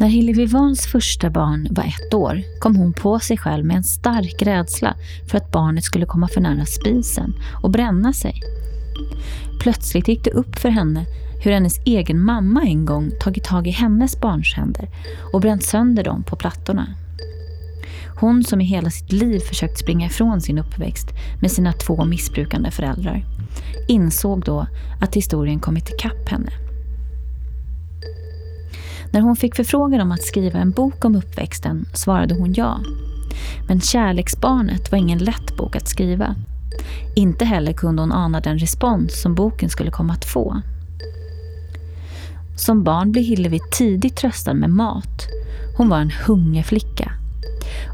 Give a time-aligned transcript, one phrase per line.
[0.00, 3.84] När Hillevi Vans första barn var ett år kom hon på sig själv med en
[3.84, 4.94] stark rädsla
[5.30, 8.40] för att barnet skulle komma för nära spisen och bränna sig.
[9.60, 11.06] Plötsligt gick det upp för henne
[11.42, 14.88] hur hennes egen mamma en gång tagit tag i hennes barns händer
[15.32, 16.86] och bränt sönder dem på plattorna.
[18.20, 21.08] Hon som i hela sitt liv försökt springa ifrån sin uppväxt
[21.40, 23.24] med sina två missbrukande föräldrar
[23.88, 24.66] insåg då
[25.00, 26.69] att historien kommit ikapp henne.
[29.10, 32.80] När hon fick förfrågan om att skriva en bok om uppväxten svarade hon ja.
[33.68, 36.34] Men Kärleksbarnet var ingen lätt bok att skriva.
[37.16, 40.60] Inte heller kunde hon ana den respons som boken skulle komma att få.
[42.56, 45.28] Som barn blev Hillevi tidigt tröstad med mat.
[45.76, 47.12] Hon var en hungerflicka.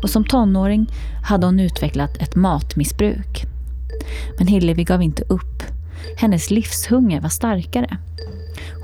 [0.02, 0.86] Och som tonåring
[1.24, 3.44] hade hon utvecklat ett matmissbruk.
[4.38, 5.62] Men Hillevi gav inte upp.
[6.16, 7.96] Hennes livshunger var starkare.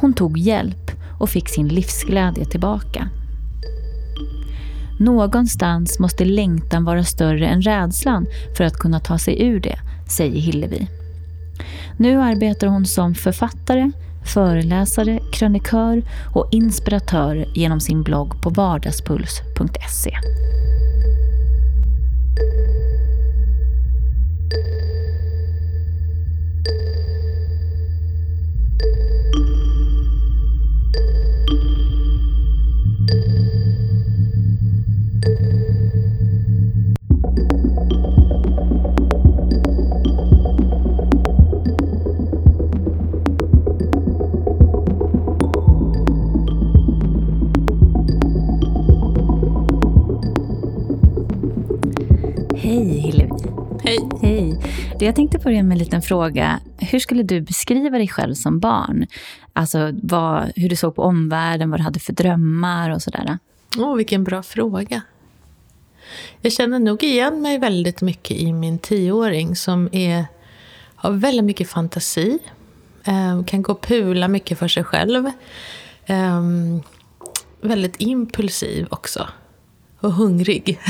[0.00, 3.08] Hon tog hjälp och fick sin livsglädje tillbaka.
[5.00, 10.40] Någonstans måste längtan vara större än rädslan för att kunna ta sig ur det, säger
[10.40, 10.88] Hillevi.
[11.96, 13.90] Nu arbetar hon som författare,
[14.34, 16.02] föreläsare, krönikör
[16.34, 20.16] och inspiratör genom sin blogg på vardagspuls.se.
[55.02, 56.60] Jag tänkte börja med en liten fråga.
[56.78, 59.06] Hur skulle du beskriva dig själv som barn?
[59.52, 63.38] Alltså vad, hur du såg på omvärlden, vad du hade för drömmar och sådär.
[63.78, 65.02] Åh, oh, vilken bra fråga.
[66.40, 70.24] Jag känner nog igen mig väldigt mycket i min tioåring som är,
[70.94, 72.38] har väldigt mycket fantasi.
[73.04, 75.30] Eh, kan gå och pula mycket för sig själv.
[76.06, 76.82] Ehm,
[77.60, 79.28] väldigt impulsiv också.
[80.00, 80.80] Och hungrig.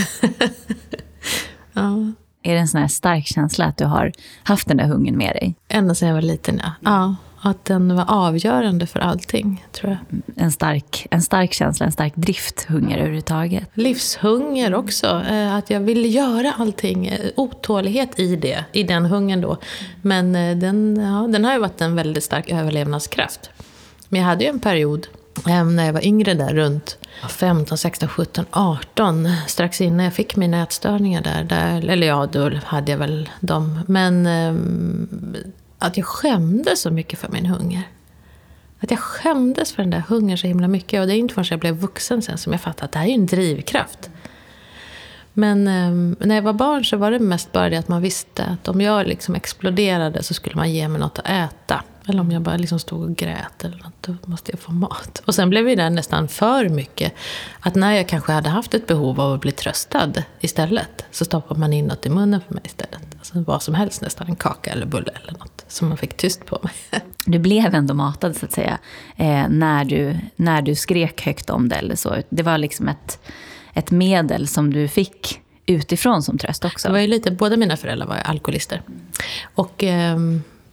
[1.73, 2.13] ja.
[2.43, 5.35] Är det en sån här stark känsla att du har haft den där hungern med
[5.35, 5.55] dig?
[5.69, 6.73] Ända sedan jag var liten, ja.
[6.81, 7.17] ja.
[7.45, 10.21] Att den var avgörande för allting, tror jag.
[10.37, 13.65] En stark, en stark känsla, en stark drifthunger överhuvudtaget.
[13.75, 15.23] Livshunger också.
[15.31, 17.07] Eh, att jag ville göra allting.
[17.07, 19.57] Eh, otålighet i det, i den hungern då.
[20.03, 23.51] Men eh, den, ja, den har ju varit en väldigt stark överlevnadskraft.
[24.09, 25.07] Men jag hade ju en period
[25.49, 26.99] Ehm, när jag var yngre där runt
[27.29, 29.29] 15, 16, 17, 18.
[29.47, 31.45] Strax innan jag fick mina ätstörningar där.
[31.45, 33.81] där eller ja, då hade jag väl dem.
[33.87, 35.37] Men ehm,
[35.79, 37.83] att jag skämdes så mycket för min hunger.
[38.81, 41.01] Att jag skämdes för den där hungern så himla mycket.
[41.01, 43.07] Och det är inte förrän jag blev vuxen sen som jag fattade att det här
[43.07, 44.11] är en drivkraft.
[45.33, 48.45] Men eh, när jag var barn så var det mest bara det att man visste
[48.45, 51.85] att om jag liksom exploderade så skulle man ge mig något att äta.
[52.07, 55.23] Eller om jag bara liksom stod och grät eller något, då måste jag få mat.
[55.25, 57.13] Och sen blev det nästan för mycket.
[57.61, 61.61] Att när jag kanske hade haft ett behov av att bli tröstad istället, så stoppade
[61.61, 63.01] man in något i munnen för mig istället.
[63.19, 65.65] Alltså vad som helst nästan, en kaka eller bulle eller något.
[65.69, 66.73] Så man fick tyst på mig.
[67.25, 68.79] Du blev ändå matad så att säga,
[69.17, 72.17] eh, när, du, när du skrek högt om det eller så.
[72.29, 73.21] Det var liksom ett,
[73.75, 76.89] ett medel som du fick utifrån som tröst också.
[76.89, 78.83] Det var ju lite, båda mina föräldrar var alkoholister.
[79.55, 79.85] Och...
[79.85, 80.19] Eh,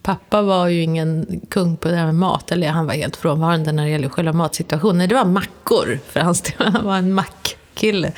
[0.09, 3.71] Pappa var ju ingen kung på det här med mat, eller han var helt frånvarande
[3.71, 5.09] när det gäller själva matsituationen.
[5.09, 8.11] Det var mackor för hans del, han var en mackkille.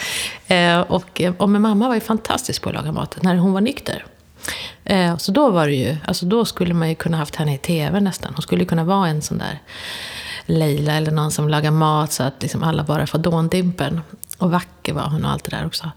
[0.47, 3.62] Eh, och, och min mamma var ju fantastisk på att laga mat när hon var
[3.62, 4.06] nykter.
[4.84, 7.57] Eh, så då var det ju, alltså då skulle man ju kunna haft henne i
[7.57, 8.34] tv nästan.
[8.34, 9.59] Hon skulle kunna vara en sån där
[10.46, 14.01] Leila eller någon som lagar mat så att liksom alla bara får dåndimpen.
[14.38, 15.91] Och vacker var hon och allt det där också.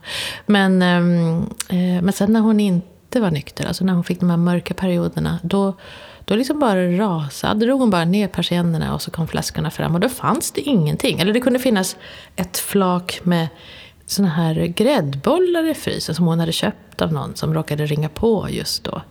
[0.45, 4.19] Men, ehm, eh, men sen när hon inte inte var nykter, alltså när hon fick
[4.19, 5.73] de här mörka perioderna, då,
[6.25, 9.99] då liksom bara rasade, drog hon bara ner persiennerna och så kom flaskorna fram och
[9.99, 11.19] då fanns det ingenting.
[11.19, 11.97] Eller det kunde finnas
[12.35, 13.47] ett flak med
[14.05, 18.47] såna här gräddbollar i frysen som hon hade köpt av någon som råkade ringa på
[18.49, 19.01] just då.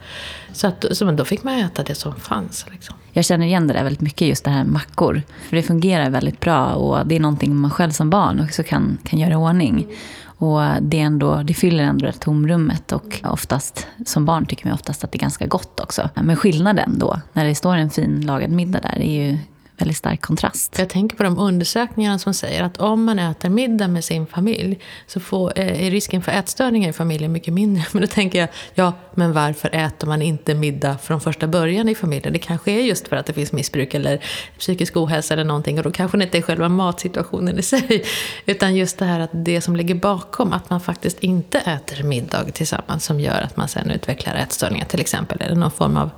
[0.52, 2.66] Så, att, så då fick man äta det som fanns.
[2.72, 2.96] Liksom.
[3.12, 5.22] Jag känner igen det där väldigt mycket, just det här mackor.
[5.48, 8.98] För det fungerar väldigt bra och det är någonting man själv som barn också kan,
[9.04, 9.86] kan göra i ordning.
[10.36, 15.04] Och det, ändå, det fyller ändå det tomrummet och oftast, som barn tycker man oftast
[15.04, 16.10] att det är ganska gott också.
[16.14, 19.38] Men skillnaden då, när det står en fin lagad middag där, är ju
[19.76, 20.78] väldigt stark kontrast.
[20.78, 24.78] Jag tänker på de undersökningarna som säger att om man äter middag med sin familj
[25.06, 27.84] så får, eh, är risken för ätstörningar i familjen mycket mindre.
[27.92, 31.94] Men då tänker jag, ja, men varför äter man inte middag från första början i
[31.94, 32.32] familjen?
[32.32, 34.24] Det kanske är just för att det finns missbruk eller
[34.58, 35.78] psykisk ohälsa eller någonting.
[35.78, 38.04] Och då kanske det inte är själva matsituationen i sig.
[38.46, 42.44] Utan just det här att det som ligger bakom, att man faktiskt inte äter middag
[42.44, 45.40] tillsammans som gör att man sen utvecklar ätstörningar till exempel.
[45.40, 46.10] Eller någon form av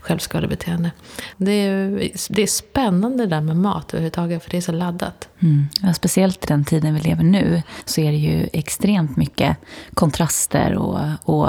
[0.00, 0.90] självskadebeteende.
[1.36, 5.28] Det är, det är spännande det där med mat överhuvudtaget, för det är så laddat.
[5.40, 5.68] Mm.
[5.82, 9.56] Ja, speciellt i den tiden vi lever nu så är det ju extremt mycket
[9.94, 11.48] kontraster och, och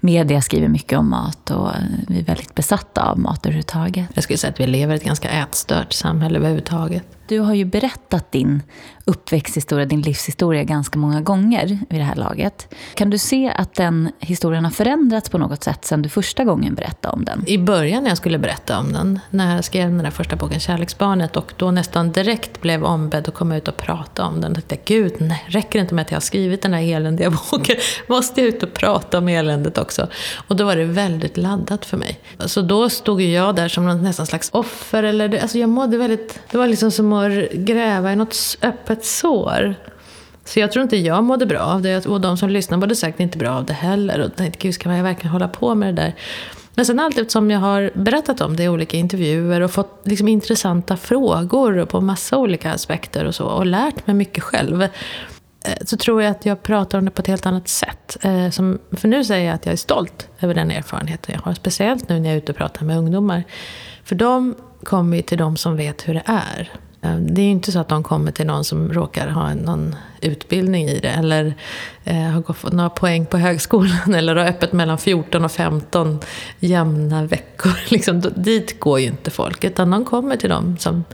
[0.00, 1.70] media skriver mycket om mat och
[2.08, 4.06] vi är väldigt besatta av mat överhuvudtaget.
[4.14, 7.04] Jag skulle säga att vi lever i ett ganska ätstört samhälle överhuvudtaget.
[7.28, 8.62] Du har ju berättat din
[9.04, 12.74] uppväxthistoria, din livshistoria ganska många gånger vid det här laget.
[12.94, 16.74] Kan du se att den historien har förändrats på något sätt sedan du första gången
[16.74, 17.44] berättade om den?
[17.46, 20.60] I början när jag skulle berätta om den, när jag skrev den där första boken
[20.60, 24.52] Kärleksbarnet och då nästan direkt blev ombedd att komma ut och prata om den.
[24.52, 26.82] Då tänkte jag, gud, nej, räcker det inte med att jag har skrivit den här
[26.82, 27.76] eländiga boken?
[28.06, 30.08] Måste jag ut och prata om eländet också?
[30.48, 32.20] Och då var det väldigt laddat för mig.
[32.38, 35.02] Så då stod jag där som någon nästan slags offer.
[35.02, 39.04] Eller det, alltså jag mådde väldigt, det var liksom som att gräva i något öppet
[39.04, 39.74] sår.
[40.44, 42.06] Så jag tror inte jag mådde bra av det.
[42.06, 44.20] Och de som lyssnar mådde säkert inte bra av det heller.
[44.20, 46.14] Och tänkte, gud, ska man verkligen hålla på med det där?
[46.74, 50.28] Men sen allt eftersom jag har berättat om det i olika intervjuer och fått liksom
[50.28, 54.88] intressanta frågor på massa olika aspekter och så och lärt mig mycket själv eh,
[55.84, 58.16] så tror jag att jag pratar om det på ett helt annat sätt.
[58.20, 61.54] Eh, som, för nu säger jag att jag är stolt över den erfarenheten jag har.
[61.54, 63.44] Speciellt nu när jag är ute och pratar med ungdomar.
[64.04, 64.54] För de
[64.84, 66.72] kommer ju till de som vet hur det är.
[67.02, 69.96] Eh, det är ju inte så att de kommer till någon som råkar ha någon
[70.20, 71.08] utbildning i det.
[71.08, 71.54] Eller
[72.04, 74.14] eh, har fått några poäng på högskolan.
[74.14, 76.20] Eller har öppet mellan 14 och 15
[76.58, 77.72] jämna veckor.
[77.88, 79.64] Liksom, dit går ju inte folk.
[79.64, 81.04] Utan de kommer till dem som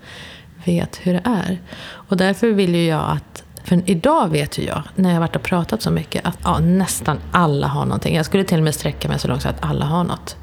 [0.65, 1.59] vet hur det är.
[1.91, 5.43] Och därför vill ju jag att för idag vet ju jag, när jag varit och
[5.43, 8.17] pratat så mycket, att ja, nästan alla har någonting.
[8.17, 10.37] Jag skulle till och med sträcka mig så långt så att alla har något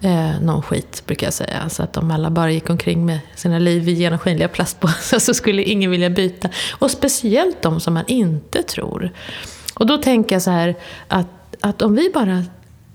[0.00, 1.68] eh, någon skit, brukar jag säga.
[1.68, 5.62] Så att om alla bara gick omkring med sina liv i genomskinliga plastpåsar så skulle
[5.62, 6.48] ingen vilja byta.
[6.78, 9.10] Och speciellt de som man inte tror.
[9.74, 10.74] Och då tänker jag så här,
[11.08, 12.44] att, att om vi bara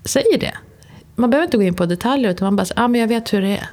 [0.04, 0.54] säger det.
[1.14, 3.32] Man behöver inte gå in på detaljer, utan man bara säger, ah, men jag vet
[3.32, 3.68] hur det är.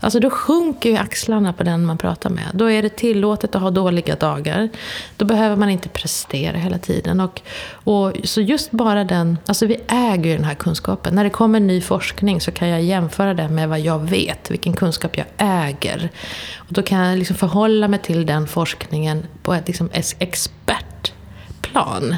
[0.00, 2.50] Alltså då sjunker ju axlarna på den man pratar med.
[2.54, 4.68] Då är det tillåtet att ha dåliga dagar.
[5.16, 7.20] Då behöver man inte prestera hela tiden.
[7.20, 7.42] Och,
[7.72, 11.14] och, så just bara den, alltså vi äger ju den här kunskapen.
[11.14, 14.72] När det kommer ny forskning så kan jag jämföra det med vad jag vet, vilken
[14.72, 16.10] kunskap jag äger.
[16.56, 22.16] Och då kan jag liksom förhålla mig till den forskningen på ett liksom expertplan.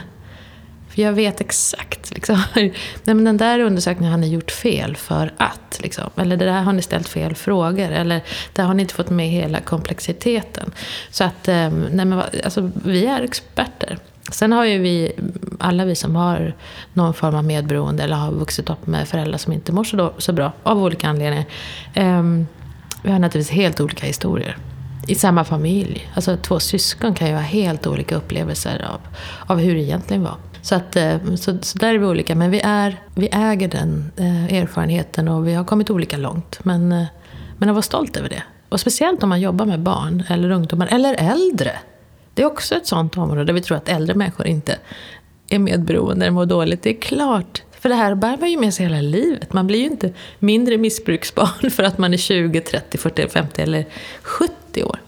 [0.94, 2.14] För jag vet exakt.
[2.14, 2.42] Liksom.
[2.54, 2.74] Nej,
[3.04, 5.78] men den där undersökningen har ni gjort fel för att.
[5.80, 6.10] Liksom.
[6.16, 7.90] Eller det där har ni ställt fel frågor.
[7.90, 8.20] Eller
[8.52, 10.72] där har ni inte fått med hela komplexiteten.
[11.10, 13.98] Så att ehm, nej, men, alltså, vi är experter.
[14.30, 15.12] Sen har ju vi,
[15.58, 16.54] alla vi som har
[16.92, 20.14] någon form av medberoende eller har vuxit upp med föräldrar som inte mår så, då,
[20.18, 21.44] så bra, av olika anledningar.
[21.96, 22.46] Um,
[23.02, 24.56] vi har naturligtvis helt olika historier.
[25.06, 26.10] I samma familj.
[26.14, 29.00] Alltså två syskon kan ju ha helt olika upplevelser av,
[29.46, 30.36] av hur det egentligen var.
[30.62, 32.34] Så, att, eh, så, så, där är vi olika.
[32.34, 36.58] Men vi, är, vi äger den eh, erfarenheten och vi har kommit olika långt.
[36.62, 37.04] Men, eh,
[37.58, 38.42] men att vara stolt över det.
[38.68, 41.72] Och speciellt om man jobbar med barn eller ungdomar eller äldre.
[42.34, 44.78] Det är också ett sånt område där vi tror att äldre människor inte
[45.48, 46.82] är medberoende eller mår dåligt.
[46.82, 47.62] Det är klart.
[47.80, 49.52] För det här bär man ju med sig hela livet.
[49.52, 53.86] Man blir ju inte mindre missbruksbarn för att man är 20, 30, 40, 50 eller
[54.22, 54.98] 70 år.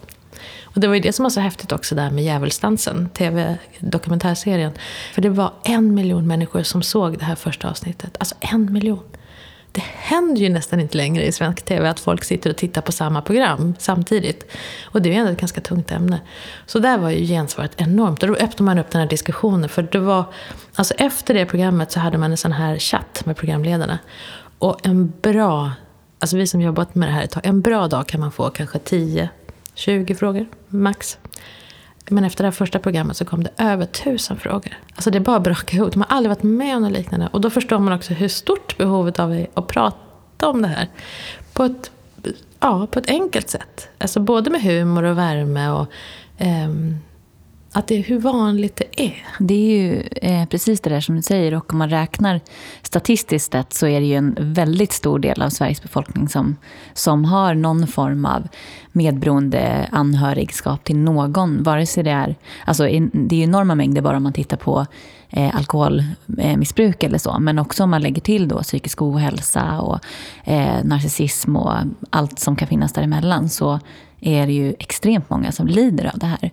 [0.75, 4.73] Och det var ju det som var så häftigt också där med Djävulsdansen, tv-dokumentärserien.
[5.15, 8.17] För det var en miljon människor som såg det här första avsnittet.
[8.19, 9.03] Alltså en miljon.
[9.73, 12.93] Det händer ju nästan inte längre i svensk tv att folk sitter och tittar på
[12.93, 14.53] samma program samtidigt.
[14.85, 16.21] Och det är ju ändå ett ganska tungt ämne.
[16.67, 18.23] Så där var ju gensvaret enormt.
[18.23, 19.69] Och då öppnade man upp den här diskussionen.
[19.69, 20.25] För det var,
[20.75, 23.99] alltså efter det programmet så hade man en sån här chatt med programledarna.
[24.59, 25.73] Och en bra,
[26.19, 28.51] alltså vi som jobbat med det här ett tag, en bra dag kan man få
[28.51, 29.29] kanske 10
[29.75, 31.19] 20 frågor, max.
[32.09, 34.79] Men efter det här första programmet så kom det över tusen frågor.
[34.95, 35.93] Alltså det bara brakade ihop.
[35.93, 37.29] De har aldrig varit med om något liknande.
[37.33, 40.89] Och då förstår man också hur stort behovet av är att prata om det här.
[41.53, 41.91] På ett,
[42.61, 43.89] ja, på ett enkelt sätt.
[43.99, 45.87] Alltså både med humor och värme och...
[46.41, 46.99] Um,
[47.75, 49.27] att det är hur vanligt det är.
[49.39, 51.55] Det är ju eh, precis det där som du säger.
[51.55, 52.41] Och om man räknar
[52.83, 56.57] statistiskt sett så är det ju en väldigt stor del av Sveriges befolkning som,
[56.95, 58.49] som har någon form av
[58.93, 61.63] medberoende anhörigskap till någon.
[61.63, 62.37] Vare sig det är...
[62.65, 64.87] Alltså, det är ju enorma mängder bara om man tittar på
[65.31, 67.39] eh, alkoholmissbruk eh, eller så.
[67.39, 69.99] Men också om man lägger till då psykisk ohälsa och
[70.45, 71.73] eh, narcissism och
[72.11, 73.81] allt som kan finnas däremellan så
[74.21, 76.51] är det ju extremt många som lider av det här.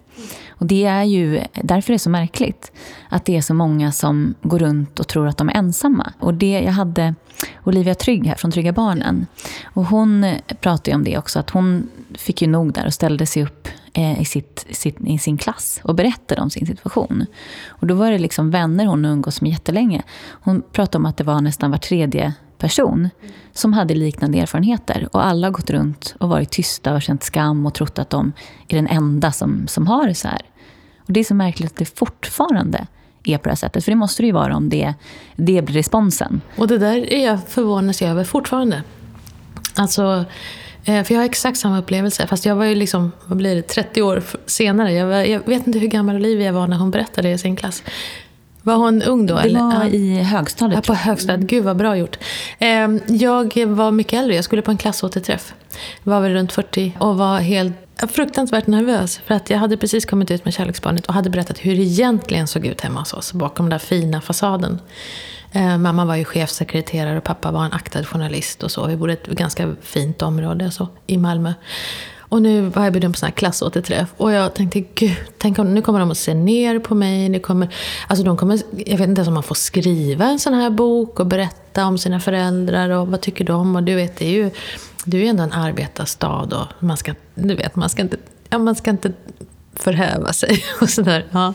[0.62, 2.72] Och det är ju därför det är så märkligt
[3.10, 6.13] att det är så många som går runt och tror att de är ensamma.
[6.20, 7.15] Och det, jag hade
[7.63, 9.27] Olivia Trygg här från Trygga Barnen.
[9.63, 13.44] Och hon pratade om det också, att hon fick ju nog där och ställde sig
[13.44, 17.25] upp eh, i, sitt, sitt, i sin klass och berättade om sin situation.
[17.68, 20.03] Och då var det liksom vänner hon umgås med jättelänge.
[20.30, 23.10] Hon pratade om att det var nästan var tredje person
[23.53, 25.08] som hade liknande erfarenheter.
[25.12, 28.34] Och alla har gått runt och varit tysta och känt skam och trott att de
[28.68, 30.41] är den enda som, som har det så här.
[31.08, 32.88] Och det är så märkligt att det fortfarande
[33.24, 33.86] är på det här sättet.
[33.86, 34.94] För det måste det ju vara om det,
[35.36, 36.41] det blir responsen.
[36.58, 38.84] Och det där är jag förvånad över fortfarande.
[39.75, 40.25] Alltså,
[40.86, 42.27] eh, för jag har exakt samma upplevelse.
[42.27, 44.94] Fast jag var ju liksom, vad blir det, 30 år senare.
[44.94, 47.56] Jag, var, jag vet inte hur gammal Olivia var när hon berättade det i sin
[47.56, 47.84] klass.
[48.63, 49.36] Var hon ung då?
[49.36, 49.60] Det eller?
[49.60, 50.88] var i högstadiet.
[50.88, 51.50] Ja, på högstadiet.
[51.50, 52.18] Gud vad bra gjort.
[52.60, 54.36] Ehm, jag var mycket äldre.
[54.36, 55.53] Jag skulle på en klassåterträff.
[56.03, 57.74] Jag var väl runt 40 och var helt
[58.10, 59.18] fruktansvärt nervös.
[59.25, 62.48] För att jag hade precis kommit ut med kärleksbarnet och hade berättat hur det egentligen
[62.48, 63.34] såg ut hemma hos oss.
[63.34, 64.80] Bakom den där fina fasaden.
[65.51, 68.88] Ehm, mamma var ju chefsekreterare och pappa var en aktad journalist och så.
[68.88, 71.53] Vi bodde i ett ganska fint område så, i Malmö.
[72.32, 74.10] Och nu var jag bjuden på sån här klassåterträff.
[74.18, 77.30] Och jag tänkte, gud, tänk om, nu kommer de att se ner på mig.
[77.30, 77.74] Nu kommer,
[78.08, 81.20] alltså de kommer, jag vet inte ens om man får skriva en sån här bok
[81.20, 83.76] och berätta om sina föräldrar och vad tycker de?
[83.76, 84.50] Och du vet, det är ju,
[85.06, 88.18] det är ju ändå en arbetarstad och man ska, du vet, man ska inte,
[88.50, 89.14] ja, man ska inte
[89.84, 91.26] förhäva sig och sådär.
[91.32, 91.54] Ja.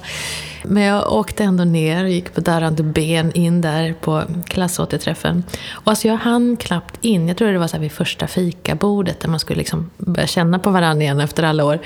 [0.63, 5.45] Men jag åkte ändå ner och gick på darrande ben in där på klassåterträffen.
[5.71, 9.29] Och alltså jag hann knappt in, jag tror det var så vid första fikabordet där
[9.29, 11.79] man skulle liksom börja känna på varandra igen efter alla år.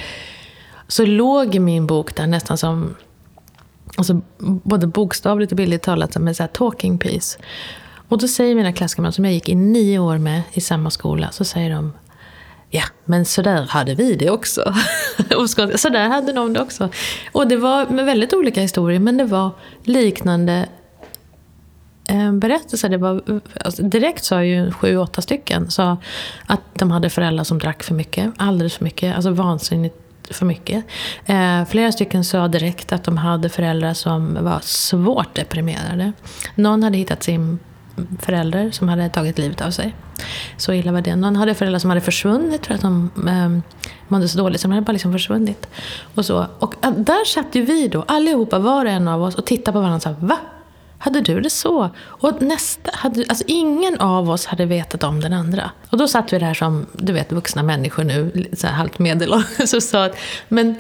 [0.88, 2.94] Så låg min bok där nästan som,
[3.97, 7.38] alltså både bokstavligt och bildligt talat, som en så talking piece.
[8.09, 11.30] Och då säger mina klasskamrater, som jag gick i nio år med i samma skola,
[11.30, 11.92] så säger de
[12.72, 14.74] Ja, men sådär hade vi det också.
[15.76, 16.88] sådär hade de det också.
[17.32, 19.50] Och det var med väldigt olika historier, men det var
[19.84, 20.68] liknande
[22.08, 22.88] eh, berättelser.
[22.88, 25.96] Det var, alltså direkt sa ju sju, åtta stycken sa
[26.46, 29.96] att de hade föräldrar som drack för mycket, alldeles för mycket, alltså vansinnigt
[30.30, 30.84] för mycket.
[31.26, 36.12] Eh, flera stycken sa direkt att de hade föräldrar som var svårt deprimerade.
[36.54, 37.58] Någon hade hittat sin
[38.18, 39.94] förälder som hade tagit livet av sig.
[40.56, 41.16] Så illa var det.
[41.16, 43.75] Någon hade föräldrar som hade försvunnit för att de eh,
[44.09, 45.68] mådde så dåligt, så de hade bara liksom försvunnit.
[46.14, 46.47] Och, så.
[46.59, 49.73] och äh, där satt ju vi då, allihopa, var och en av oss, och tittade
[49.73, 50.37] på varandra och sa Va?
[50.99, 51.90] Hade du det så?
[52.00, 55.70] Och nästa, hade, alltså ingen av oss hade vetat om den andra.
[55.90, 59.75] Och då satt vi där som, du vet, vuxna människor nu, så här halvt medelålders,
[59.75, 60.16] och sa att
[60.49, 60.75] Men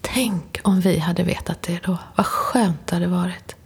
[0.00, 1.98] tänk om vi hade vetat det då.
[2.16, 3.56] Vad skönt det hade varit.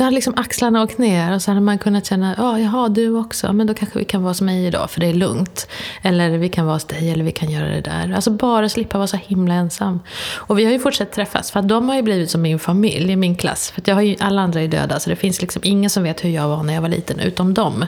[0.00, 3.16] Då hade liksom axlarna åkt ner och så hade man kunnat känna, ja, jaha, du
[3.16, 5.68] också, men då kanske vi kan vara som mig idag, för det är lugnt.
[6.02, 8.12] Eller vi kan vara hos dig, eller vi kan göra det där.
[8.14, 10.00] Alltså bara slippa vara så himla ensam.
[10.32, 13.16] Och vi har ju fortsatt träffas, för att de har ju blivit som min familj,
[13.16, 13.70] min klass.
[13.70, 16.24] För jag har ju, alla andra är döda, så det finns liksom ingen som vet
[16.24, 17.84] hur jag var när jag var liten, utom dem.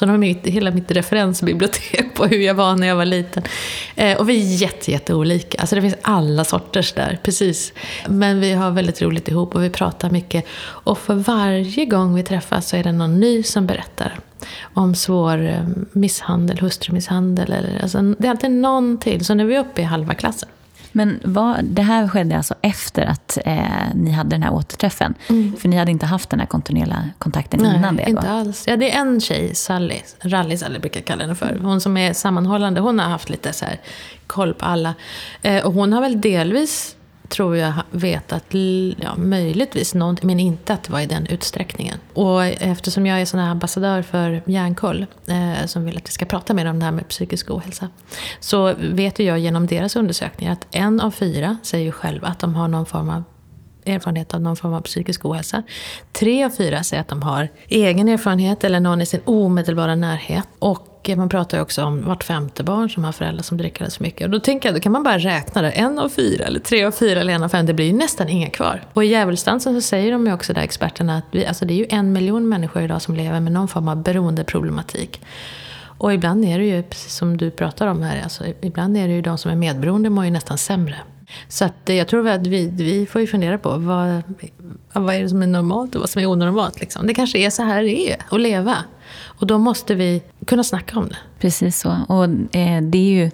[0.00, 3.42] Så de har mitt, hela mitt referensbibliotek på hur jag var när jag var liten.
[3.96, 5.60] Eh, och vi är jätte, jätte olika.
[5.60, 7.72] Alltså det finns alla sorters där, precis.
[8.08, 10.44] Men vi har väldigt roligt ihop och vi pratar mycket.
[10.62, 14.18] Och för varje gång vi träffas så är det någon ny som berättar
[14.62, 17.52] om svår eh, misshandel, hustrumisshandel.
[17.52, 19.24] Eller, alltså, det är alltid någon till.
[19.24, 20.48] Så nu är vi uppe i halva klassen.
[20.92, 23.62] Men vad, det här skedde alltså efter att eh,
[23.94, 25.14] ni hade den här återträffen?
[25.28, 25.56] Mm.
[25.56, 28.08] För ni hade inte haft den här kontinuerliga kontakten Nej, innan det?
[28.08, 28.32] inte va?
[28.32, 28.64] alls.
[28.66, 31.58] Ja, det är en tjej, Sally, Rally-Sally brukar jag kalla henne för.
[31.62, 33.80] Hon som är sammanhållande, hon har haft lite så här
[34.26, 34.94] koll på alla.
[35.42, 36.96] Eh, och hon har väl delvis
[37.30, 38.54] tror jag vet att,
[38.96, 41.98] ja, möjligtvis någonting, men inte att det var i den utsträckningen.
[42.12, 46.24] Och eftersom jag är sån här ambassadör för Hjärnkoll, eh, som vill att vi ska
[46.24, 47.88] prata mer om det här med psykisk ohälsa,
[48.40, 52.38] så vet ju jag genom deras undersökningar att en av fyra säger ju själva att
[52.38, 53.24] de har någon form av
[53.86, 55.62] erfarenhet av någon form av psykisk ohälsa.
[56.12, 60.44] Tre av fyra säger att de har egen erfarenhet eller någon i sin omedelbara närhet.
[60.58, 63.96] Och man pratar ju också om vart femte barn som har föräldrar som dricker alldeles
[63.96, 64.24] för mycket.
[64.24, 65.70] Och då tänker jag, då kan man bara räkna det.
[65.70, 67.66] En av fyra, eller tre av fyra, eller en av fem.
[67.66, 68.82] Det blir ju nästan inga kvar.
[68.92, 71.78] Och i djävulsdansen så säger de ju också där experterna att vi, alltså det är
[71.78, 75.20] ju en miljon människor idag som lever med någon form av beroendeproblematik.
[76.00, 79.14] Och ibland är det ju, precis som du pratar om här, alltså, ibland är det
[79.14, 80.96] ju de som är medberoende mår ju nästan sämre.
[81.48, 84.22] Så att eh, jag tror att vi, vi får ju fundera på vad,
[84.92, 86.80] vad är det som är normalt och vad som är onormalt.
[86.80, 87.06] Liksom.
[87.06, 88.76] Det kanske är så här det är att leva.
[89.22, 91.16] Och då måste vi kunna snacka om det.
[91.38, 91.96] Precis så.
[92.08, 92.24] Och
[92.56, 93.30] eh, det är ju...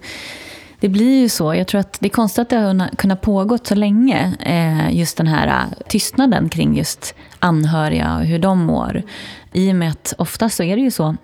[0.81, 1.55] Det blir ju så.
[1.55, 4.37] Jag tror att det är konstigt att det har kunnat pågått så länge.
[4.41, 9.03] Eh, just den här eh, tystnaden kring just anhöriga och hur de mår.
[9.53, 11.17] I och med att ofta så är det ju så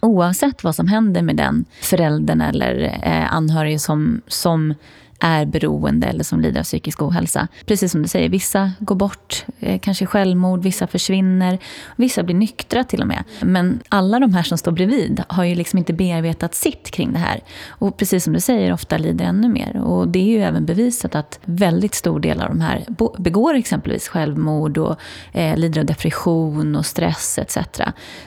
[0.00, 2.98] oavsett vad som händer med den föräldern eller
[3.30, 4.74] anhörig som, som
[5.20, 7.48] är beroende eller som lider av psykisk ohälsa.
[7.66, 11.58] Precis som du säger, vissa går bort, eh, kanske självmord, vissa försvinner,
[11.96, 13.24] vissa blir nyktra till och med.
[13.40, 17.18] Men alla de här som står bredvid har ju liksom inte bearbetat sitt kring det
[17.18, 17.40] här.
[17.68, 19.76] Och precis som du säger, ofta lider ännu mer.
[19.76, 22.84] Och det är ju även bevisat att väldigt stor del av de här
[23.18, 24.96] begår exempelvis självmord och
[25.32, 27.58] eh, lider av depression och stress etc.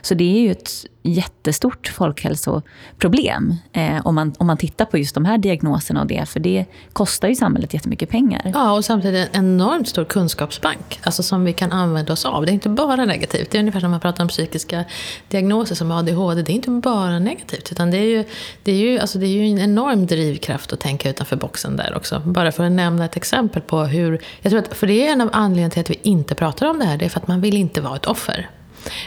[0.02, 5.16] Så det är ju ett jättestort folkhälsoproblem eh, om, man, om man tittar på just
[5.16, 6.30] de här diagnoserna och det.
[6.30, 8.52] För det kostar ju samhället jättemycket pengar.
[8.54, 12.46] Ja, och samtidigt en enormt stor kunskapsbank alltså som vi kan använda oss av.
[12.46, 13.52] Det är inte bara negativt.
[13.52, 14.84] Det är ungefär som man pratar om psykiska
[15.28, 16.42] diagnoser som ADHD.
[16.42, 17.72] Det är inte bara negativt.
[17.72, 18.24] Utan det är ju,
[18.64, 21.94] det är ju, alltså det är ju en enorm drivkraft att tänka utanför boxen där
[21.98, 22.22] också.
[22.26, 24.22] Bara för att nämna ett exempel på hur...
[24.42, 26.80] Jag tror att, för det är en av anledningarna till att vi inte pratar om
[26.80, 26.98] det här.
[26.98, 28.50] Det är för att man vill inte vara ett offer.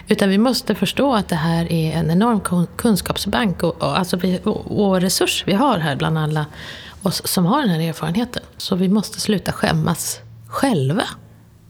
[0.09, 4.41] Utan vi måste förstå att det här är en enorm kunskapsbank och, och, alltså vi,
[4.45, 6.47] och, och resurs vi har här bland alla
[7.03, 8.43] oss som har den här erfarenheten.
[8.57, 11.05] Så vi måste sluta skämmas själva.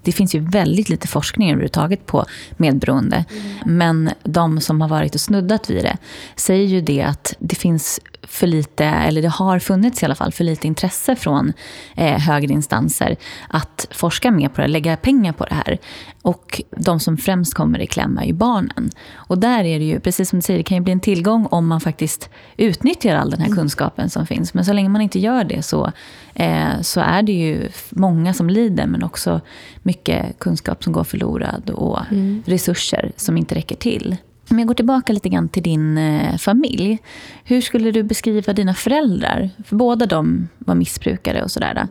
[0.02, 2.24] Det finns ju väldigt lite forskning överhuvudtaget på
[2.56, 3.24] medberoende.
[3.30, 3.76] Mm.
[3.78, 5.96] Men de som har varit och snuddat vid det
[6.36, 10.32] säger ju det att det finns för lite, eller det har funnits i alla fall,
[10.32, 11.52] för lite intresse från
[11.94, 13.16] eh, högre instanser
[13.48, 15.78] att forska mer på det, lägga pengar på det här.
[16.22, 18.90] Och de som främst kommer i kläm är ju barnen.
[19.14, 21.46] Och där är det ju, precis som du säger, det kan ju bli en tillgång
[21.50, 23.58] om man faktiskt utnyttjar all den här mm.
[23.58, 24.54] kunskapen som finns.
[24.54, 25.92] Men så länge man inte gör det så,
[26.34, 29.40] eh, så är det ju många som lider, men också
[29.82, 32.42] mycket kunskap som går förlorad och mm.
[32.46, 34.16] resurser som inte räcker till.
[34.50, 36.98] Om jag går tillbaka lite grann till din eh, familj.
[37.44, 39.50] Hur skulle du beskriva dina föräldrar?
[39.64, 41.88] För båda de var missbrukare och sådär.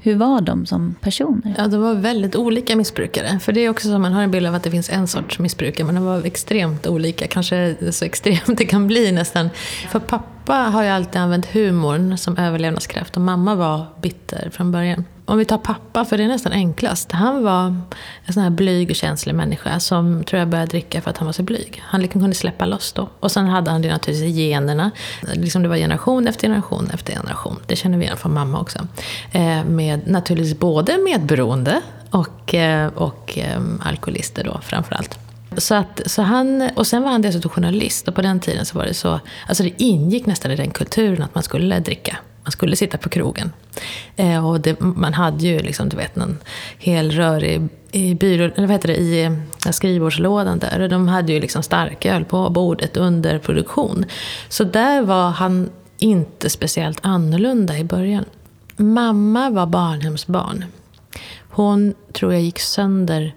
[0.00, 1.54] Hur var de som personer?
[1.58, 3.38] Ja, de var väldigt olika missbrukare.
[3.38, 5.38] För det är också så man har en bild av att det finns en sorts
[5.38, 7.26] missbrukare, men de var extremt olika.
[7.26, 9.50] Kanske så extremt det kan bli nästan.
[9.88, 15.04] För pappa har ju alltid använt humorn som överlevnadskraft och mamma var bitter från början
[15.28, 17.12] om vi tar pappa, för det är nästan enklast.
[17.12, 17.66] Han var
[18.24, 21.26] en sån här blyg och känslig människa som tror jag började dricka för att han
[21.26, 21.82] var så blyg.
[21.84, 23.08] Han liksom kunde släppa loss då.
[23.20, 24.90] Och sen hade han det naturligtvis i generna.
[25.34, 27.56] Liksom det var generation efter generation efter generation.
[27.66, 28.78] Det känner vi igen från mamma också.
[29.32, 31.80] Eh, med naturligtvis både medberoende
[32.10, 35.18] och, eh, och eh, alkoholister då framförallt.
[35.56, 38.78] Så att, så han, och sen var han dessutom journalist och på den tiden så
[38.78, 42.16] var det så, alltså det ingick nästan i den kulturen att man skulle dricka.
[42.48, 43.52] Man skulle sitta på krogen.
[44.16, 46.38] Eh, och det, man hade ju liksom, du vet, en
[46.78, 49.38] hel rör i, i, byrå, eller vad heter det, i
[49.72, 50.80] skrivbordslådan där.
[50.80, 54.04] Och de hade ju liksom starköl på bordet under produktion.
[54.48, 58.24] Så där var han inte speciellt annorlunda i början.
[58.76, 60.64] Mamma var barnhemsbarn.
[61.50, 63.34] Hon tror jag gick sönder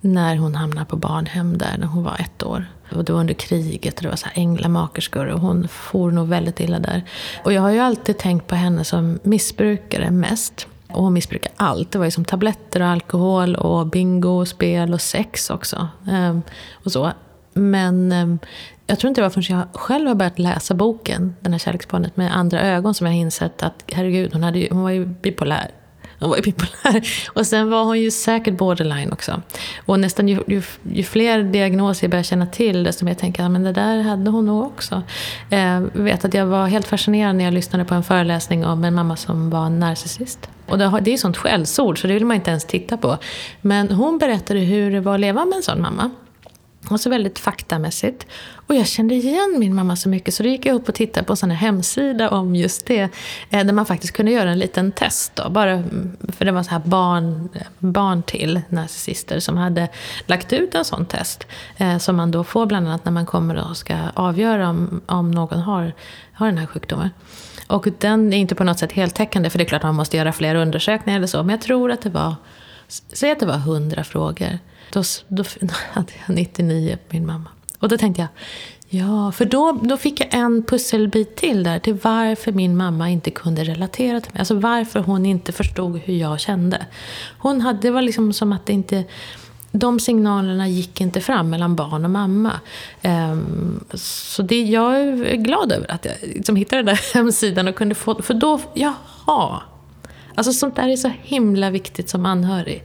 [0.00, 2.66] när hon hamnade på barnhem där när hon var ett år.
[2.96, 6.28] Och det var under kriget och det var så här änglamakerskor och hon for nog
[6.28, 7.02] väldigt illa där.
[7.44, 10.66] Och jag har ju alltid tänkt på henne som missbrukare mest.
[10.88, 11.92] Och hon missbrukade allt.
[11.92, 15.88] Det var ju som tabletter och alkohol och bingo, och spel och sex också.
[16.10, 17.12] Ehm, och så.
[17.54, 18.38] Men ehm,
[18.86, 22.16] jag tror inte det var förrän jag själv har börjat läsa boken, den här kärleksbarnet,
[22.16, 25.70] med andra ögon som jag insett att herregud, hon, hade ju, hon var ju bipolär.
[26.22, 27.08] Hon var ju bipolär.
[27.32, 29.42] Och sen var hon ju säkert borderline också.
[29.86, 33.52] Och nästan ju, ju, ju fler diagnoser jag börjar känna till, desto mer tänker jag
[33.52, 35.02] men det där hade hon nog också.
[35.48, 38.84] Jag eh, vet att jag var helt fascinerad när jag lyssnade på en föreläsning om
[38.84, 40.48] en mamma som var narcissist.
[40.66, 43.18] Och det, är ju sånt skällsord så det vill man inte ens titta på.
[43.60, 46.10] Men hon berättade hur det var att leva med en sån mamma.
[46.90, 48.26] Och så väldigt faktamässigt.
[48.72, 51.26] Och jag kände igen min mamma så mycket så då gick jag upp och tittade
[51.26, 53.08] på en hemsida om just det.
[53.50, 55.50] Eh, där man faktiskt kunde göra en liten test då.
[55.50, 59.88] Bara, mm, för det var så här barn, barn till narcissister som hade
[60.26, 61.46] lagt ut en sån test.
[61.76, 65.30] Eh, som man då får bland annat när man kommer och ska avgöra om, om
[65.30, 65.92] någon har,
[66.32, 67.10] har den här sjukdomen.
[67.66, 70.16] Och den är inte på något sätt heltäckande för det är klart att man måste
[70.16, 71.42] göra fler undersökningar eller så.
[71.42, 72.34] Men jag tror att det var,
[72.88, 74.58] säg att det var 100 frågor.
[74.92, 77.48] Då, då hade jag 99 på min mamma.
[77.82, 78.28] Och då tänkte jag,
[79.00, 83.30] ja, för då, då fick jag en pusselbit till där till varför min mamma inte
[83.30, 84.40] kunde relatera till mig.
[84.40, 86.86] Alltså varför hon inte förstod hur jag kände.
[87.38, 89.04] Hon hade, det var liksom som att det inte
[89.72, 92.52] de signalerna gick inte fram mellan barn och mamma.
[93.02, 97.74] Um, så det, jag är glad över att jag liksom hittade den där hemsidan och
[97.74, 99.62] kunde få, för då, jaha.
[100.34, 102.82] Alltså sånt där är så himla viktigt som anhörig.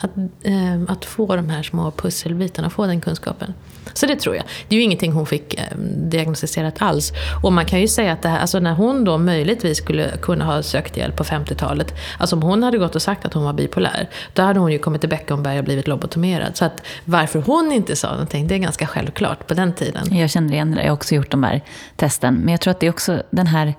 [0.00, 3.54] Att, eh, att få de här små pusselbitarna, få den kunskapen.
[3.92, 4.44] Så det tror jag.
[4.68, 7.12] Det är ju ingenting hon fick eh, diagnostiserat alls.
[7.42, 10.44] Och man kan ju säga att det här, alltså när hon då möjligtvis skulle kunna
[10.44, 11.94] ha sökt hjälp på 50-talet.
[12.18, 14.08] Alltså om hon hade gått och sagt att hon var bipolär.
[14.32, 16.56] Då hade hon ju kommit till Beckomberg och blivit lobotomerad.
[16.56, 20.16] Så att varför hon inte sa någonting, det är ganska självklart på den tiden.
[20.16, 21.64] Jag känner igen det, jag har också gjort de här
[21.96, 22.34] testen.
[22.34, 23.74] Men jag tror att det är också den här,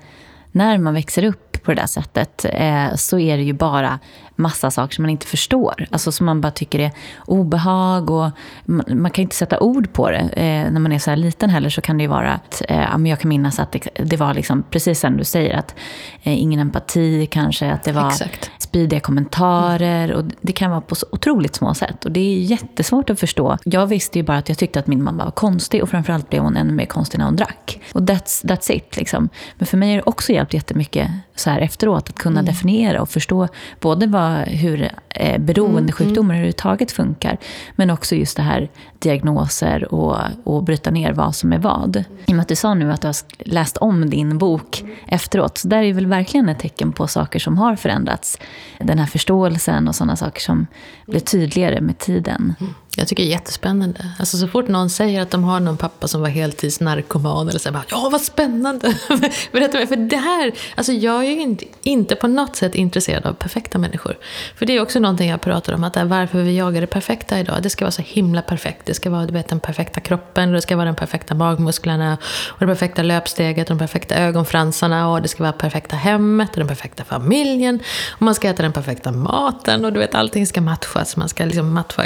[0.52, 4.00] när man växer upp på det där sättet eh, så är det ju bara
[4.36, 5.88] massa saker som man inte förstår.
[5.92, 6.92] Alltså som man bara tycker är
[7.26, 8.30] obehag och
[8.66, 10.20] man, man kan inte sätta ord på det.
[10.20, 12.98] Eh, när man är så här liten heller så kan det ju vara att, eh,
[13.06, 15.76] jag kan minnas att det, det var liksom precis som du säger, att
[16.24, 20.96] eh, ingen empati kanske, att det var Exakt spydiga kommentarer och det kan vara på
[20.96, 22.06] så otroligt små sätt.
[22.06, 23.58] Och det är jättesvårt att förstå.
[23.64, 26.42] Jag visste ju bara att jag tyckte att min mamma var konstig och framförallt blev
[26.42, 27.82] hon ännu mer konstig när hon drack.
[27.94, 29.30] Och that's, that's it liksom.
[29.56, 32.46] Men för mig har det också hjälpt jättemycket så här efteråt att kunna mm.
[32.46, 33.48] definiera och förstå
[33.80, 37.38] både vad hur eh, beroendesjukdomar mm, överhuvudtaget funkar.
[37.76, 41.96] Men också just det här diagnoser och, och bryta ner vad som är vad.
[42.26, 45.58] I och med att du sa nu att du har läst om din bok efteråt.
[45.58, 48.40] Så där är väl verkligen ett tecken på saker som har förändrats.
[48.80, 50.68] Den här förståelsen och sådana saker som
[51.08, 52.54] blir tydligare med tiden.
[52.60, 52.74] Mm.
[53.00, 54.12] Jag tycker det är jättespännande.
[54.20, 57.72] Alltså så fort någon säger att de har någon pappa som var heltidsnarkoman eller så
[57.72, 58.94] bara, ja vad spännande!
[59.52, 63.26] Berätta mig, för det här, alltså jag är ju inte, inte på något sätt intresserad
[63.26, 64.18] av perfekta människor.
[64.56, 66.88] För det är också någonting jag pratar om, att det är varför vi jagar det
[66.88, 67.58] perfekta idag.
[67.62, 68.86] Det ska vara så himla perfekt.
[68.86, 72.60] Det ska vara du vet, den perfekta kroppen, det ska vara de perfekta magmusklerna, och
[72.60, 77.04] det perfekta löpsteget, de perfekta ögonfransarna, och det ska vara perfekta hemmet, och den perfekta
[77.04, 77.80] familjen.
[78.10, 81.18] Och man ska äta den perfekta maten, och du vet allting ska matchas.
[81.18, 82.06] Man ska liksom matcha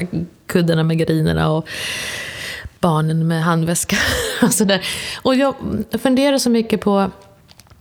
[0.53, 1.67] kuddarna med gardinerna och
[2.79, 3.95] barnen med handväska.
[4.41, 4.85] och, sådär.
[5.21, 5.55] och jag
[6.01, 7.11] funderar så mycket på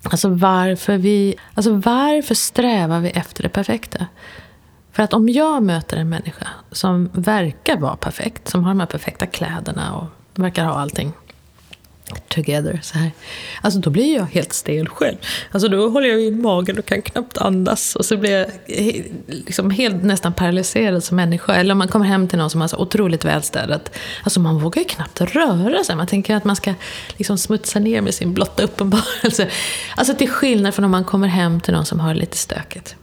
[0.02, 1.34] alltså varför vi...
[1.54, 4.06] Alltså varför strävar vi efter det perfekta?
[4.92, 8.86] För att om jag möter en människa som verkar vara perfekt, som har de här
[8.86, 10.06] perfekta kläderna och
[10.42, 11.12] verkar ha allting
[12.28, 12.80] together.
[12.82, 13.10] Så här.
[13.60, 15.16] Alltså då blir jag helt stel själv.
[15.50, 17.96] Alltså då håller jag i magen och kan knappt andas.
[17.96, 18.46] Och så blir jag
[19.26, 21.54] liksom helt nästan paralyserad som människa.
[21.54, 23.90] Eller om man kommer hem till någon som har så otroligt välstädat.
[24.22, 25.96] Alltså man vågar ju knappt röra sig.
[25.96, 26.74] Man tänker att man ska
[27.16, 29.48] liksom smutsa ner med sin blotta uppenbarelse.
[29.96, 32.96] Alltså till skillnad från om man kommer hem till någon som har lite stökigt.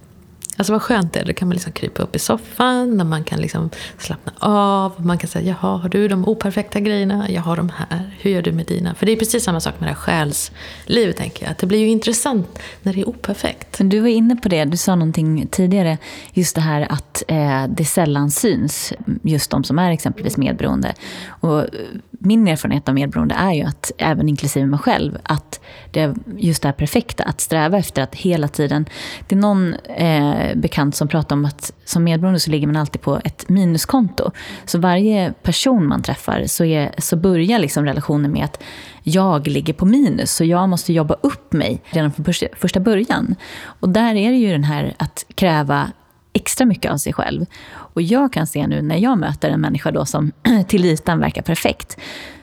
[0.60, 1.26] Alltså vad skönt det är.
[1.26, 5.06] Då kan man liksom krypa upp i soffan, där man kan liksom slappna av.
[5.06, 7.30] Man kan säga, jaha, har du de operfekta grejerna?
[7.30, 8.12] Jag har de här.
[8.20, 8.96] Hur gör du med dina?
[8.96, 11.52] För det är precis samma sak med det här själslivet, tänker jag.
[11.52, 13.78] Att det blir ju intressant när det är operfekt.
[13.80, 15.98] Du var inne på det, du sa någonting tidigare.
[16.34, 18.94] Just det här att eh, det sällan syns,
[19.24, 20.94] just de som är exempelvis medberoende.
[21.28, 21.68] Och eh,
[22.10, 25.60] min erfarenhet av medberoende är ju att, även inklusive mig själv, att
[25.92, 28.86] det är just det här perfekta, att sträva efter att hela tiden...
[29.28, 33.02] Det är någon eh, bekant som pratade om att som medberoende så ligger man alltid
[33.02, 34.32] på ett minuskonto.
[34.66, 38.64] Så varje person man träffar så, är, så börjar liksom relationen med att
[39.04, 42.26] jag ligger på minus, så jag måste jobba upp mig redan från
[42.58, 43.36] första början.
[43.64, 45.92] Och där är det ju den här att kräva
[46.34, 47.46] extra mycket av sig själv.
[47.70, 50.32] Och jag kan se nu när jag möter en människa då som
[50.68, 51.98] till ytan verkar perfekt,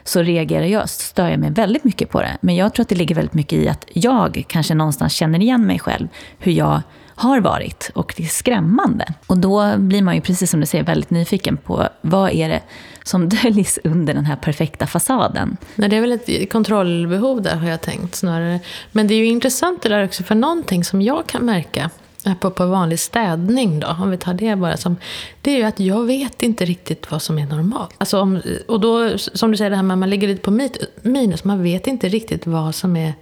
[0.05, 2.39] så reagerar jag, stör jag mig väldigt mycket på det.
[2.41, 5.67] Men jag tror att det ligger väldigt mycket i att jag kanske någonstans känner igen
[5.67, 6.83] mig själv, hur jag
[7.17, 7.91] har varit.
[7.95, 9.15] Och det är skrämmande.
[9.27, 12.63] Och då blir man ju, precis som du säger, väldigt nyfiken på vad är det
[13.03, 15.57] som döljs under den här perfekta fasaden.
[15.75, 18.61] Nej, det är väl ett kontrollbehov där har jag tänkt snarare.
[18.93, 21.91] Men det är ju intressant det där också, för någonting som jag kan märka
[22.35, 24.97] på, på vanlig städning då, om vi tar det bara som,
[25.41, 27.95] det är ju att jag vet inte riktigt vad som är normalt.
[27.99, 30.69] Alltså om, och då, som du säger, det här med att man ligger lite på
[31.03, 33.15] minus, man vet inte riktigt vad som är...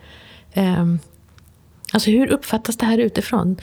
[0.53, 0.85] Eh,
[1.95, 3.57] alltså hur uppfattas det här utifrån?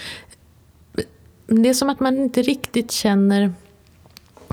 [1.45, 3.53] Det är som att man inte riktigt känner...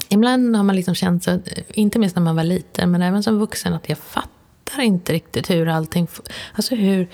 [0.08, 3.38] Ibland har man liksom känt så, inte minst när man var liten, men även som
[3.38, 6.08] vuxen, att jag fattar inte riktigt hur allting...
[6.54, 7.08] Alltså hur,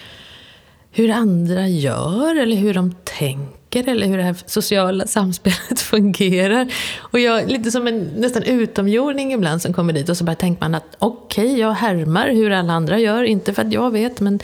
[0.90, 6.72] hur andra gör eller hur de tänker funkar eller hur det här sociala samspelet fungerar.
[7.12, 10.60] Och jag lite som en nästan utomjording ibland som kommer dit och så bara tänker
[10.60, 14.20] man att okej, okay, jag härmar hur alla andra gör, inte för att jag vet,
[14.20, 14.34] men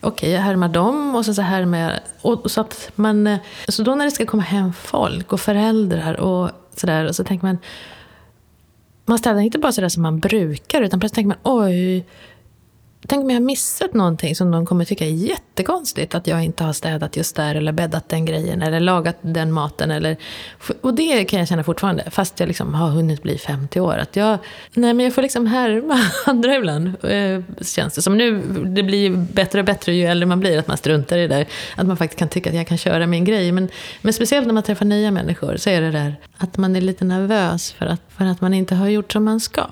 [0.00, 1.92] okej, okay, jag härmar dem och så, så härmar jag.
[2.22, 6.20] Och, så, att man, eh, så då när det ska komma hem folk och föräldrar
[6.20, 7.58] och sådär, så tänker man
[9.08, 12.04] man städar inte bara sådär som man brukar, utan plötsligt tänker man oj,
[13.08, 16.14] Tänk om jag har missat någonting som de kommer tycka är jättekonstigt.
[16.14, 19.90] Att jag inte har städat just där eller bäddat den grejen eller lagat den maten.
[19.90, 20.16] Eller,
[20.80, 23.98] och det kan jag känna fortfarande, fast jag liksom har hunnit bli 50 år.
[23.98, 24.38] Att jag,
[24.74, 28.18] nej, men jag får liksom härma andra ibland, eh, känns det som.
[28.18, 31.20] Nu, det blir ju bättre och bättre ju äldre man blir, att man struntar i
[31.20, 31.46] det där.
[31.76, 33.52] Att man faktiskt kan tycka att jag kan köra min grej.
[33.52, 33.68] Men,
[34.02, 37.04] men speciellt när man träffar nya människor så är det där att man är lite
[37.04, 39.66] nervös för att, för att man inte har gjort som man ska.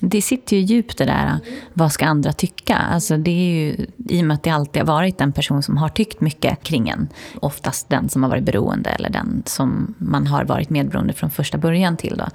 [0.00, 1.38] Det sitter ju djupt det där,
[1.72, 2.76] vad ska andra tycka?
[2.76, 5.76] Alltså det är ju, I och med att det alltid har varit en person som
[5.76, 7.08] har tyckt mycket kring en.
[7.40, 11.58] Oftast den som har varit beroende eller den som man har varit medberoende från första
[11.58, 12.16] början till.
[12.16, 12.26] Då.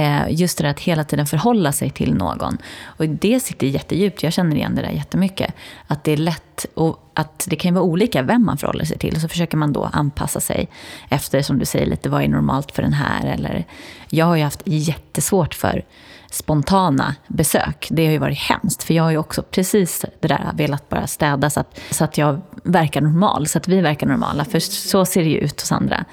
[0.00, 2.58] Eh, just det där att hela tiden förhålla sig till någon.
[2.84, 5.54] Och det sitter jättedjupt, jag känner igen det där jättemycket.
[5.86, 9.14] Att det är lätt och att det kan vara olika vem man förhåller sig till.
[9.14, 10.68] Och så försöker man då anpassa sig
[11.08, 13.26] efter, som du säger, lite vad är normalt för den här.
[13.26, 13.64] Eller,
[14.10, 15.84] jag har ju haft jättesvårt för
[16.30, 17.88] spontana besök.
[17.90, 21.06] Det har ju varit hemskt, för jag har ju också precis det där velat bara
[21.06, 24.44] städa så att, så att jag verkar normal, så att vi verkar normala.
[24.44, 26.04] För så ser det ju ut hos andra.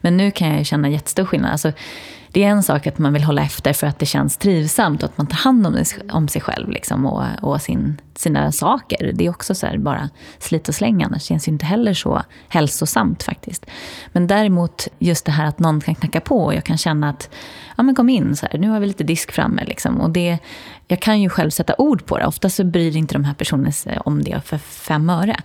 [0.00, 1.52] Men nu kan jag ju känna jättestor skillnad.
[1.52, 1.72] Alltså,
[2.36, 5.08] det är en sak att man vill hålla efter för att det känns trivsamt och
[5.08, 9.12] att man tar hand om, om sig själv liksom, och, och sin, sina saker.
[9.14, 12.22] Det är också så här, bara slit och släng annars känns ju inte heller så
[12.48, 13.66] hälsosamt faktiskt.
[14.12, 17.30] Men däremot just det här att någon kan knacka på och jag kan känna att
[17.76, 19.64] ja men kom in, så här, nu har vi lite disk framme.
[19.64, 20.00] Liksom.
[20.00, 20.38] Och det,
[20.88, 22.26] jag kan ju själv sätta ord på det.
[22.26, 25.36] Ofta så bryr inte de här personerna sig om det för fem öre.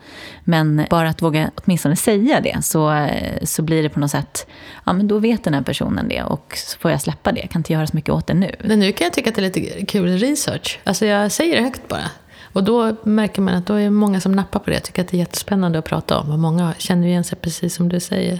[0.44, 3.08] Men bara att våga åtminstone säga det så,
[3.44, 4.48] så blir det på något sätt,
[4.86, 7.40] ja men då vet den här personen det och så får jag släppa det.
[7.40, 8.56] Jag kan inte göra så mycket åt det nu.
[8.60, 10.80] Men nu kan jag tycka att det är lite kul research.
[10.84, 12.10] Alltså jag säger det högt bara.
[12.54, 14.76] Och då märker man att då är många som nappar på det.
[14.76, 16.32] Jag tycker att det är jättespännande att prata om.
[16.32, 18.40] Och många känner igen sig precis som du säger.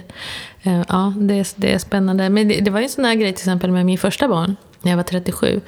[0.62, 2.28] Eh, ja, det är, det är spännande.
[2.28, 4.56] Men det, det var ju en sån här grej till exempel med min första barn.
[4.82, 5.60] När jag var 37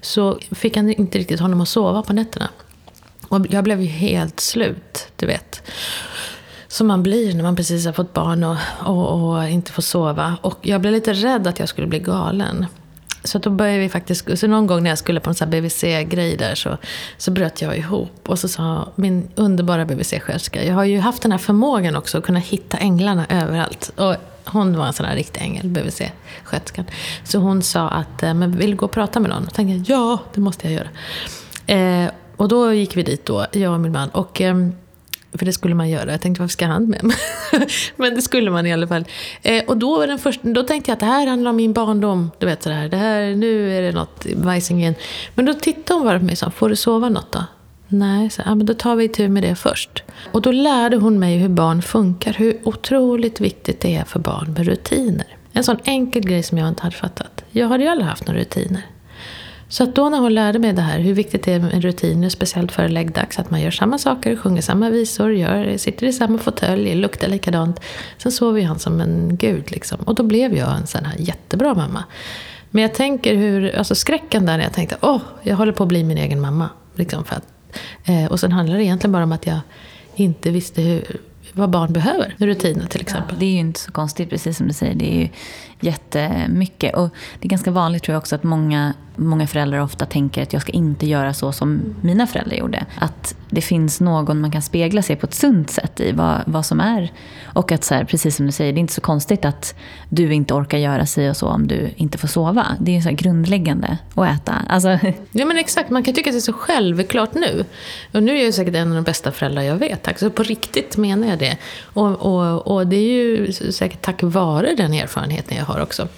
[0.00, 2.48] så fick jag inte riktigt honom att sova på nätterna.
[3.28, 5.62] Och jag blev ju helt slut, du vet.
[6.68, 10.36] Som man blir när man precis har fått barn och, och, och inte får sova.
[10.42, 12.66] Och jag blev lite rädd att jag skulle bli galen.
[13.24, 16.36] Så då började vi faktiskt, så någon gång när jag skulle på en sån BVC-grej
[16.36, 16.78] där så,
[17.18, 18.28] så bröt jag ihop.
[18.28, 22.24] Och så sa min underbara BVC-sköterska, jag har ju haft den här förmågan också att
[22.24, 23.92] kunna hitta änglarna överallt.
[23.96, 26.84] Och hon var en sån här riktig ängel, BVC-sköterskan.
[27.24, 29.46] Så hon sa att, eh, men vill du gå och prata med någon?
[29.46, 30.88] Och tänkte ja, det måste jag göra.
[31.66, 34.08] Eh, och då gick vi dit då, jag och min man.
[34.08, 34.54] Och eh,
[35.34, 36.10] för det skulle man göra.
[36.10, 37.12] Jag tänkte, varför ska han med?
[37.96, 39.04] Men det skulle man i alla fall.
[39.42, 41.72] Eh, och då, var den första, då tänkte jag att det här handlar om min
[41.72, 42.30] barndom.
[42.38, 44.94] Du vet sådär, det här, nu är det något bajsingen.
[45.34, 47.44] Men då tittade hon bara på mig och sa, får du sova något då?
[47.88, 50.02] Nej, så, ja, men då tar vi tur med det först.
[50.32, 52.32] Och då lärde hon mig hur barn funkar.
[52.32, 55.26] Hur otroligt viktigt det är för barn med rutiner.
[55.52, 57.44] En sån enkel grej som jag inte hade fattat.
[57.50, 58.82] Jag hade ju aldrig haft några rutiner.
[59.72, 62.28] Så att då när hon lärde mig det här, hur viktigt det är med rutiner,
[62.28, 66.38] speciellt före läggdags, att man gör samma saker, sjunger samma visor, gör, sitter i samma
[66.38, 67.80] fåtölj, luktar likadant.
[68.18, 70.00] Sen sover ju han som en gud liksom.
[70.00, 72.04] Och då blev jag en sån här jättebra mamma.
[72.70, 75.88] Men jag tänker hur, alltså skräcken där när jag tänkte, åh, jag håller på att
[75.88, 76.68] bli min egen mamma.
[76.94, 77.46] Liksom för att,
[78.04, 79.60] eh, och sen handlar det egentligen bara om att jag
[80.14, 81.20] inte visste hur,
[81.52, 82.34] vad barn behöver.
[82.38, 83.34] Rutiner till exempel.
[83.34, 84.94] Ja, det är ju inte så konstigt, precis som du säger.
[84.94, 85.28] Det är ju
[85.80, 86.94] jättemycket.
[86.94, 90.52] Och det är ganska vanligt tror jag också att många, många föräldrar ofta tänker att
[90.52, 92.86] jag ska inte göra så som mina föräldrar gjorde.
[92.98, 96.66] Att det finns någon man kan spegla sig på ett sunt sätt i vad, vad
[96.66, 97.12] som är.
[97.44, 99.74] Och att så här, precis som du säger, det är inte så konstigt att
[100.08, 102.66] du inte orkar göra sig och så om du inte får sova.
[102.80, 104.54] Det är ju så grundläggande att äta.
[104.68, 104.98] Alltså...
[105.32, 107.64] Ja men exakt, man kan tycka att det är så självklart nu.
[108.12, 110.08] Och nu är jag säkert en av de bästa föräldrar jag vet.
[110.08, 111.56] Alltså på riktigt menar jag det.
[111.84, 116.08] Och, och, och det är ju säkert tack vare den erfarenheten jag har också.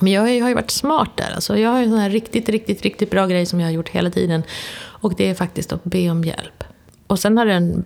[0.00, 1.32] Men jag har ju varit smart där.
[1.34, 3.88] Alltså jag har en sån här riktigt, riktigt, riktigt bra grej som jag har gjort
[3.88, 4.42] hela tiden.
[5.00, 6.64] Och det är faktiskt att be om hjälp.
[7.06, 7.84] Och sen har den,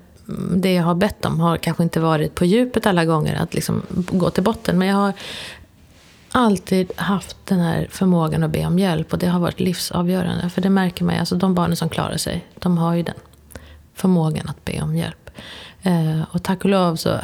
[0.57, 3.83] det jag har bett om har kanske inte varit på djupet alla gånger, att liksom
[3.89, 4.79] gå till botten.
[4.79, 5.13] Men jag har
[6.31, 9.13] alltid haft den här förmågan att be om hjälp.
[9.13, 10.51] Och det har varit livsavgörande.
[10.51, 13.15] För det märker man ju, alltså de barnen som klarar sig, de har ju den
[13.95, 15.31] förmågan att be om hjälp.
[15.87, 17.19] Eh, och tack och lov, så,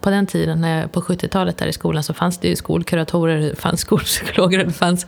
[0.00, 3.40] på den tiden, när jag, på 70-talet där i skolan, så fanns det ju skolkuratorer,
[3.40, 5.06] det fanns skolpsykologer, det fanns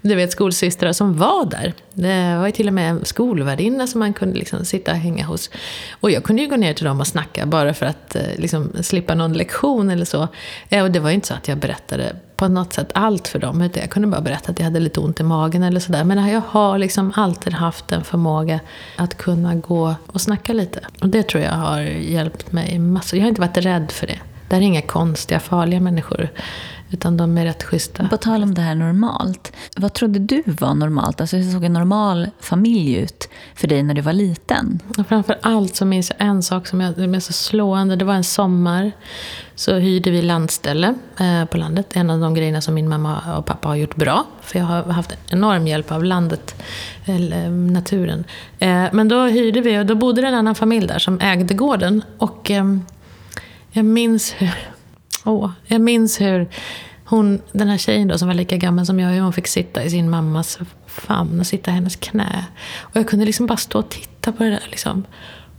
[0.00, 1.66] du vet, skolsystrar som var där.
[1.66, 4.96] Eh, det var ju till och med en skolvärdinna som man kunde liksom sitta och
[4.96, 5.50] hänga hos.
[6.00, 8.72] Och jag kunde ju gå ner till dem och snacka bara för att eh, liksom,
[8.82, 10.28] slippa någon lektion eller så.
[10.68, 13.38] Eh, och det var ju inte så att jag berättade på något sätt allt för
[13.38, 13.62] dem.
[13.62, 16.04] Utan jag kunde bara berätta att jag hade lite ont i magen eller sådär.
[16.04, 18.60] Men jag har liksom alltid haft en förmåga
[18.96, 20.80] att kunna gå och snacka lite.
[21.00, 23.18] Och det tror jag har hjälpt mig massor.
[23.18, 24.18] Jag har inte varit rädd för det.
[24.48, 26.28] Det är inga konstiga, farliga människor.
[26.90, 28.08] Utan de är rätt schyssta.
[28.08, 29.52] På tal om det här normalt.
[29.76, 31.20] Vad trodde du var normalt?
[31.20, 34.80] Alltså hur såg en normal familj ut för dig när du var liten?
[34.98, 37.96] Och framför allt så minns jag en sak som är så slående.
[37.96, 38.92] Det var en sommar.
[39.54, 41.86] Så hyrde vi landställe eh, på landet.
[41.92, 44.26] En av de grejerna som min mamma och pappa har gjort bra.
[44.40, 46.62] För jag har haft enorm hjälp av landet,
[47.04, 48.24] eller naturen.
[48.58, 51.54] Eh, men då hyrde vi och då bodde det en annan familj där som ägde
[51.54, 52.02] gården.
[52.18, 52.64] Och eh,
[53.72, 54.50] jag minns hur
[55.24, 56.48] Åh, jag minns hur
[57.04, 59.84] hon, den här tjejen då, som var lika gammal som jag, hur hon fick sitta
[59.84, 62.44] i sin mammas famn och sitta i hennes knä.
[62.80, 64.68] Och jag kunde liksom bara stå och titta på det där.
[64.70, 65.04] Liksom.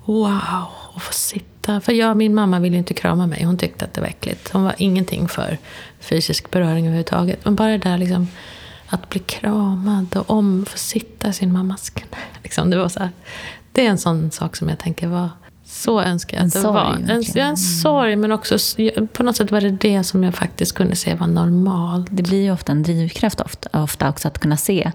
[0.06, 1.82] Wow, och få sitta.
[1.82, 3.44] För jag, min mamma ville inte krama mig.
[3.44, 4.52] Hon tyckte att det var äckligt.
[4.52, 5.58] Hon var ingenting för
[6.00, 7.46] fysisk beröring överhuvudtaget.
[7.46, 8.28] Men bara det där liksom,
[8.88, 12.18] att bli kramad och om, få sitta i sin mammas knä.
[12.44, 13.10] Liksom, det, var så här,
[13.72, 15.30] det är en sån sak som jag tänker var
[15.72, 16.94] så önskar jag att det var.
[16.94, 17.58] En, en mm.
[17.58, 18.58] sorg, men också
[19.14, 22.08] på något sätt var det det som jag faktiskt kunde se var normalt.
[22.12, 24.92] Det blir ju ofta en drivkraft ofta, ofta också att kunna se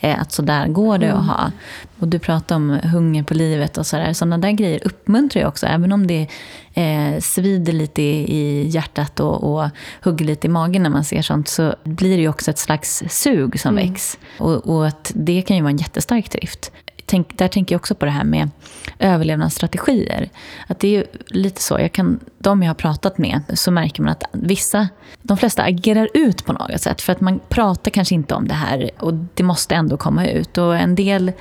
[0.00, 1.18] eh, att så där går det mm.
[1.18, 1.50] att ha.
[1.98, 4.12] Och du pratar om hunger på livet och sådär.
[4.12, 6.26] Sådana där grejer uppmuntrar ju också, även om det
[6.74, 9.68] eh, svider lite i, i hjärtat och, och
[10.02, 13.02] hugger lite i magen när man ser sånt, så blir det ju också ett slags
[13.08, 13.88] sug som mm.
[13.88, 14.18] väcks.
[14.38, 16.72] Och, och att det kan ju vara en jättestark drift
[17.10, 18.50] tänk, där tänker jag också på det här med
[18.98, 20.30] överlevnadsstrategier.
[20.66, 24.02] Att det är ju lite så, jag kan, de jag har pratat med, så märker
[24.02, 24.88] man att vissa,
[25.22, 27.02] de flesta agerar ut på något sätt.
[27.02, 30.58] För att man pratar kanske inte om det här och det måste ändå komma ut.
[30.58, 31.32] Och en del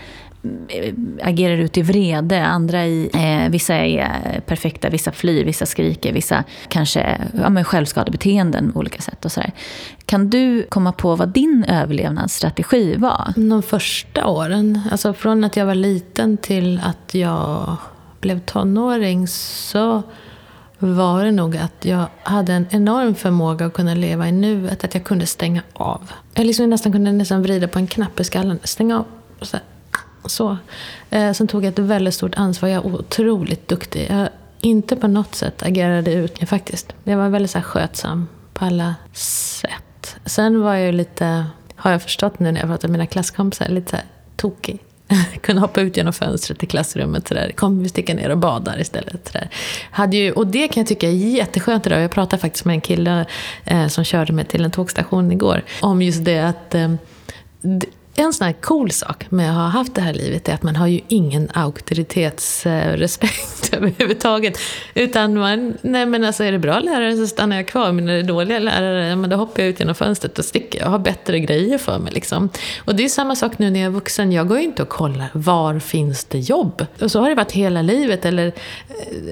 [0.44, 3.10] Eh, agerar ut i vrede, andra i...
[3.14, 8.80] Eh, vissa är eh, perfekta, vissa flyr, vissa skriker, vissa kanske ja, men självskadebeteenden på
[8.80, 9.26] olika sätt.
[9.26, 9.52] Och så där.
[10.06, 13.34] Kan du komma på vad din överlevnadsstrategi var?
[13.36, 17.78] De första åren, alltså från att jag var liten till att jag
[18.22, 20.04] blev tonåring så
[20.80, 24.94] var det nog att jag hade en enorm förmåga att kunna leva i nuet, att
[24.94, 26.12] jag kunde stänga av.
[26.34, 29.06] Jag liksom nästan kunde nästan vrida på en knapp i skallen, stänga av.
[29.40, 29.58] Och så
[30.26, 30.58] så.
[31.10, 32.70] Eh, sen tog jag ett väldigt stort ansvar.
[32.70, 34.08] Jag är otroligt duktig.
[34.10, 34.30] Jag
[34.62, 36.94] inte på något sätt agerade ut faktiskt.
[37.04, 40.16] Jag var väldigt så här, skötsam på alla sätt.
[40.26, 43.90] Sen var jag lite, har jag förstått nu när jag pratar med mina klasskompisar, lite
[43.90, 44.06] så här,
[44.36, 44.80] tokig.
[45.42, 47.28] kunde hoppa ut genom fönstret i klassrummet.
[47.28, 47.52] Så där.
[47.52, 49.28] Kom, vi sticker ner och badar istället.
[49.28, 49.50] Så där.
[49.92, 52.02] Hade ju, och det kan jag tycka är jätteskönt idag.
[52.02, 53.26] Jag pratade faktiskt med en kille
[53.66, 55.64] eh, som körde mig till en tågstation igår.
[55.82, 56.94] Om just det att eh,
[58.20, 60.76] en sån här cool sak med att ha haft det här livet är att man
[60.76, 64.58] har ju ingen auktoritetsrespekt överhuvudtaget.
[64.94, 68.16] Utan man, nej men alltså är det bra lärare så stannar jag kvar, men är
[68.16, 70.80] det dåliga lärare, men då hoppar jag ut genom fönstret och sticker.
[70.80, 72.50] Jag har bättre grejer för mig liksom.
[72.86, 74.32] Och det är samma sak nu när jag är vuxen.
[74.32, 76.86] Jag går ju inte och kollar, var finns det jobb?
[77.02, 78.54] Och så har det varit hela livet, eller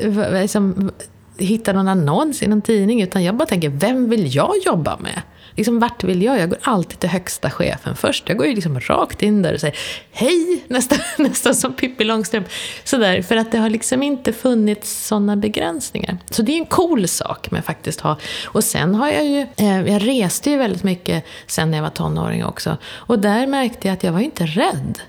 [0.02, 0.92] eh, liksom,
[1.38, 5.22] hitta någon annons i någon tidning, utan jag bara tänker, vem vill jag jobba med?
[5.58, 6.40] Liksom, vart vill jag?
[6.40, 8.30] Jag går alltid till högsta chefen först.
[8.30, 9.78] Jag går ju liksom rakt in där och säger
[10.12, 12.48] hej, nästan, nästan som Pippi Långstrump.
[12.84, 16.18] Sådär, för att det har liksom inte funnits sådana begränsningar.
[16.30, 18.18] Så det är en cool sak med faktiskt ha.
[18.46, 21.90] Och sen har jag ju, eh, jag reste ju väldigt mycket sen när jag var
[21.90, 22.78] tonåring också.
[22.86, 25.00] Och där märkte jag att jag var inte rädd.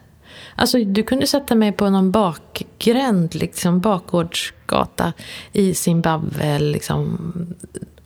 [0.55, 5.13] Alltså, du kunde sätta mig på någon bakgränd, liksom bakgårdsgata
[5.53, 7.19] i Zimbabwe, liksom,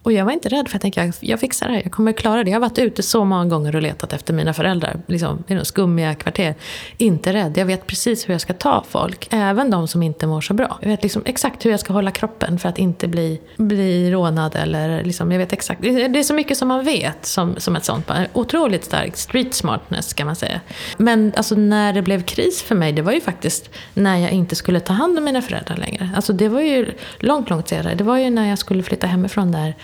[0.02, 2.44] och jag var inte rädd för jag tänkte jag fixar det här, jag kommer klara
[2.44, 2.50] det.
[2.50, 5.64] Jag har varit ute så många gånger och letat efter mina föräldrar, liksom, i de
[5.64, 6.54] skummiga kvarter.
[6.96, 10.40] Inte rädd, jag vet precis hur jag ska ta folk, även de som inte mår
[10.40, 10.78] så bra.
[10.80, 14.56] Jag vet liksom exakt hur jag ska hålla kroppen för att inte bli, bli rånad
[14.56, 15.82] eller liksom, jag vet exakt.
[15.82, 15.88] Det
[16.18, 18.26] är så mycket som man vet som, som ett sånt barn.
[18.32, 20.60] Otroligt stark street smartness kan man säga.
[20.96, 24.56] Men alltså när det blev kris för mig, det var ju faktiskt när jag inte
[24.56, 26.10] skulle ta hand om mina föräldrar längre.
[26.16, 26.86] Alltså det var ju
[27.18, 27.94] långt, långt senare.
[27.94, 29.74] Det var ju när jag skulle flytta hemifrån där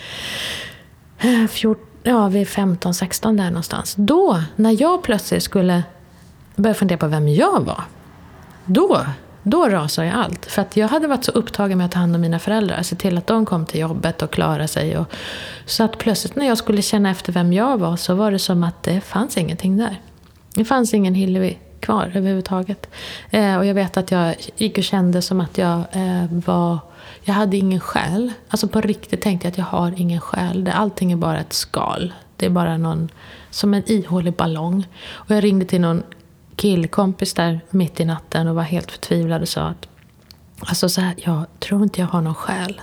[1.18, 3.94] Eh, 14, ja, vid 15-16 där någonstans.
[3.98, 5.82] Då, när jag plötsligt skulle
[6.56, 7.82] börja fundera på vem jag var,
[8.64, 9.06] då,
[9.42, 10.46] då rasade jag allt.
[10.46, 12.96] För att jag hade varit så upptagen med att ta hand om mina föräldrar, se
[12.96, 14.98] till att de kom till jobbet och klarade sig.
[14.98, 15.06] Och,
[15.66, 18.64] så att plötsligt när jag skulle känna efter vem jag var så var det som
[18.64, 20.00] att det fanns ingenting där.
[20.54, 22.90] Det fanns ingen Hillevi kvar överhuvudtaget.
[23.30, 26.78] Eh, och jag vet att jag gick och kände som att jag eh, var
[27.28, 28.32] jag hade ingen själ.
[28.48, 30.70] Alltså på riktigt tänkte jag att jag har ingen själ.
[30.74, 32.14] Allting är bara ett skal.
[32.36, 33.08] Det är bara någon,
[33.50, 34.86] som en ihålig ballong.
[35.10, 36.02] Och jag ringde till någon
[36.56, 39.88] killkompis där mitt i natten och var helt förtvivlad och sa att
[40.60, 42.80] alltså så här, jag tror inte jag har någon själ.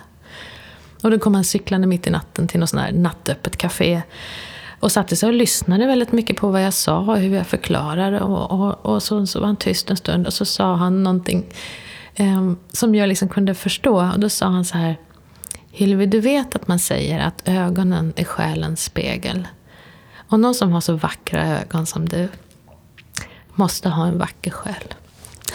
[1.03, 4.01] Och då kom han cyklande mitt i natten till något sånt här nattöppet café
[4.79, 8.21] och satte sig och lyssnade väldigt mycket på vad jag sa och hur jag förklarade.
[8.21, 11.45] Och, och, och så, så var han tyst en stund och så sa han någonting
[12.15, 14.11] Ehm, som jag liksom kunde förstå.
[14.13, 14.97] Och då sa han så här,
[15.71, 19.47] Hilvi, du vet att man säger att ögonen är själens spegel.
[20.29, 22.29] Och någon som har så vackra ögon som du
[23.55, 24.93] måste ha en vacker själ.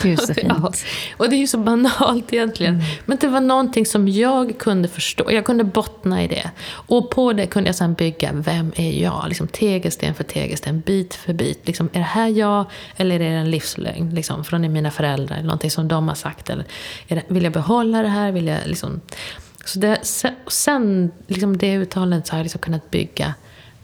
[0.02, 0.48] Gud, så fint.
[0.48, 0.72] Ja.
[1.16, 2.74] Och det är ju så banalt egentligen.
[2.74, 2.86] Mm.
[3.04, 5.32] Men det var någonting som jag kunde förstå.
[5.32, 6.50] Jag kunde bottna i det.
[6.70, 9.24] Och på det kunde jag sedan bygga, vem är jag?
[9.28, 11.66] Liksom tegelsten för tegelsten, bit för bit.
[11.66, 12.64] Liksom, är det här jag?
[12.96, 15.36] Eller är det en livslögn liksom, från mina föräldrar?
[15.36, 16.50] Eller någonting som de har sagt?
[16.50, 16.64] Eller
[17.08, 18.32] det, vill jag behålla det här?
[18.32, 19.00] Vill jag liksom...
[19.64, 19.98] Så det,
[20.46, 23.34] sen, liksom det uttalandet så har jag liksom kunnat bygga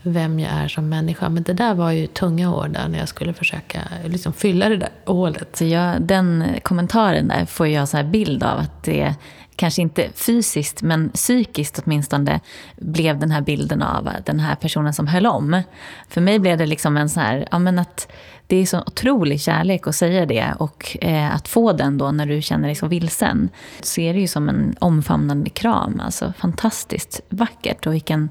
[0.07, 1.29] vem jag är som människa.
[1.29, 4.77] Men det där var ju tunga år där när jag skulle försöka liksom fylla det
[4.77, 5.57] där hålet.
[5.57, 9.15] Så jag, den kommentaren där får jag så här bild av att det
[9.57, 12.41] kanske inte fysiskt, men psykiskt åtminstone,
[12.77, 15.63] blev den här bilden av den här personen som höll om.
[16.09, 18.13] För mig blev det liksom en så här, ja men att
[18.47, 22.27] det är så otrolig kärlek att säga det och eh, att få den då när
[22.27, 23.49] du känner dig så vilsen.
[23.81, 28.29] Så är det ju som en omfamnande kram, alltså fantastiskt vackert och vilken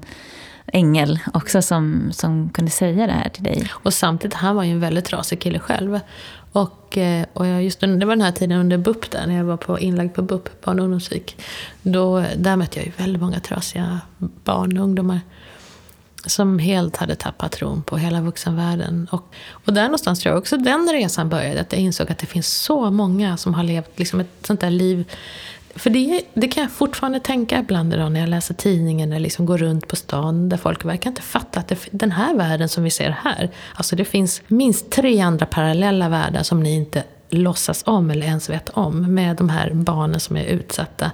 [0.72, 3.70] ängel också som, som kunde säga det här till dig.
[3.72, 6.00] Och samtidigt, han var ju en väldigt trasig kille själv.
[6.52, 9.44] Och, eh, och jag, just det var den här tiden under BUP där, när jag
[9.44, 11.36] var på inlagd på BUP, barn och ungdomspsyk.
[11.82, 15.20] Då, där mötte jag ju väldigt många trasiga barn och ungdomar.
[16.26, 19.08] Som helt hade tappat tron på hela vuxenvärlden.
[19.10, 21.60] Och, och där någonstans tror jag också den resan började.
[21.60, 24.70] Att jag insåg att det finns så många som har levt liksom ett sånt där
[24.70, 25.04] liv
[25.76, 29.46] för det, det kan jag fortfarande tänka ibland idag när jag läser tidningen eller liksom
[29.46, 32.84] går runt på stan där folk verkar inte fatta att det, den här världen som
[32.84, 37.82] vi ser här, alltså det finns minst tre andra parallella världar som ni inte låtsas
[37.86, 41.10] om eller ens vet om med de här barnen som är utsatta.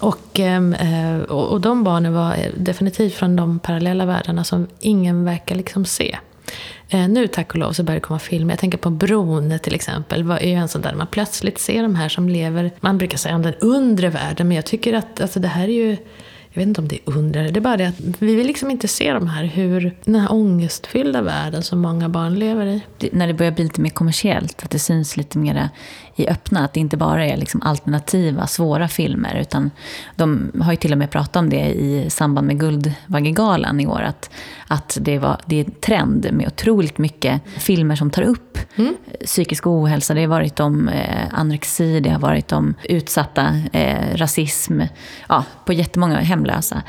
[0.00, 5.24] Och, ehm, eh, och de barnen var eh, definitivt från de parallella världarna som ingen
[5.24, 6.18] verkar liksom se.
[6.88, 8.52] Eh, nu tack och lov så börjar det komma filmer.
[8.52, 10.24] Jag tänker på Bron till exempel.
[10.24, 13.18] Vad är ju en sån där man plötsligt ser de här som lever, man brukar
[13.18, 15.96] säga om den undre världen, men jag tycker att alltså, det här är ju
[16.54, 18.70] jag vet inte om det är under, det är bara det att vi vill liksom
[18.70, 22.80] inte se de här, hur, den här ångestfyllda världen som många barn lever i.
[22.98, 25.68] Det, när det börjar bli lite mer kommersiellt, att det syns lite mer
[26.16, 29.70] i öppna, att det inte bara är liksom alternativa, svåra filmer, utan
[30.16, 34.02] de har ju till och med pratat om det i samband med Guldvaggegalan i år,
[34.02, 34.30] att,
[34.68, 38.94] att det, var, det är en trend med otroligt mycket filmer som tar upp mm.
[39.24, 40.14] psykisk ohälsa.
[40.14, 44.80] Det har varit om eh, anorexi, det har varit om utsatta, eh, rasism,
[45.28, 46.82] ja, på jättemånga hemlösa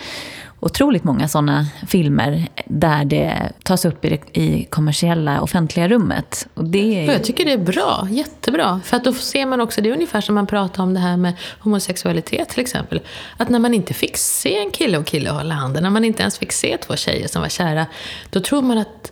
[0.65, 6.47] otroligt många sådana filmer där det tas upp i det i kommersiella offentliga rummet.
[6.53, 7.11] Och det är...
[7.11, 8.81] Jag tycker det är bra, jättebra.
[8.83, 11.17] För att då ser man också, det är ungefär som man pratar om det här
[11.17, 13.01] med homosexualitet till exempel.
[13.37, 16.21] Att när man inte fick se en kille och kille hålla handen, när man inte
[16.21, 17.85] ens fick se två tjejer som var kära,
[18.29, 19.11] då tror man att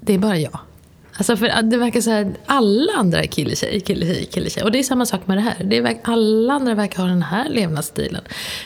[0.00, 0.58] det är bara jag.
[1.16, 4.64] Alltså för det verkar så här, alla andra är kille-tjej, kille-tjej, kille-tjej.
[4.64, 5.64] Och det är samma sak med det här.
[5.64, 8.22] Det är, alla andra verkar ha den här levnadsstilen.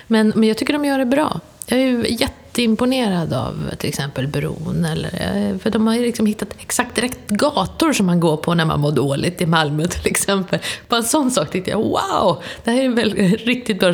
[0.06, 1.40] Men, men jag tycker de gör det bra.
[1.70, 4.84] Jag är ju jätte jätteimponerad av till exempel bron.
[4.84, 8.54] Eller, eh, för de har ju liksom hittat exakt rätt gator som man går på
[8.54, 10.58] när man mår dåligt i Malmö till exempel.
[10.88, 12.42] Bara en sån sak tyckte jag, wow!
[12.64, 13.12] Det här är väl
[13.44, 13.92] riktigt bra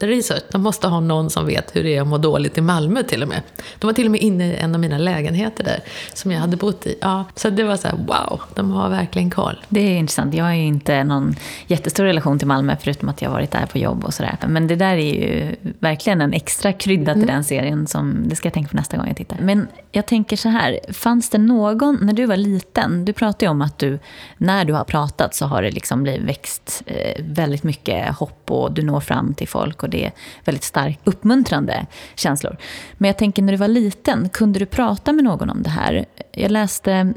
[0.00, 0.42] research.
[0.50, 3.22] De måste ha någon som vet hur det är att må dåligt i Malmö till
[3.22, 3.42] och med.
[3.78, 5.80] De var till och med inne i en av mina lägenheter där,
[6.14, 6.96] som jag hade bott i.
[7.00, 9.56] Ja, så det var så här, wow, de har verkligen koll.
[9.68, 10.34] Det är intressant.
[10.34, 11.36] Jag har ju inte någon
[11.66, 14.38] jättestor relation till Malmö, förutom att jag varit där på jobb och sådär.
[14.46, 17.34] Men det där är ju verkligen en extra krydda till mm.
[17.34, 19.38] den serien som det ska jag tänka på nästa gång jag tittar.
[19.40, 23.50] Men jag tänker så här, fanns det någon, när du var liten, du pratade ju
[23.50, 23.98] om att du,
[24.36, 28.72] när du har pratat så har det liksom blivit växt eh, väldigt mycket hopp och
[28.72, 30.12] du når fram till folk och det är
[30.44, 32.56] väldigt starkt uppmuntrande känslor.
[32.98, 36.04] Men jag tänker när du var liten, kunde du prata med någon om det här?
[36.32, 37.14] Jag läste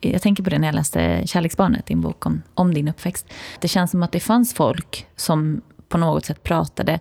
[0.00, 3.26] jag tänker på det när jag läste Kärleksbarnet, din bok om, om din uppväxt.
[3.60, 7.00] Det känns som att det fanns folk som på något sätt pratade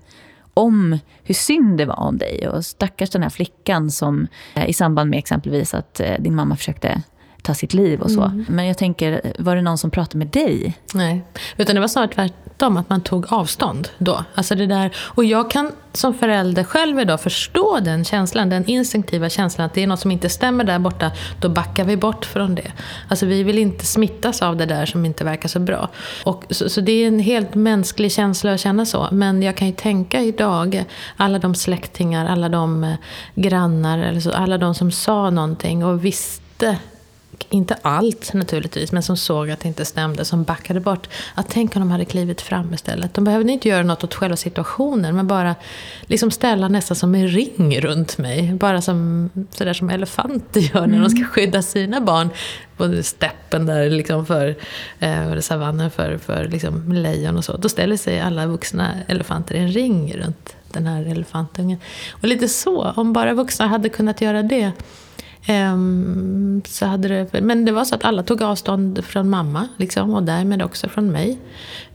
[0.53, 2.47] om hur synd det var om dig.
[2.47, 6.55] Och stackars den här flickan som eh, i samband med exempelvis att eh, din mamma
[6.55, 7.01] försökte
[7.43, 8.21] ta sitt liv och så.
[8.21, 8.45] Mm.
[8.49, 10.77] Men jag tänker, var det någon som pratade med dig?
[10.93, 11.25] Nej,
[11.57, 14.23] utan det var snarare tvärtom, att man tog avstånd då.
[14.35, 19.29] Alltså det där, och jag kan som förälder själv idag förstå den känslan, den instinktiva
[19.29, 22.55] känslan att det är något som inte stämmer där borta, då backar vi bort från
[22.55, 22.71] det.
[23.07, 25.89] Alltså vi vill inte smittas av det där som inte verkar så bra.
[26.23, 29.07] Och, så, så det är en helt mänsklig känsla att känna så.
[29.11, 30.85] Men jag kan ju tänka idag,
[31.17, 32.95] alla de släktingar, alla de eh,
[33.35, 36.77] grannar, eller så, alla de som sa någonting och visste
[37.49, 41.07] inte allt naturligtvis, men som såg att det inte stämde, som backade bort.
[41.35, 43.13] Att tänk om de hade klivit fram istället.
[43.13, 45.55] De behövde inte göra något åt själva situationen, men bara
[46.01, 48.53] liksom ställa nästan som en ring runt mig.
[48.53, 51.29] Bara som, sådär som elefanter gör när de ska mm.
[51.29, 52.29] skydda sina barn.
[52.77, 54.55] Både steppen där liksom för,
[54.99, 57.57] eh, savannen för, för liksom lejon och så.
[57.57, 61.79] Då ställer sig alla vuxna elefanter i en ring runt den här elefantungen.
[62.11, 64.71] Och lite så, om bara vuxna hade kunnat göra det
[65.49, 70.13] Um, så hade det, men det var så att alla tog avstånd från mamma liksom,
[70.13, 71.37] och därmed också från mig.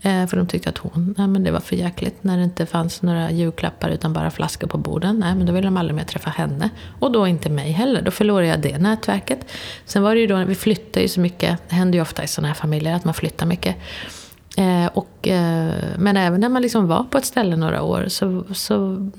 [0.07, 2.67] Uh, för de tyckte att hon, nej, men det var för jäkligt när det inte
[2.67, 5.19] fanns några julklappar utan bara flaskor på borden.
[5.19, 6.71] Nej, men då ville de aldrig mer träffa henne.
[6.99, 8.03] Och då inte mig heller.
[8.03, 9.51] Då förlorade jag det nätverket.
[9.85, 11.59] Sen var det ju då, vi flyttade ju så mycket.
[11.69, 13.77] Det händer ju ofta i sådana här familjer att man flyttar mycket.
[14.59, 18.45] Uh, och, uh, men även när man liksom var på ett ställe några år så,
[18.55, 19.11] så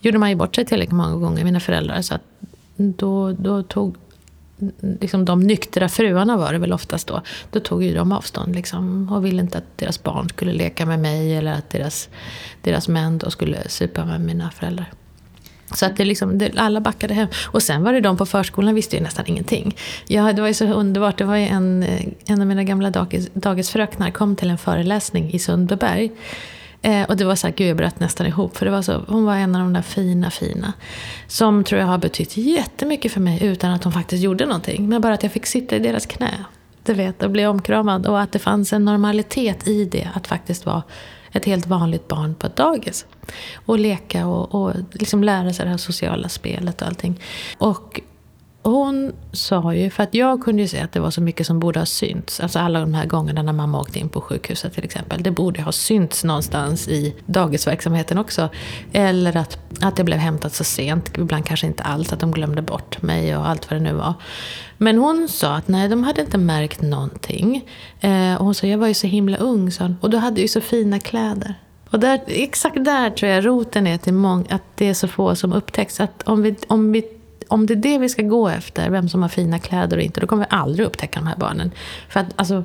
[0.00, 2.02] gjorde man ju bort sig tillräckligt många gånger, mina föräldrar.
[2.02, 2.22] Så att
[2.78, 3.96] då, då tog
[5.00, 7.22] liksom de nyktra fruarna var det väl oftast då.
[7.50, 10.98] Då tog ju de avstånd liksom, och ville inte att deras barn skulle leka med
[10.98, 12.08] mig eller att deras,
[12.62, 14.92] deras män då skulle supa med mina föräldrar.
[15.74, 17.28] Så att det liksom, det, alla backade hem.
[17.46, 19.76] Och sen var det de på förskolan visste ju nästan ingenting.
[20.06, 21.18] Ja, det var ju så underbart.
[21.18, 21.86] Det var ju en,
[22.26, 26.10] en av mina gamla dagis, dagisfröknar kom till en föreläsning i Sundbyberg.
[26.82, 28.56] Eh, och det var så här, gud jag bröt nästan ihop.
[28.56, 30.72] För det var så, hon var en av de där fina, fina.
[31.26, 34.88] Som tror jag har betytt jättemycket för mig utan att hon faktiskt gjorde någonting.
[34.88, 36.44] Men bara att jag fick sitta i deras knä.
[36.84, 38.06] Du vet, och bli omkramad.
[38.06, 40.08] Och att det fanns en normalitet i det.
[40.14, 40.82] Att faktiskt vara
[41.32, 43.06] ett helt vanligt barn på ett dagis.
[43.54, 47.20] Och leka och, och liksom lära sig det här sociala spelet och allting.
[47.58, 48.00] Och
[48.70, 51.60] hon sa ju, för att jag kunde ju se att det var så mycket som
[51.60, 52.40] borde ha synts.
[52.40, 55.22] Alltså alla de här gångerna när mamma åkte in på sjukhuset till exempel.
[55.22, 58.48] Det borde ha synts någonstans i dagisverksamheten också.
[58.92, 62.62] Eller att, att jag blev hämtad så sent, ibland kanske inte alls, att de glömde
[62.62, 64.14] bort mig och allt vad det nu var.
[64.78, 67.64] Men hon sa att nej, de hade inte märkt någonting.
[68.00, 70.48] Eh, och hon sa, jag var ju så himla ung, sa och du hade ju
[70.48, 71.54] så fina kläder.
[71.90, 75.36] Och där, exakt där tror jag roten är till mång, att det är så få
[75.36, 76.00] som upptäcks.
[76.00, 77.17] Att om vi, om vi
[77.48, 80.20] om det är det vi ska gå efter, vem som har fina kläder och inte,
[80.20, 81.70] då kommer vi aldrig upptäcka de här barnen.
[82.08, 82.64] För att alltså,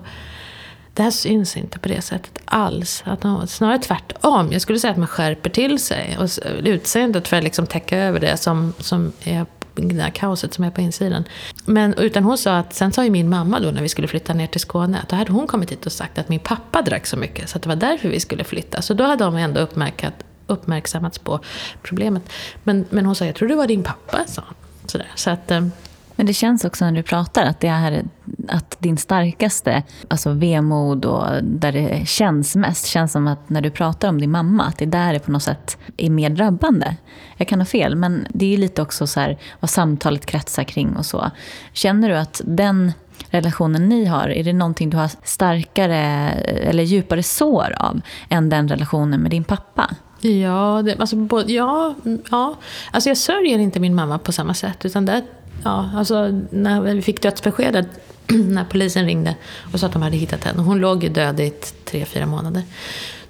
[0.93, 3.03] det här syns inte på det sättet alls.
[3.05, 4.51] Att de, snarare tvärtom.
[4.51, 6.17] Jag skulle säga att man skärper till sig.
[6.19, 6.29] Och
[6.63, 10.71] utseendet för att liksom täcka över det som, som är det här kaoset som är
[10.71, 11.23] på insidan.
[11.65, 14.33] Men utan hon sa att, sen sa ju min mamma då när vi skulle flytta
[14.33, 17.05] ner till Skåne, att då hade hon kommit hit och sagt att min pappa drack
[17.05, 18.81] så mycket, så att det var därför vi skulle flytta.
[18.81, 20.13] Så då hade de ändå uppmärkat,
[20.47, 21.39] uppmärksammats på
[21.83, 22.29] problemet.
[22.63, 24.55] Men, men hon sa, jag tror det var din pappa, sa hon.
[24.85, 25.11] Sådär.
[25.15, 25.67] Så att, eh,
[26.15, 28.03] men det känns också när du pratar att det är
[28.47, 33.69] att din starkaste alltså vemod och där det känns mest känns som att när du
[33.69, 36.95] pratar om din mamma, att det där är på något sätt är mer drabbande.
[37.37, 40.95] Jag kan ha fel, men det är lite också så här, vad samtalet kretsar kring
[40.95, 41.31] och så.
[41.73, 42.91] Känner du att den
[43.29, 45.99] relationen ni har, är det någonting du har starkare
[46.41, 49.89] eller djupare sår av än den relationen med din pappa?
[50.23, 52.55] Ja, det, alltså, både, ja, mm, ja.
[52.91, 54.85] Alltså jag sörjer inte min mamma på samma sätt.
[54.85, 55.21] Utan det,
[55.63, 57.87] ja, alltså, när vi fick dödsbeskedet,
[58.27, 59.35] när polisen ringde
[59.73, 60.61] och sa att de hade hittat henne.
[60.61, 61.53] Hon låg ju död i
[61.85, 62.63] tre, fyra månader.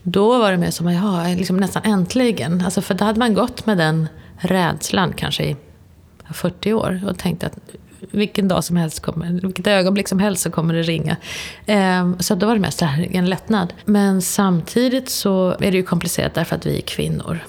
[0.03, 2.61] Då var det mer som, ja, liksom nästan äntligen.
[2.65, 5.55] Alltså, för då hade man gått med den rädslan kanske i
[6.33, 7.59] 40 år och tänkt att
[8.11, 11.17] vilken dag som helst, kommer, vilket ögonblick som helst så kommer det ringa.
[11.65, 13.73] Eh, så då var det mest här, en lättnad.
[13.85, 17.39] Men samtidigt så är det ju komplicerat därför att vi är kvinnor.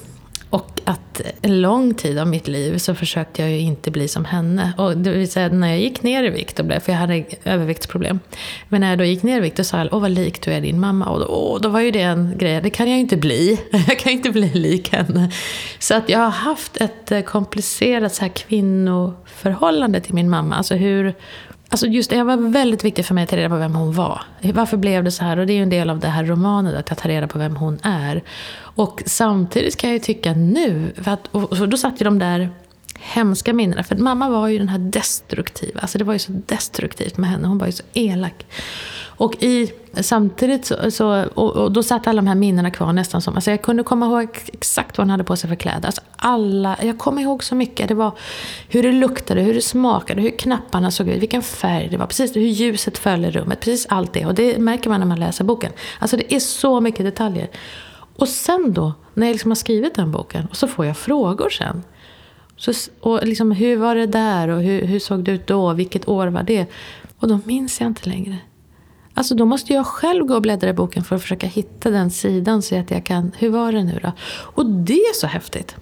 [0.54, 4.24] Och att en lång tid av mitt liv så försökte jag ju inte bli som
[4.24, 4.72] henne.
[4.78, 7.24] Och det vill säga när jag gick ner i vikt, och blev, för jag hade
[7.44, 8.20] överviktsproblem.
[8.68, 10.52] Men när jag då gick ner i vikt då sa jag, åh vad lik du
[10.52, 11.06] är din mamma.
[11.06, 13.60] Och då, åh, då var ju det en grej, det kan jag ju inte bli.
[13.88, 15.30] Jag kan ju inte bli lik henne.
[15.78, 20.56] Så att jag har haft ett eh, komplicerat så här kvinnoförhållande till min mamma.
[20.56, 21.14] Alltså hur
[21.68, 24.22] Alltså just det var väldigt viktigt för mig att ta reda på vem hon var.
[24.42, 25.38] Varför blev det så här?
[25.38, 27.38] Och det är ju en del av det här romanen, att jag tar reda på
[27.38, 28.22] vem hon är.
[28.74, 32.50] Och samtidigt kan jag ju tycka nu, för att, och då satt ju de där
[32.98, 33.84] hemska minnena.
[33.84, 37.48] För mamma var ju den här destruktiva, alltså det var ju så destruktivt med henne.
[37.48, 38.46] Hon var ju så elak.
[39.16, 43.22] Och i, samtidigt så, så och, och, då satt alla de här minnena kvar nästan
[43.22, 45.86] som, alltså jag kunde komma ihåg exakt vad hon hade på sig för kläder.
[45.86, 47.88] Alltså alla, jag kommer ihåg så mycket.
[47.88, 48.12] Det var
[48.68, 52.36] hur det luktade, hur det smakade, hur knapparna såg ut, vilken färg det var, precis
[52.36, 54.26] hur ljuset föll i rummet, precis allt det.
[54.26, 55.72] Och det märker man när man läser boken.
[55.98, 57.48] Alltså det är så mycket detaljer.
[58.16, 61.50] Och sen då, när jag liksom har skrivit den boken, och så får jag frågor
[61.50, 61.82] sen.
[62.56, 65.72] Så, och liksom, hur var det där och hur, hur såg det ut då?
[65.72, 66.66] Vilket år var det?
[67.18, 68.38] Och då minns jag inte längre.
[69.14, 72.10] Alltså då måste jag själv gå och bläddra i boken för att försöka hitta den
[72.10, 74.12] sidan så att jag kan, hur var det nu då?
[74.28, 75.76] Och det är så häftigt.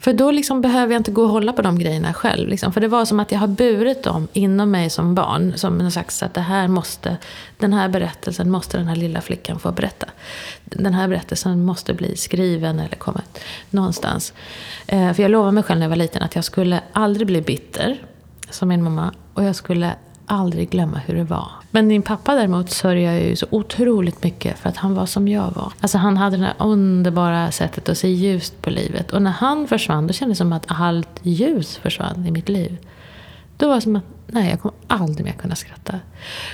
[0.00, 2.48] För då liksom behöver jag inte gå och hålla på de grejerna själv.
[2.48, 2.72] Liksom.
[2.72, 5.52] För det var som att jag har burit dem inom mig som barn.
[5.56, 7.16] Som en slags att det här måste,
[7.58, 10.06] den här berättelsen måste den här lilla flickan få berätta.
[10.64, 13.22] Den här berättelsen måste bli skriven eller komma
[13.70, 14.32] någonstans.
[14.86, 17.40] Eh, för jag lovade mig själv när jag var liten att jag skulle aldrig bli
[17.40, 17.98] bitter,
[18.50, 19.12] som min mamma.
[19.34, 19.94] Och jag skulle
[20.28, 21.50] aldrig glömma hur det var.
[21.70, 25.28] Men min pappa däremot sörjer jag ju så otroligt mycket för att han var som
[25.28, 25.72] jag var.
[25.80, 29.12] Alltså han hade det här underbara sättet att se ljust på livet.
[29.12, 32.78] Och när han försvann, då kändes det som att allt ljus försvann i mitt liv.
[33.56, 36.00] Då var det som att, nej jag kommer aldrig mer kunna skratta.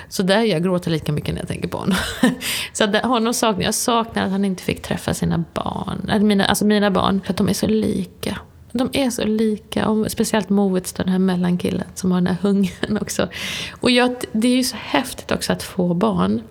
[0.09, 1.97] Så där jag gråter lika mycket när jag tänker på honom.
[2.72, 3.75] så honom saknar jag.
[3.75, 6.27] saknar att han inte fick träffa sina barn.
[6.27, 8.39] Mina, alltså mina barn, för att de är så lika.
[8.77, 12.99] De är så lika, och speciellt Moritz, den här mellankillen som har den här hungern
[13.01, 13.29] också.
[13.81, 16.43] Och jag, det är ju så häftigt också att få barn.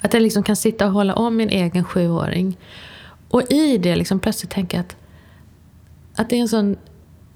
[0.00, 2.58] Att jag liksom kan sitta och hålla om min egen sjuåring.
[3.28, 4.96] Och i det liksom plötsligt tänka att,
[6.14, 6.76] att det är en sån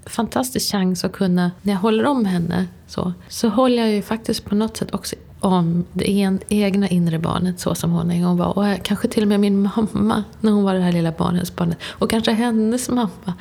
[0.07, 4.45] fantastisk chans att kunna, när jag håller om henne så, så håller jag ju faktiskt
[4.45, 8.36] på något sätt också om det en, egna inre barnet så som hon en gång
[8.36, 8.59] var.
[8.59, 11.78] Och kanske till och med min mamma när hon var det här lilla barnets barnet.
[11.82, 13.34] Och kanske hennes mamma.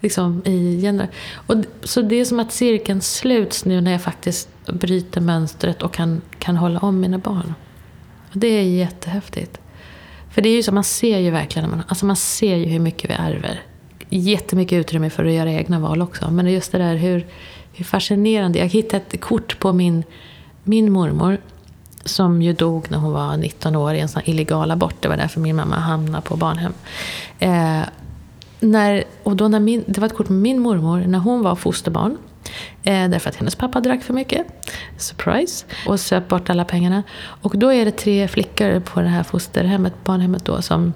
[0.00, 1.08] Liksom, i
[1.46, 5.92] och, så det är som att cirkeln sluts nu när jag faktiskt bryter mönstret och
[5.92, 7.54] kan, kan hålla om mina barn.
[8.32, 9.60] Och det är jättehäftigt.
[10.30, 12.80] För det är ju så, man ser ju verkligen, man, alltså man ser ju hur
[12.80, 13.62] mycket vi ärver.
[14.08, 16.30] Jättemycket utrymme för att göra egna val också.
[16.30, 17.26] Men just det där hur,
[17.72, 18.58] hur fascinerande.
[18.58, 20.04] Jag hittade ett kort på min
[20.64, 21.38] min mormor,
[22.04, 24.94] som ju dog när hon var 19 år i en sån illegal abort.
[25.00, 26.72] Det var därför min mamma hamnade på barnhem.
[27.38, 27.82] Eh,
[28.60, 31.56] när, och då när min, det var ett kort med min mormor när hon var
[31.56, 32.18] fosterbarn.
[32.82, 34.46] Eh, därför att hennes pappa drack för mycket.
[34.98, 35.66] Surprise.
[35.86, 37.02] Och söp bort alla pengarna.
[37.16, 40.92] Och då är det tre flickor på det här fosterhemmet, barnhemmet då, som,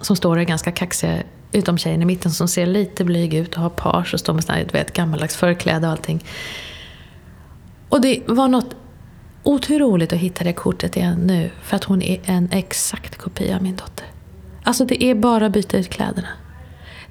[0.00, 1.18] som står och är ganska kaxiga.
[1.52, 4.44] Utom tjejen i mitten som ser lite blyg ut och har page och står med
[4.44, 6.24] sån här, du vet, gammaldags förkläde och allting.
[7.92, 8.76] Och det var något
[9.42, 11.50] otroligt att hitta det kortet igen nu.
[11.62, 14.06] För att hon är en exakt kopia av min dotter.
[14.62, 16.28] Alltså det är bara att byta ut kläderna.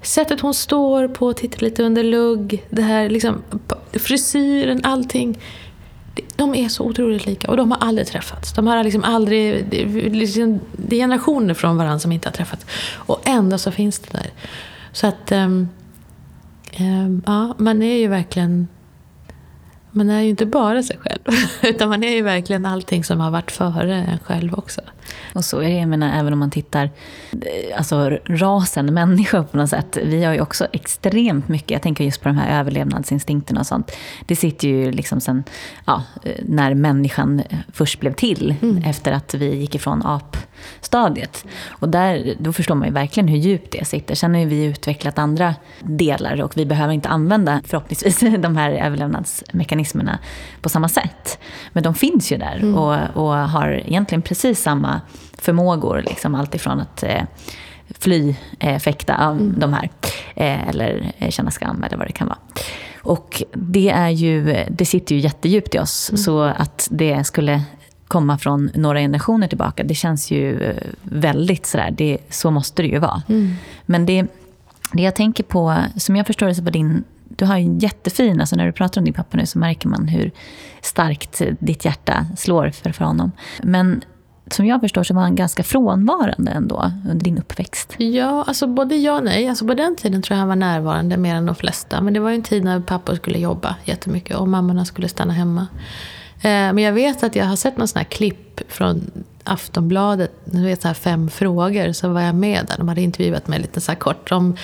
[0.02, 3.42] Sättet hon står på, tittar lite under lugg, det här liksom,
[3.92, 5.38] frisyren, allting.
[6.36, 8.52] De är så otroligt lika och de har aldrig träffats.
[8.52, 9.74] De har liksom aldrig,
[10.14, 12.66] liksom, det är generationer från varandra som inte har träffats.
[12.94, 14.30] Och ändå så finns det där.
[14.92, 15.68] Så att, um,
[16.80, 18.68] um, ja, man är ju verkligen
[19.92, 21.20] man är ju inte bara sig själv,
[21.62, 24.80] utan man är ju verkligen allting som har varit före en själv också.
[25.34, 26.90] Och så är det, jag menar, även om man tittar,
[27.32, 32.04] eh, alltså rasen människa på något sätt, vi har ju också extremt mycket, jag tänker
[32.04, 33.92] just på de här överlevnadsinstinkterna och sånt.
[34.26, 35.44] Det sitter ju liksom sen,
[35.84, 36.02] ja,
[36.42, 38.84] när människan först blev till, mm.
[38.84, 40.02] efter att vi gick ifrån
[40.78, 41.44] apstadiet.
[41.68, 44.14] Och där, då förstår man ju verkligen hur djupt det sitter.
[44.14, 48.70] Sen har ju vi utvecklat andra delar och vi behöver inte använda, förhoppningsvis, de här
[48.70, 50.18] överlevnadsmekanismerna
[50.60, 51.38] på samma sätt.
[51.72, 52.74] Men de finns ju där mm.
[52.74, 55.00] och, och har egentligen precis samma
[55.38, 56.02] förmågor.
[56.06, 57.22] Liksom, allt ifrån att eh,
[57.98, 59.54] fly, eh, fäkta, mm.
[59.58, 59.90] de här.
[60.34, 62.38] Eh, eller eh, känna skam eller vad det kan vara.
[63.02, 66.10] Och det, är ju, det sitter ju jättedjupt i oss.
[66.10, 66.18] Mm.
[66.18, 67.62] Så att det skulle
[68.12, 72.88] komma från några generationer tillbaka, det känns ju eh, väldigt sådär, det, så måste det
[72.88, 73.22] ju vara.
[73.28, 73.54] Mm.
[73.86, 74.26] Men det,
[74.92, 77.04] det jag tänker på, som jag förstår det så var din
[77.36, 80.08] du har en jättefin, alltså när du pratar om din pappa nu så märker man
[80.08, 80.30] hur
[80.80, 83.32] starkt ditt hjärta slår för, för honom.
[83.62, 84.02] Men
[84.50, 87.94] som jag förstår så var han ganska frånvarande ändå under din uppväxt.
[87.98, 89.48] Ja, alltså både ja och nej.
[89.48, 92.00] Alltså på den tiden tror jag han var närvarande mer än de flesta.
[92.00, 95.32] Men det var ju en tid när pappa skulle jobba jättemycket och mammorna skulle stanna
[95.32, 95.66] hemma.
[96.42, 99.10] Eh, men jag vet att jag har sett någon sån här klipp från
[99.44, 102.76] Aftonbladet, du vet så här fem frågor, så var jag med där.
[102.78, 104.56] De hade intervjuat mig lite så här kort om,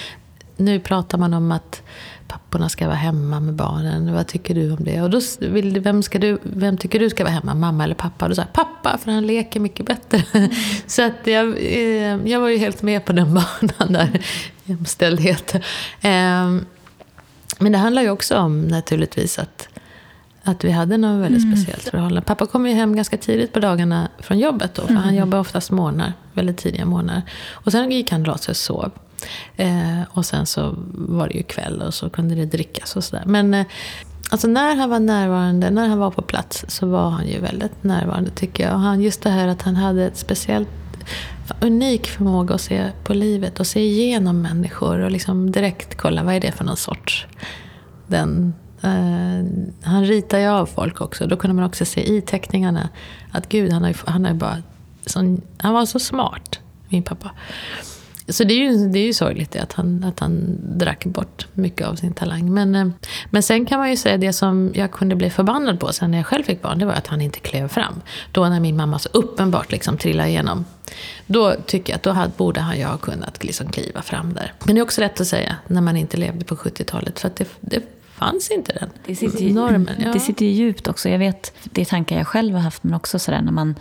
[0.57, 1.83] nu pratar man om att
[2.29, 4.15] papporna ska vara hemma med barnen.
[4.15, 5.03] Vad tycker du om det?
[5.03, 7.55] Och då vill, vem, ska du, vem tycker du ska vara hemma?
[7.55, 8.25] Mamma eller pappa?
[8.25, 10.23] Och då sa jag pappa, för han leker mycket bättre.
[10.33, 10.51] Mm.
[10.87, 14.21] Så att jag, eh, jag var ju helt med på den banan där.
[14.65, 15.55] Jämställdhet.
[16.01, 16.67] Ehm,
[17.59, 19.69] men det handlar ju också om naturligtvis att,
[20.43, 21.57] att vi hade något väldigt mm.
[21.57, 22.21] speciellt förhållande.
[22.21, 24.83] Pappa kom ju hem ganska tidigt på dagarna från jobbet då.
[24.83, 25.03] För mm.
[25.03, 27.23] han jobbar oftast morgnar, väldigt tidiga morgnar.
[27.51, 28.91] Och sen gick han och sig och sov.
[29.57, 33.23] Eh, och sen så var det ju kväll och så kunde det drickas och sådär.
[33.27, 33.67] Men eh,
[34.31, 37.85] alltså när han var närvarande, när han var på plats så var han ju väldigt
[37.85, 38.75] närvarande tycker jag.
[38.75, 40.69] Och han, just det här att han hade ett speciellt
[41.61, 46.35] unik förmåga att se på livet och se igenom människor och liksom direkt kolla vad
[46.35, 47.27] är det för någon sorts.
[48.07, 49.45] Den, Eh,
[49.83, 51.27] han ritar ju av folk också.
[51.27, 52.89] Då kunde man också se i teckningarna
[53.33, 54.63] att gud, han, har ju, han, har bara,
[55.07, 56.59] sån, han var så smart,
[56.89, 57.31] min pappa.
[58.29, 61.87] Så det är ju, det är ju sorgligt att han, att han drack bort mycket
[61.87, 62.55] av sin talang.
[62.55, 62.89] Men, eh,
[63.31, 66.19] men sen kan man ju säga det som jag kunde bli förbannad på sen när
[66.19, 68.01] jag själv fick barn, det var att han inte klev fram.
[68.33, 70.65] Då när min mamma så uppenbart liksom trillade igenom.
[71.27, 74.53] Då tycker jag att då hade, borde han ju ha kunnat liksom kliva fram där.
[74.65, 77.21] Men det är också lätt att säga när man inte levde på 70-talet.
[77.21, 79.97] För att det, det fanns inte den Det sitter, ju, normen.
[79.99, 80.13] Ja.
[80.13, 81.09] det sitter ju djupt också.
[81.09, 83.75] Jag vet, det är tankar jag själv har haft, men också sådär när man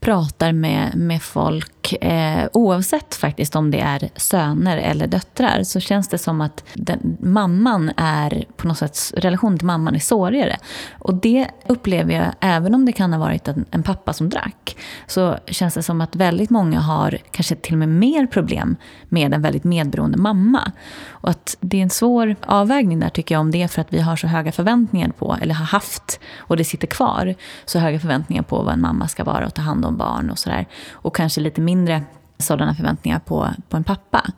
[0.00, 6.08] pratar med, med folk, eh, oavsett faktiskt om det är söner eller döttrar, så känns
[6.08, 10.56] det som att den, mamman är på något sätt, relationen till mamman är sårigare.
[10.98, 14.76] Och det upplever jag, även om det kan ha varit en, en pappa som drack,
[15.06, 18.76] så känns det som att väldigt många har kanske till och med mer problem
[19.08, 20.72] med en väldigt medberoende mamma.
[21.08, 23.92] Och att det är en svår avvägning där tycker jag, om det är för att
[23.92, 28.00] vi har så höga förväntningar på, eller har haft, och det sitter kvar, så höga
[28.00, 30.66] förväntningar på vad en mamma ska vara och ta hand om barn och sådär.
[30.92, 32.02] Och kanske lite mindre
[32.38, 34.30] sådana förväntningar på, på en pappa.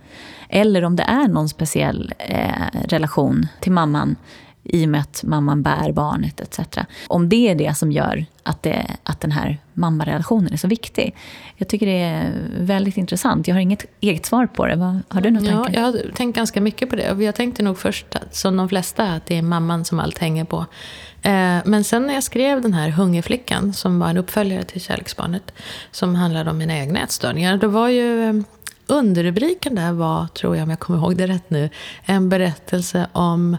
[0.49, 4.16] Eller om det är någon speciell eh, relation till mamman
[4.64, 6.78] i och med att mamman bär barnet etc.
[7.09, 11.14] Om det är det som gör att, det, att den här mammarelationen är så viktig.
[11.57, 13.49] Jag tycker det är väldigt intressant.
[13.49, 14.76] Jag har inget eget svar på det.
[14.76, 15.74] Vad, har du något Ja, tankar?
[15.74, 17.16] jag har tänkt ganska mycket på det.
[17.24, 20.66] Jag tänkte nog först, som de flesta, att det är mamman som allt hänger på.
[21.24, 25.52] Eh, men sen när jag skrev den här Hungerflickan, som var en uppföljare till Kärleksbarnet,
[25.90, 28.34] som handlade om mina egna ätstörningar, då var ju eh,
[28.86, 31.70] underrubriken där var, tror jag om jag kommer ihåg det rätt nu,
[32.04, 33.56] en berättelse om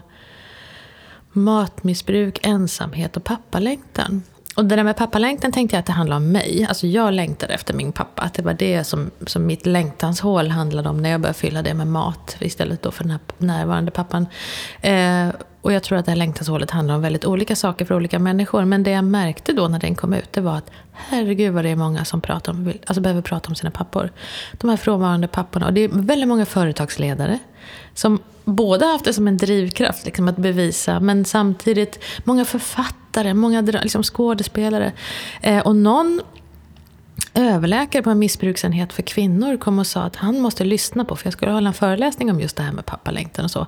[1.32, 4.22] matmissbruk, ensamhet och pappalängtan.
[4.56, 6.66] Och det där med pappalängtan tänkte jag att det handlade om mig.
[6.68, 8.22] Alltså jag längtade efter min pappa.
[8.22, 11.74] Att det var det som, som mitt längtanshål handlade om när jag började fylla det
[11.74, 14.26] med mat istället då för den här närvarande pappan.
[14.80, 15.28] Eh,
[15.66, 18.64] och jag tror att det här längtanshålet handlar om väldigt olika saker för olika människor.
[18.64, 21.68] Men det jag märkte då när den kom ut, det var att herregud vad det
[21.70, 24.10] är många som pratar om, alltså behöver prata om sina pappor.
[24.52, 25.66] De här frånvarande papporna.
[25.66, 27.38] Och det är väldigt många företagsledare
[27.94, 33.60] som både haft det som en drivkraft liksom, att bevisa, men samtidigt många författare, många
[33.60, 34.92] liksom, skådespelare.
[35.40, 36.20] Eh, och någon
[37.36, 41.26] överläkare på en missbruksenhet för kvinnor kom och sa att han måste lyssna på, för
[41.26, 43.66] jag skulle hålla en föreläsning om just det här med pappalängtan och så.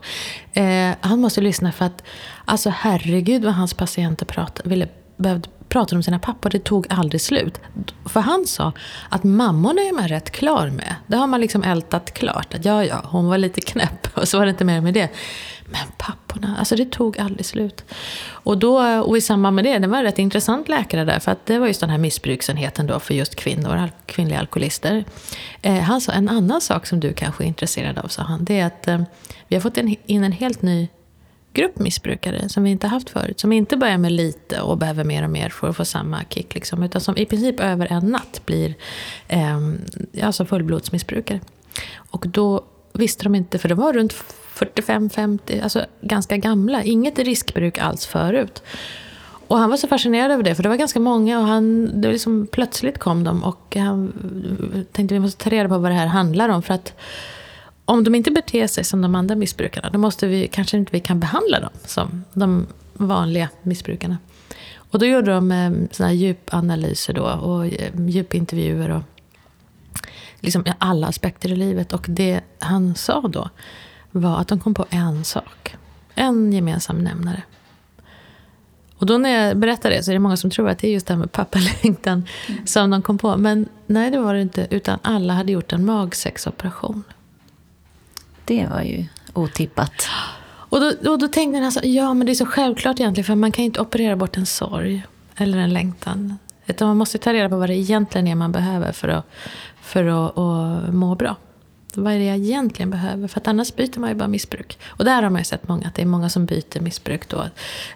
[0.52, 2.02] Eh, han måste lyssna för att,
[2.44, 7.20] alltså herregud vad hans patienter pratade, ville, behövde prata om sina pappor, det tog aldrig
[7.20, 7.60] slut.
[8.04, 8.72] För han sa
[9.08, 10.94] att mammorna är man rätt klar med.
[11.06, 12.54] Det har man liksom ältat klart.
[12.54, 15.10] Att ja, ja, hon var lite knäpp och så var det inte mer med det.
[15.70, 17.84] Men papporna, alltså det tog aldrig slut.
[18.28, 21.32] Och, då, och i samband med det, det var en rätt intressant läkare där, för
[21.32, 25.04] att det var just den här missbruksenheten då för just kvinnor, kvinnliga alkoholister.
[25.62, 28.60] Eh, han sa en annan sak som du kanske är intresserad av, sa han, det
[28.60, 29.02] är att eh,
[29.48, 30.88] vi har fått en, in en helt ny
[31.52, 33.40] grupp missbrukare som vi inte haft förut.
[33.40, 36.54] Som inte börjar med lite och behöver mer och mer för att få samma kick.
[36.54, 38.74] Liksom, utan som i princip över en natt blir
[39.28, 39.58] eh,
[40.22, 41.40] alltså fullblodsmissbrukare.
[42.10, 44.12] Och då visste de inte, för det var runt
[44.58, 46.82] 45-50, alltså ganska gamla.
[46.82, 48.62] Inget riskbruk alls förut.
[49.48, 52.12] Och han var så fascinerad över det, för det var ganska många och han, det
[52.12, 54.12] liksom, plötsligt kom de och han
[54.92, 56.62] tänkte vi måste ta reda på vad det här handlar om.
[56.62, 56.94] För att
[57.84, 61.00] om de inte beter sig som de andra missbrukarna, då måste vi, kanske inte vi
[61.00, 64.18] kan behandla dem som de vanliga missbrukarna.
[64.90, 69.02] Och då gjorde de eh, såna här djupanalyser då, och eh, djupintervjuer och
[70.40, 71.92] liksom alla aspekter i livet.
[71.92, 73.48] Och det han sa då
[74.10, 75.76] var att de kom på en sak.
[76.14, 77.42] En gemensam nämnare.
[78.98, 80.92] Och då när jag berättar det så är det många som tror att det är
[80.92, 82.26] just det här med pappalängtan
[82.64, 83.36] som de kom på.
[83.36, 84.66] Men nej, det var det inte.
[84.70, 87.04] Utan alla hade gjort en magsexoperation.
[88.44, 90.08] Det var ju otippat.
[90.70, 93.34] Och då, och då tänkte jag alltså, ja men det är så självklart egentligen för
[93.34, 95.02] man kan ju inte operera bort en sorg
[95.36, 96.38] eller en längtan.
[96.66, 99.26] Utan man måste ta reda på vad det egentligen är man behöver för att,
[99.80, 101.36] för att, att må bra.
[101.94, 103.28] Vad är det jag egentligen behöver?
[103.28, 104.78] För att annars byter man ju bara missbruk.
[104.86, 107.44] Och där har man ju sett många, att det är många som byter missbruk då.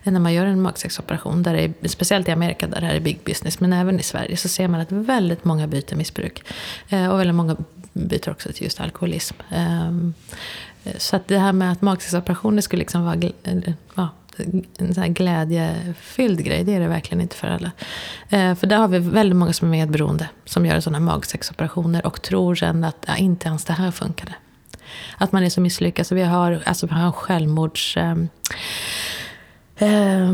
[0.03, 3.01] När man gör en magsexoperation, där det är, speciellt i Amerika där det här är
[3.01, 6.45] big business, men även i Sverige så ser man att väldigt många byter missbruk.
[6.88, 7.57] Eh, och väldigt många
[7.93, 9.36] byter också till just alkoholism.
[9.51, 10.14] Ehm,
[10.99, 13.16] så att det här med att magsexoperationer skulle liksom vara
[13.95, 14.09] ja,
[14.78, 17.70] en sån här glädjefylld grej, det är det verkligen inte för alla.
[18.28, 22.22] Eh, för där har vi väldigt många som är medberoende, som gör sådana magsexoperationer och
[22.22, 24.35] tror sen att ja, inte ens det här funkade.
[25.18, 26.07] Att man är så misslyckad.
[26.07, 27.97] Så vi har, alltså, vi har en självmords...
[27.97, 28.16] Eh,
[29.76, 30.33] eh,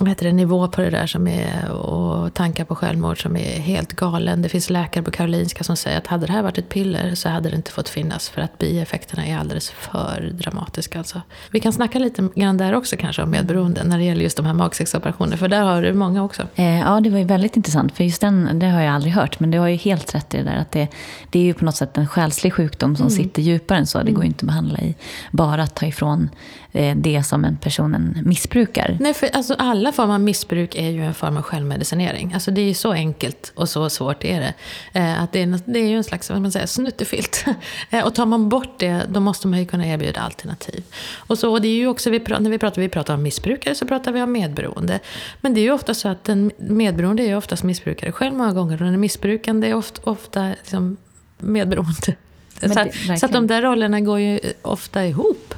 [0.00, 3.58] vad heter det, nivå på det där som är, och tankar på självmord som är
[3.58, 4.42] helt galen.
[4.42, 7.28] Det finns läkare på Karolinska som säger att hade det här varit ett piller så
[7.28, 10.98] hade det inte fått finnas för att bieffekterna är alldeles för dramatiska.
[10.98, 11.22] Alltså.
[11.50, 14.46] Vi kan snacka lite grann där också kanske om medberoende när det gäller just de
[14.46, 16.42] här magsexoperationer, för där har du många också.
[16.54, 19.40] Eh, ja, det var ju väldigt intressant, för just den det har jag aldrig hört.
[19.40, 20.88] Men du har ju helt rätt i det där, att det,
[21.30, 24.02] det är ju på något sätt en själslig sjukdom som sitter djupare än så.
[24.02, 24.94] Det går ju inte att behandla i
[25.30, 26.30] bara att ta ifrån
[26.72, 28.96] eh, det som en personen missbrukar.
[29.00, 32.06] Nej, för alltså, alla former av missbruk är ju en form av självmedicinering.
[32.06, 32.34] medicinering.
[32.34, 34.54] Alltså det är ju så enkelt och så svårt är det.
[35.00, 37.44] Eh, att det, är, det är ju en slags vad man säger, snuttefilt.
[37.90, 40.84] eh, och tar man bort det, då måste man ju kunna erbjuda alternativ.
[41.16, 43.22] Och, så, och det är ju också, vi pratar, när vi pratar, vi pratar om
[43.22, 45.00] missbrukare så pratar vi om medberoende.
[45.40, 48.52] Men det är ju ofta så att en medberoende är ju oftast missbrukare själv många
[48.52, 48.82] gånger.
[48.82, 50.96] Och den missbrukande är ofta, ofta liksom
[51.38, 52.14] medberoende.
[52.60, 55.54] Så, det, så, att de där rollerna går ju ofta ihop.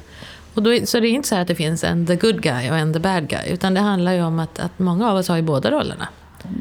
[0.59, 2.77] Och då, så det är inte så att det finns en the good guy och
[2.77, 3.47] en the bad guy.
[3.47, 6.07] Utan det handlar ju om att, att många av oss har ju båda rollerna.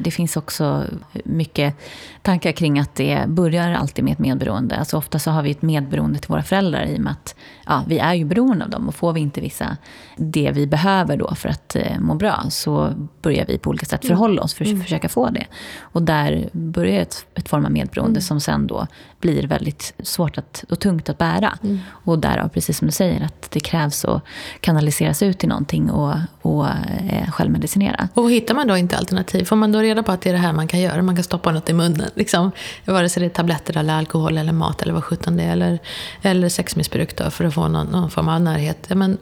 [0.02, 0.84] Det finns också
[1.24, 1.74] mycket
[2.22, 4.76] tankar kring att det börjar alltid med ett medberoende.
[4.76, 7.34] Alltså ofta så har vi ett medberoende till våra föräldrar i och med att
[7.66, 8.88] ja, vi är ju beroende av dem.
[8.88, 9.76] Och får vi inte vissa
[10.16, 14.04] det vi behöver då för att eh, må bra så börjar vi på olika sätt
[14.04, 14.16] mm.
[14.16, 14.82] förhålla oss för att mm.
[14.82, 15.46] försöka få det.
[15.80, 18.22] Och där börjar ett, ett form av medberoende mm.
[18.22, 18.86] som sen då
[19.20, 21.58] blir väldigt svårt att, och tungt att bära.
[21.62, 21.78] Mm.
[21.90, 24.22] Och därav, precis som du säger, att det krävs att
[24.60, 26.66] kanaliseras ut till någonting och, och
[27.10, 28.08] eh, självmedicinera.
[28.14, 30.38] Och hittar man då inte alternativ, får man då reda på att det är det
[30.38, 32.50] här man kan göra, man kan stoppa något i munnen, liksom,
[32.84, 35.78] vare sig det är tabletter eller alkohol eller mat eller vad sjutton det är, eller,
[36.22, 38.86] eller sexmissbruk då, för att få någon, någon form av närhet.
[38.88, 39.18] Ja, men,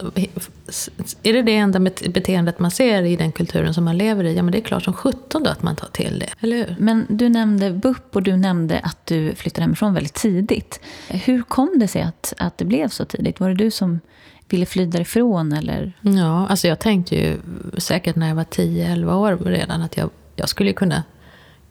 [1.22, 4.42] är det det enda beteendet man ser i den kulturen som man lever i, ja
[4.42, 6.76] men det är klart som sjutton då att man tar till det, eller hur?
[6.78, 10.80] Men du nämnde BUP och du nämnde att du flyttade hemifrån väldigt tidigt.
[11.08, 13.40] Hur kom det sig att, att det blev så tidigt?
[13.40, 14.00] Var det du som
[14.48, 15.92] ville fly därifrån eller?
[16.00, 17.38] Ja, alltså jag tänkte ju
[17.78, 21.02] säkert när jag var 10-11 år redan att jag, jag skulle kunna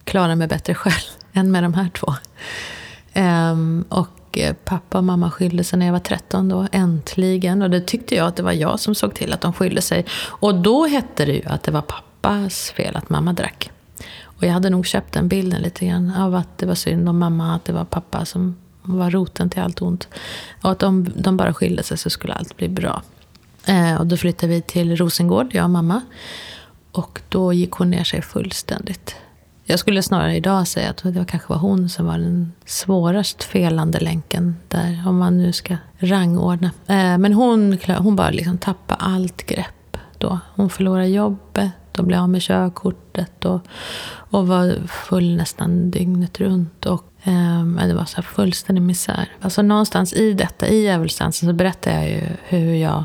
[0.04, 2.14] klara mig bättre själv än med de här två.
[3.16, 7.62] Um, och eh, pappa och mamma skilde sig när jag var 13 då, äntligen.
[7.62, 10.06] Och det tyckte jag att det var jag som såg till att de skilde sig.
[10.16, 13.72] Och då hette det ju att det var pappas fel att mamma drack.
[14.24, 17.20] Och jag hade nog köpt den bilden lite grann av att det var synd om
[17.20, 20.08] mamma, att det var pappa som var roten till allt ont.
[20.62, 23.02] Och att om de bara skilde sig så skulle allt bli bra.
[23.66, 26.02] Eh, och då flyttade vi till Rosengård, jag och mamma.
[26.96, 29.16] Och då gick hon ner sig fullständigt.
[29.64, 34.00] Jag skulle snarare idag säga att det kanske var hon som var den svårast felande
[34.00, 36.72] länken där, om man nu ska rangordna.
[36.88, 40.40] Eh, men hon, hon bara liksom tappade allt grepp då.
[40.56, 43.62] Hon förlorade jobbet och blev av med körkortet och,
[44.08, 46.86] och var full nästan dygnet runt.
[46.86, 49.30] Och, eh, det var så här fullständig misär.
[49.42, 53.04] Alltså någonstans i detta, i djävulsdansen, så berättar jag ju hur jag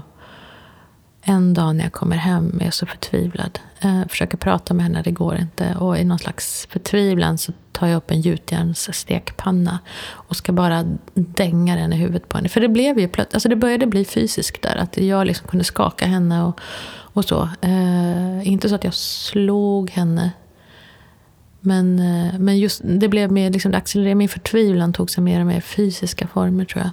[1.22, 3.58] en dag när jag kommer hem är jag så förtvivlad.
[3.80, 5.74] Jag försöker prata med henne, det går inte.
[5.74, 9.78] Och i någon slags förtvivlan så tar jag upp en gjutjärnsstekpanna
[10.10, 12.48] och ska bara dänga den i huvudet på henne.
[12.48, 14.76] För det blev ju plötsligt, alltså det började bli fysiskt där.
[14.76, 16.60] Att jag liksom kunde skaka henne och,
[16.90, 17.48] och så.
[17.60, 20.30] Eh, inte så att jag slog henne.
[21.60, 25.40] Men, eh, men just, det blev mer, liksom, det accelererade, min förtvivlan tog sig mer
[25.40, 26.90] och mer fysiska former tror jag.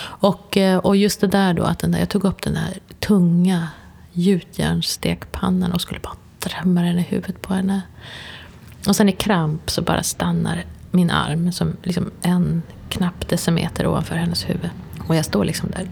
[0.00, 2.78] Och, eh, och just det där då, att den där, jag tog upp den här
[3.00, 3.68] tunga
[4.12, 7.82] gjutjärnsstekpannan och skulle bara drämma den i huvudet på henne.
[8.88, 14.14] Och sen i kramp så bara stannar min arm som liksom en knapp decimeter ovanför
[14.14, 14.70] hennes huvud.
[15.08, 15.88] Och jag står liksom där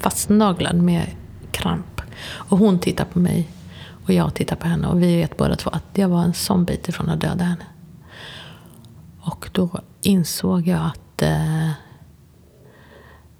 [0.00, 1.06] fastnaglad med
[1.50, 2.00] kramp.
[2.22, 3.48] Och hon tittar på mig
[4.10, 6.64] och jag tittar på henne och vi vet båda två att jag var en sån
[6.64, 7.64] bit ifrån att döda henne.
[9.20, 11.70] Och då insåg jag att, eh,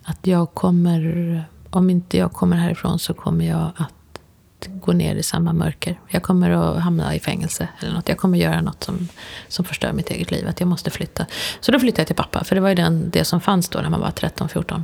[0.03, 4.29] att jag kommer, om inte jag kommer härifrån så kommer jag att
[4.67, 6.01] gå ner i samma mörker.
[6.09, 8.09] Jag kommer att hamna i fängelse eller något.
[8.09, 9.09] Jag kommer att göra något som,
[9.49, 10.49] som förstör mitt eget liv.
[10.49, 11.27] Att jag måste flytta.
[11.61, 12.45] Så då flyttade jag till pappa.
[12.45, 14.83] För det var ju den, det som fanns då när man var 13-14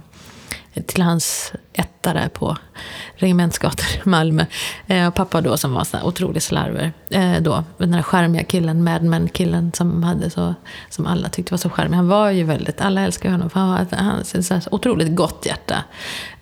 [0.83, 2.57] till hans etta där på
[3.15, 4.47] Regementsgatan i Malmö.
[4.87, 6.93] Eh, och pappa då som var så otrolig slarver.
[7.11, 10.55] Eh, då, den där charmiga killen, Mad Men-killen som, hade så,
[10.91, 11.97] som alla tyckte var så charmig.
[11.97, 15.47] Han var ju väldigt, alla älskade honom för han hade han hade så otroligt gott
[15.47, 15.85] hjärta.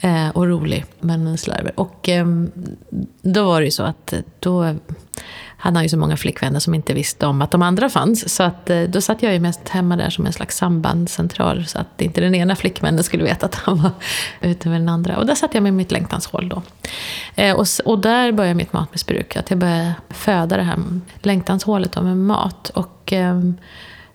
[0.00, 1.80] Eh, och rolig, men en slarver.
[1.80, 2.26] Och eh,
[3.22, 4.74] då var det ju så att eh, då
[5.64, 8.34] han har ju så många flickvänner som inte visste om att de andra fanns.
[8.34, 11.66] Så att, eh, då satt jag ju mest hemma där som en slags sambandscentral.
[11.66, 13.90] Så att inte den ena flickvännen skulle veta att han var
[14.40, 15.16] ute med den andra.
[15.16, 16.62] Och där satt jag med mitt längtanshål då.
[17.34, 19.36] Eh, och, och där började mitt matmissbruk.
[19.36, 20.78] Att jag började föda det här
[21.22, 22.68] längtanshålet då med mat.
[22.74, 23.12] Och...
[23.12, 23.56] Ehm,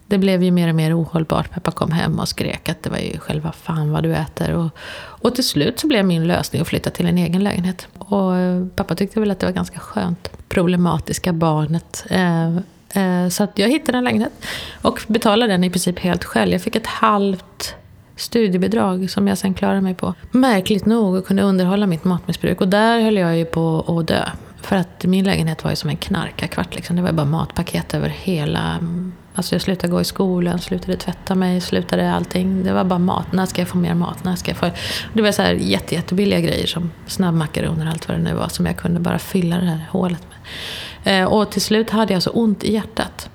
[0.10, 1.52] det blev ju mer och mer ohållbart.
[1.52, 4.54] Pappa kom hem och skrek att det var ju själva fan vad du äter.
[4.54, 7.88] Och, och till slut så blev min lösning att flytta till en egen lägenhet.
[7.98, 10.30] Och eh, pappa tyckte väl att det var ganska skönt.
[10.48, 12.06] Problematiska barnet.
[12.10, 12.56] Eh,
[13.04, 14.34] eh, så att jag hittade en lägenhet.
[14.82, 16.52] Och betalade den i princip helt själv.
[16.52, 17.76] Jag fick ett halvt
[18.16, 20.14] studiebidrag som jag sen klarade mig på.
[20.32, 22.62] Märkligt nog och kunde underhålla mitt matmissbruk.
[22.62, 24.26] Och där höll jag ju på att dö.
[24.62, 26.76] För att min lägenhet var ju som en knarkarkvart.
[26.76, 26.96] Liksom.
[26.96, 31.36] Det var bara matpaket över hela mm, Alltså jag slutade gå i skolan, slutade tvätta
[31.36, 32.64] mig, slutade allting.
[32.64, 33.32] Det var bara mat.
[33.32, 34.24] När ska jag få mer mat?
[34.24, 34.70] När ska jag få...
[35.14, 38.48] Det var så här jätte, jättebilliga grejer som snabbmakaroner och allt vad det nu var
[38.48, 41.22] som jag kunde bara fylla det här hålet med.
[41.22, 43.30] Eh, och till slut hade jag så ont i hjärtat.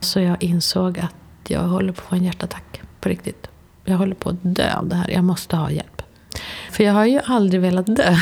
[0.00, 2.82] Så jag insåg att jag håller på att få en hjärtattack.
[3.00, 3.48] På riktigt.
[3.84, 5.10] Jag håller på att dö av det här.
[5.10, 6.02] Jag måste ha hjälp.
[6.70, 8.16] För jag har ju aldrig velat dö.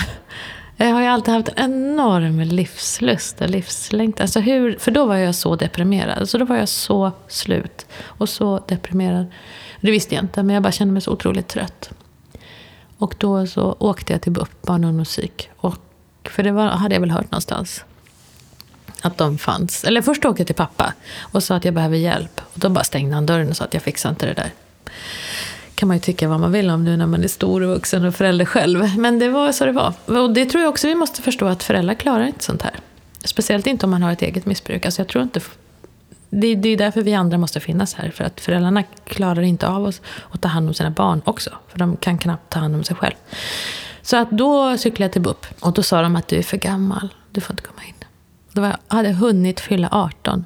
[0.83, 4.25] Jag har ju alltid haft en enorm livslust och livslängtan.
[4.25, 6.29] Alltså hur, för då var jag så deprimerad.
[6.29, 9.27] Så då var jag så slut och så deprimerad.
[9.81, 11.91] Det visste jag inte, men jag bara kände mig så otroligt trött.
[12.99, 15.51] Och då så åkte jag till BUP, barn och ungdomspsyk.
[15.57, 15.77] Och,
[16.25, 17.85] för det var, hade jag väl hört någonstans.
[19.03, 19.85] Att de fanns.
[19.85, 22.41] Eller först åkte jag till pappa och sa att jag behöver hjälp.
[22.55, 24.53] Och då bara stängde han dörren och sa att jag fixar inte det där
[25.75, 28.05] kan man ju tycka vad man vill om nu när man är stor och vuxen
[28.05, 28.99] och förälder själv.
[28.99, 29.95] Men det var så det var.
[30.07, 32.75] Och det tror jag också vi måste förstå att föräldrar klarar inte sånt här.
[33.25, 34.85] Speciellt inte om man har ett eget missbruk.
[34.85, 35.41] Alltså jag tror inte...
[36.31, 38.11] Det, det är därför vi andra måste finnas här.
[38.11, 40.01] För att föräldrarna klarar inte av oss
[40.31, 41.51] att ta hand om sina barn också.
[41.69, 43.15] För de kan knappt ta hand om sig själv.
[44.03, 45.47] Så att då cyklade jag till BUP.
[45.61, 47.09] Och då sa de att du är för gammal.
[47.31, 47.95] Du får inte komma in.
[48.53, 50.45] Då var jag, hade jag hunnit fylla 18.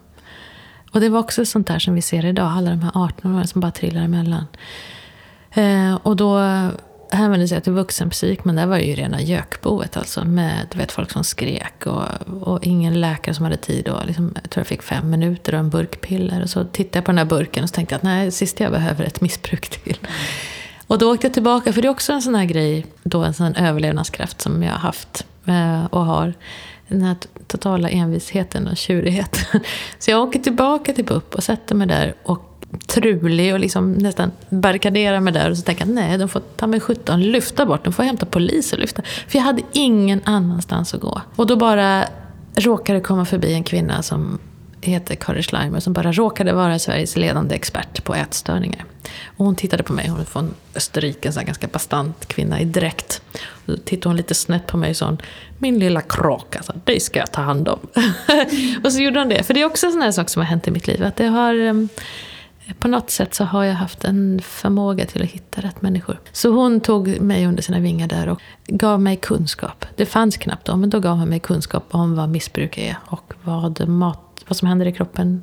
[0.90, 2.52] Och det var också sånt där som vi ser idag.
[2.56, 4.46] Alla de här 18-åringarna som bara trillar emellan.
[5.54, 6.38] Eh, och då
[7.10, 10.24] hänvände sig till vuxenpsyk, men där var ju rena gökboet alltså.
[10.24, 12.02] Med du vet, folk som skrek och,
[12.40, 13.88] och ingen läkare som hade tid.
[13.88, 16.42] Och liksom, jag tror jag fick fem minuter och en burk piller.
[16.42, 18.60] Och så tittade jag på den här burken och så tänkte jag att nej, sist
[18.60, 19.98] jag behöver ett missbruk till.
[20.86, 23.34] Och då åkte jag tillbaka, för det är också en sån här grej, då en
[23.34, 26.34] sån överlevnadskraft som jag har haft eh, och har.
[26.88, 29.60] Den här totala envisheten och tjurigheten.
[29.98, 32.53] Så jag åker tillbaka till BUP och sätter mig där och
[32.86, 35.50] trulig och liksom nästan barrikaderar mig där.
[35.50, 38.26] Och så tänker jag, nej, de får ta mig sjutton lyfta bort, de får hämta
[38.26, 39.02] polis och lyfta.
[39.02, 41.20] För jag hade ingen annanstans att gå.
[41.36, 42.04] Och då bara
[42.56, 44.38] råkade det komma förbi en kvinna som
[44.80, 48.84] heter Kari Schleimer som bara råkade vara Sveriges ledande expert på ätstörningar.
[49.36, 53.22] Och hon tittade på mig, hon är från Österrike, en ganska bastant kvinna i dräkt.
[53.66, 55.16] Då tittade hon lite snett på mig och sa
[55.58, 57.78] min lilla kråka, alltså, dig ska jag ta hand om.
[58.84, 59.42] och så gjorde hon det.
[59.42, 61.04] För det är också en sån här sak som har hänt i mitt liv.
[61.04, 61.88] Att det har ehm,
[62.78, 66.20] på något sätt så har jag haft en förmåga till att hitta rätt människor.
[66.32, 69.86] Så hon tog mig under sina vingar där och gav mig kunskap.
[69.96, 73.34] Det fanns knappt då, men då gav hon mig kunskap om vad missbruk är och
[73.42, 75.42] vad, mat, vad som händer i kroppen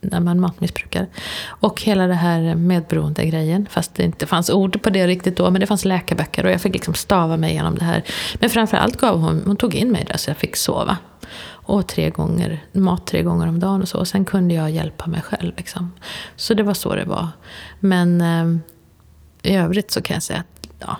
[0.00, 1.06] när man matmissbrukar.
[1.46, 3.66] Och hela det här medberoende grejen.
[3.70, 6.60] Fast det inte fanns ord på det riktigt då, men det fanns läkarböcker och jag
[6.60, 8.02] fick liksom stava mig igenom det här.
[8.40, 10.96] Men framförallt gav hon, hon tog in mig där så jag fick sova
[11.62, 13.98] och tre gånger, mat tre gånger om dagen och så.
[13.98, 15.52] Och sen kunde jag hjälpa mig själv.
[15.56, 15.92] Liksom.
[16.36, 17.28] Så det var så det var.
[17.80, 18.58] Men eh,
[19.52, 20.96] i övrigt så kan jag säga att ja,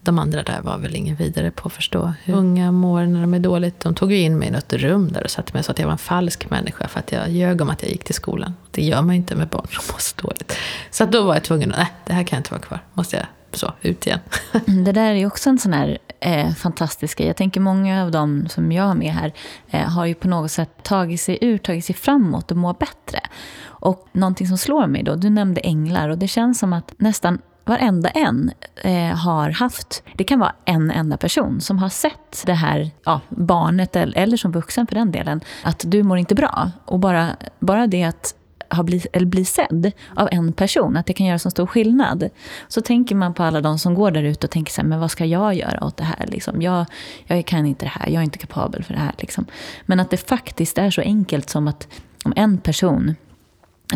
[0.00, 3.34] de andra där var väl ingen vidare på att förstå hur unga mår när de
[3.34, 3.80] är dåligt.
[3.80, 5.78] De tog ju in mig i något rum där och satte mig och sa att
[5.78, 8.54] jag var en falsk människa för att jag ljög om att jag gick till skolan.
[8.70, 10.56] Det gör man inte med barn som mår så dåligt.
[10.90, 12.80] Så då var jag tvungen att, nej, det här kan jag inte vara kvar.
[12.94, 13.26] Måste jag
[13.56, 14.20] så, ut igen.
[14.66, 17.26] Mm, det där är ju också en sån här eh, fantastisk grej.
[17.26, 19.32] Jag tänker många av dem som jag har med här
[19.70, 23.20] eh, har ju på något sätt tagit sig ur, tagit sig framåt och mår bättre.
[23.64, 27.38] Och någonting som slår mig då, du nämnde änglar och det känns som att nästan
[27.64, 32.54] varenda en eh, har haft, det kan vara en enda person som har sett det
[32.54, 36.70] här ja, barnet, eller, eller som vuxen för den delen, att du mår inte bra.
[36.84, 38.34] Och bara, bara det att
[38.74, 42.28] ha bli, eller bli sedd av en person, att det kan göra så stor skillnad.
[42.68, 45.00] Så tänker man på alla de som går där ute och tänker så här, men
[45.00, 46.26] vad ska jag göra åt det här?
[46.26, 46.86] Liksom, jag,
[47.26, 49.14] jag kan inte det här, jag är inte kapabel för det här.
[49.18, 49.46] Liksom.
[49.86, 51.88] Men att det faktiskt är så enkelt som att
[52.24, 53.14] om en person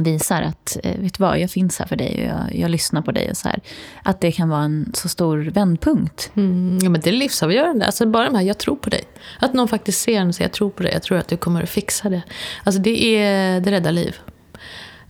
[0.00, 3.02] visar att, eh, vet du vad, jag finns här för dig och jag, jag lyssnar
[3.02, 3.60] på dig och så här.
[4.02, 6.30] Att det kan vara en så stor vändpunkt.
[6.34, 7.86] Mm, ja, men det är livsavgörande.
[7.86, 9.04] Alltså bara de här, jag tror på dig.
[9.40, 11.36] Att någon faktiskt ser en och säger, jag tror på dig, jag tror att du
[11.36, 12.22] kommer att fixa det.
[12.64, 14.16] Alltså det, är, det räddar liv.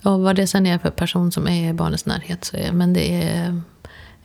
[0.03, 2.92] Och vad det sen är för person som är i barnets närhet så är, men
[2.92, 3.61] det är,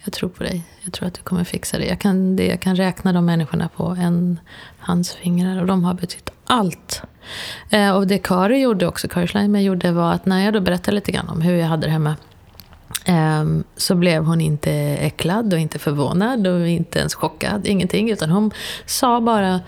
[0.03, 0.63] jag tror på dig.
[0.81, 1.85] Jag tror att du kommer fixa det.
[1.85, 4.39] Jag kan, det, jag kan räkna de människorna på en
[4.77, 7.01] hands fingrar och de har betytt allt.
[7.69, 10.95] Eh, och det Kari gjorde också, Kari Schleimer gjorde var att när jag då berättade
[10.95, 12.15] lite grann om hur jag hade det hemma
[13.05, 13.45] eh,
[13.77, 18.11] så blev hon inte äcklad och inte förvånad och inte ens chockad, ingenting.
[18.11, 18.51] Utan hon
[18.85, 19.59] sa bara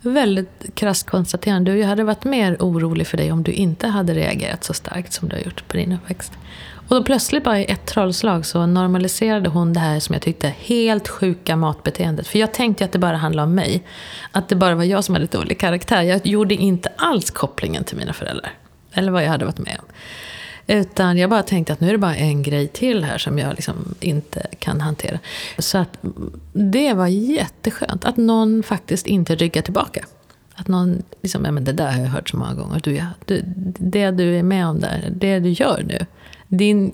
[0.00, 1.76] väldigt krasst konstaterande.
[1.76, 5.28] Jag hade varit mer orolig för dig om du inte hade reagerat så starkt som
[5.28, 6.32] du har gjort på din uppväxt.
[6.88, 10.54] Och då plötsligt bara i ett trollslag så normaliserade hon det här som jag tyckte
[10.58, 12.26] helt sjuka matbeteendet.
[12.26, 13.82] För jag tänkte att det bara handlade om mig.
[14.32, 16.02] Att det bara var jag som hade dålig karaktär.
[16.02, 18.52] Jag gjorde inte alls kopplingen till mina föräldrar.
[18.92, 19.84] Eller vad jag hade varit med om.
[20.70, 23.54] Utan jag bara tänkte att nu är det bara en grej till här som jag
[23.54, 25.18] liksom inte kan hantera.
[25.58, 25.98] Så att
[26.52, 30.04] det var jätteskönt att någon faktiskt inte ryggar tillbaka.
[30.54, 32.80] Att någon, liksom, ja men det där har jag hört så många gånger.
[32.84, 33.42] Du, ja, du,
[33.78, 36.06] det du är med om där, det du gör nu.
[36.48, 36.92] Din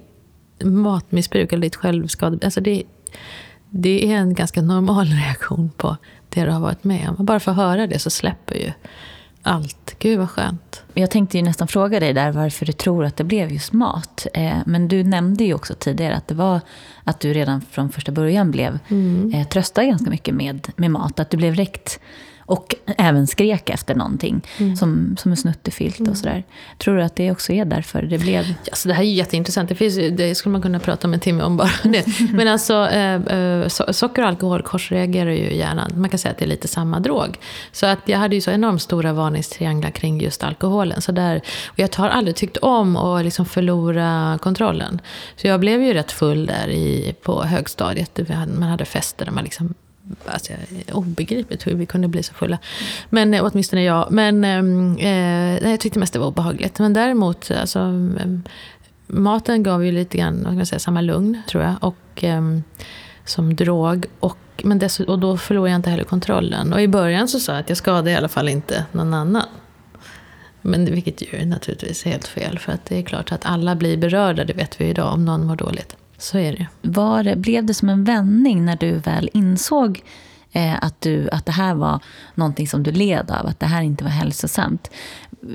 [0.64, 2.82] matmissbruk eller ditt självskade, alltså det,
[3.70, 5.96] det är en ganska normal reaktion på
[6.28, 7.24] det du har varit med om.
[7.24, 8.72] Bara för att höra det så släpper ju
[9.46, 9.96] allt.
[9.98, 10.82] Gud vad skönt.
[10.94, 14.26] Jag tänkte ju nästan fråga dig där varför du tror att det blev just mat.
[14.34, 16.60] Eh, men du nämnde ju också tidigare att det var
[17.04, 19.32] att du redan från första början blev mm.
[19.34, 21.20] eh, tröstad ganska mycket med, med mat.
[21.20, 22.00] Att du blev räckt
[22.46, 24.76] och även skrek efter någonting mm.
[24.76, 26.10] som, som en snuttefilt mm.
[26.10, 26.44] och sådär.
[26.78, 28.54] Tror du att det också är därför det blev...
[28.64, 29.68] Ja, så det här är jätteintressant.
[29.68, 31.70] Det, finns, det skulle man kunna prata om en timme om bara.
[31.82, 32.06] Det.
[32.32, 35.92] Men alltså, eh, eh socker och alkohol korsreagerar ju hjärnan.
[35.96, 37.38] Man kan säga att det är lite samma drog.
[37.72, 41.02] Så att jag hade ju så enormt stora varningstrianglar kring just alkoholen.
[41.02, 45.00] Så där, och jag har aldrig tyckt om att liksom förlora kontrollen.
[45.36, 48.20] Så jag blev ju rätt full där i, på högstadiet.
[48.28, 49.74] Man hade fester där man liksom
[50.26, 50.52] Alltså,
[50.92, 52.58] obegripligt hur vi kunde bli så fulla.
[53.10, 54.06] Men eh, åtminstone jag.
[54.10, 56.78] Men ehm, eh, jag tyckte mest det var obehagligt.
[56.78, 58.42] Men däremot, alltså, ehm,
[59.06, 61.74] maten gav ju lite grann, vad kan man säga, samma lugn, tror jag.
[61.80, 62.42] Och eh,
[63.24, 64.06] som drog.
[64.20, 66.72] Och, men dess, och då förlorade jag inte heller kontrollen.
[66.72, 69.46] Och i början så sa jag att jag skadade i alla fall inte någon annan.
[70.62, 72.58] Men vilket ju naturligtvis är helt fel.
[72.58, 75.46] För att det är klart att alla blir berörda, det vet vi idag, om någon
[75.46, 75.96] mår dåligt.
[76.18, 76.66] Så är det.
[76.82, 80.02] Var, blev det som en vändning när du väl insåg
[80.52, 82.00] eh, att, du, att det här var
[82.34, 84.90] någonting som du led av, att det här inte var hälsosamt?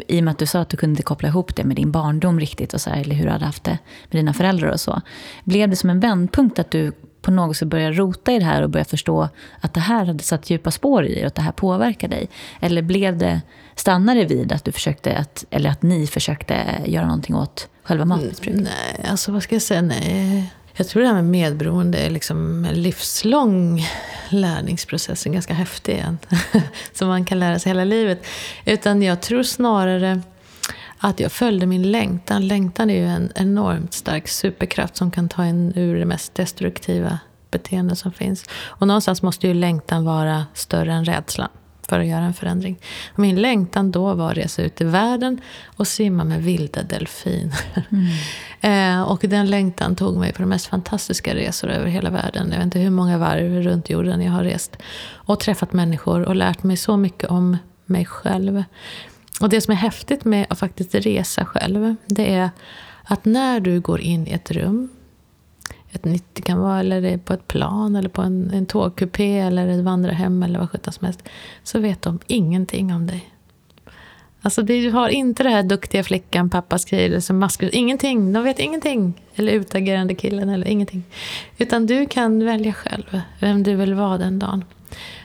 [0.07, 2.39] I och med att du sa att du kunde koppla ihop det med din barndom
[2.39, 3.77] riktigt, och så här, eller hur du hade haft det
[4.09, 5.01] med dina föräldrar och så.
[5.43, 6.91] Blev det som en vändpunkt att du
[7.21, 9.29] på något sätt började rota i det här och började förstå
[9.59, 12.29] att det här hade satt djupa spår i dig och att det här påverkar dig?
[12.59, 13.41] Eller blev det,
[13.75, 18.05] stannade det vid att du försökte, att, eller att ni försökte göra någonting åt själva
[18.05, 18.61] matmissbruket?
[18.61, 19.81] Nej, alltså vad ska jag säga?
[19.81, 20.53] Nej.
[20.73, 23.87] Jag tror det här med medberoende är liksom en livslång
[24.29, 26.17] lärningsprocess, en ganska häftig en,
[26.93, 28.25] som man kan lära sig hela livet.
[28.65, 30.21] Utan jag tror snarare
[30.97, 32.47] att jag följde min längtan.
[32.47, 37.19] Längtan är ju en enormt stark superkraft som kan ta en ur det mest destruktiva
[37.51, 38.45] beteende som finns.
[38.51, 41.49] Och någonstans måste ju längtan vara större än rädslan
[41.89, 42.79] för att göra en förändring.
[43.15, 47.85] Min längtan då var att resa ut i världen och simma med vilda delfiner.
[47.89, 48.99] Mm.
[49.01, 52.49] eh, och den längtan tog mig på de mest fantastiska resor över hela världen.
[52.51, 54.77] Jag vet inte hur många varv runt jorden jag har rest.
[55.11, 58.63] Och träffat människor och lärt mig så mycket om mig själv.
[59.41, 62.49] Och det som är häftigt med att faktiskt resa själv, det är
[63.03, 64.89] att när du går in i ett rum
[65.91, 69.67] ett nytt, det kan vara eller på ett plan eller på en, en tågkupé eller
[69.67, 71.23] ett vandrarhem eller vad sjutton som helst.
[71.63, 73.29] Så vet de ingenting om dig.
[74.41, 78.33] Alltså du har inte det här duktiga flickan, pappas grejer, som maskulin, ingenting.
[78.33, 79.21] De vet ingenting.
[79.35, 81.03] Eller utagerande killen eller ingenting.
[81.57, 84.65] Utan du kan välja själv vem du vill vara den dagen.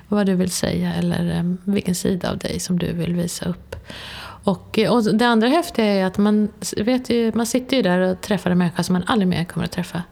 [0.08, 3.76] Vad du vill säga eller eh, vilken sida av dig som du vill visa upp.
[4.44, 7.98] Och, eh, och det andra häftiga är att man, vet ju, man sitter ju där
[7.98, 10.02] och träffar en människa som man aldrig mer kommer att träffa.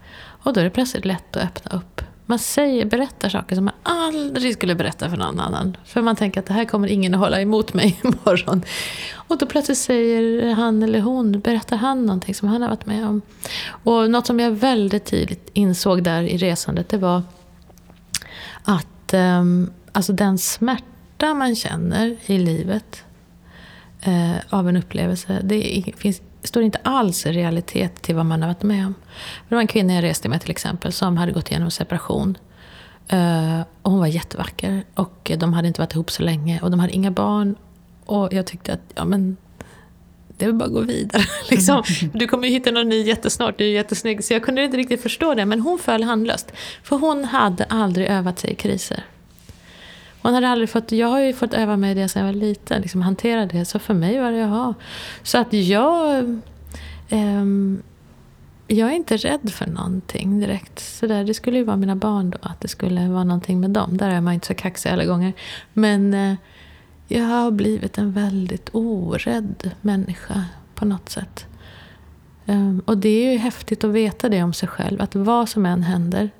[0.42, 2.02] Och då är det plötsligt lätt att öppna upp.
[2.26, 5.76] Man säger, berättar saker som man aldrig skulle berätta för någon annan.
[5.84, 8.62] För man tänker att det här kommer ingen att hålla emot mig imorgon.
[9.14, 13.06] Och då plötsligt säger han eller hon, berättar han någonting som han har varit med
[13.06, 13.22] om.
[13.66, 17.22] Och något som jag väldigt tidigt insåg där i resandet, det var
[18.64, 23.04] att ehm, alltså den smärta man känner i livet
[24.00, 28.48] eh, av en upplevelse, det finns står inte alls i realitet till vad man har
[28.48, 28.94] varit med om.
[29.48, 32.38] Det var en kvinna jag reste med till exempel som hade gått igenom separation.
[33.12, 36.80] Uh, och hon var jättevacker och de hade inte varit ihop så länge och de
[36.80, 37.56] hade inga barn.
[38.04, 39.36] Och jag tyckte att, ja men
[40.38, 41.22] det är bara att gå vidare.
[41.50, 41.82] liksom.
[42.12, 44.24] Du kommer ju hitta någon ny jättesnart, du är jättesnygg.
[44.24, 46.52] Så jag kunde inte riktigt förstå det, men hon föll handlöst.
[46.82, 49.04] För hon hade aldrig övat sig i kriser.
[50.22, 52.82] Hon hade aldrig fått, jag har ju fått öva mig det sedan jag var liten,
[52.82, 53.64] liksom hantera det.
[53.64, 54.74] Så för mig var det, jaha.
[55.22, 56.24] Så att jag...
[57.10, 57.82] Um,
[58.66, 60.78] jag är inte rädd för någonting direkt.
[60.78, 63.70] Så där, det skulle ju vara mina barn då, att det skulle vara någonting med
[63.70, 63.96] dem.
[63.96, 65.32] Där är man inte så kaxig alla gånger.
[65.72, 66.34] Men eh,
[67.08, 70.44] jag har blivit en väldigt orädd människa
[70.74, 71.46] på något sätt.
[72.46, 75.66] Um, och det är ju häftigt att veta det om sig själv, att vad som
[75.66, 76.30] än händer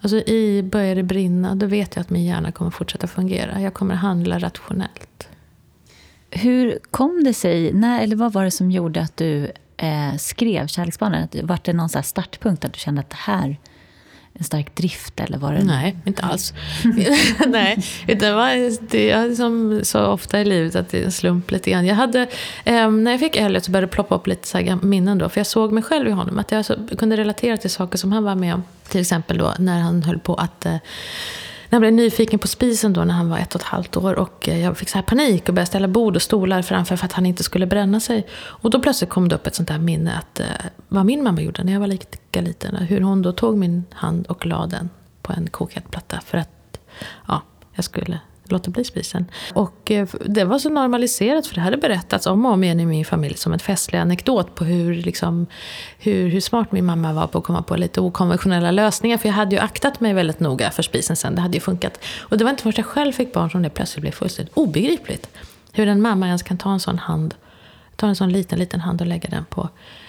[0.00, 3.60] Alltså i börjar det brinna, då vet jag att min hjärna kommer fortsätta fungera.
[3.60, 5.28] Jag kommer handla rationellt.
[6.30, 10.66] Hur kom det sig, när, eller vad var det som gjorde att du eh, skrev
[10.66, 11.28] Kärleksbarnen?
[11.42, 13.56] Var det någon så startpunkt att du kände att det här
[14.38, 15.20] en stark drift?
[15.20, 16.54] Eller var det Nej, inte alls.
[17.46, 21.50] Nej, det var det är som så ofta i livet att det är en slump
[21.50, 21.86] lite grann.
[21.86, 22.26] Jag hade,
[22.64, 25.28] eh, när jag fick Elliot så började det ploppa upp lite så minnen då.
[25.28, 26.38] För jag såg mig själv i honom.
[26.38, 28.64] Att jag så, kunde relatera till saker som han var med om.
[28.88, 30.76] Till exempel då när han höll på att eh,
[31.70, 34.48] jag blev nyfiken på spisen då när han var ett och ett halvt år och
[34.48, 37.12] eh, jag fick så här panik och började ställa bord och stolar framför för att
[37.12, 38.26] han inte skulle bränna sig.
[38.36, 40.46] Och då plötsligt kom det upp ett sånt där minne att eh,
[40.88, 42.76] vad min mamma gjorde när jag var lika liten.
[42.76, 44.90] Hur hon då tog min hand och la den
[45.22, 46.78] på en kokhet platta för att
[47.28, 47.42] ja,
[47.74, 48.20] jag skulle
[48.52, 49.26] låta bli spisen.
[49.52, 52.86] Och eh, det var så normaliserat för det hade berättats om och om igen i
[52.86, 55.46] min familj som en festlig anekdot på hur, liksom,
[55.98, 59.18] hur, hur smart min mamma var på att komma på lite okonventionella lösningar.
[59.18, 62.04] För jag hade ju aktat mig väldigt noga för spisen sen, det hade ju funkat.
[62.20, 65.28] Och det var inte först jag själv fick barn som det plötsligt blev fullständigt obegripligt.
[65.72, 67.34] Hur en mamma ens kan ta en sån hand,
[67.96, 69.68] ta en sån liten, liten hand och lägga den på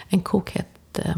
[0.10, 1.16] en kokhet eh,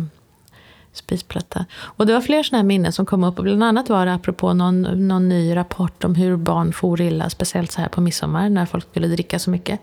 [1.00, 1.66] spisplatta.
[1.82, 3.36] Och det var fler sådana här minnen som kom upp.
[3.36, 7.72] bland annat var det apropå någon, någon ny rapport om hur barn for illa, speciellt
[7.72, 9.80] så här på midsommar när folk skulle dricka så mycket.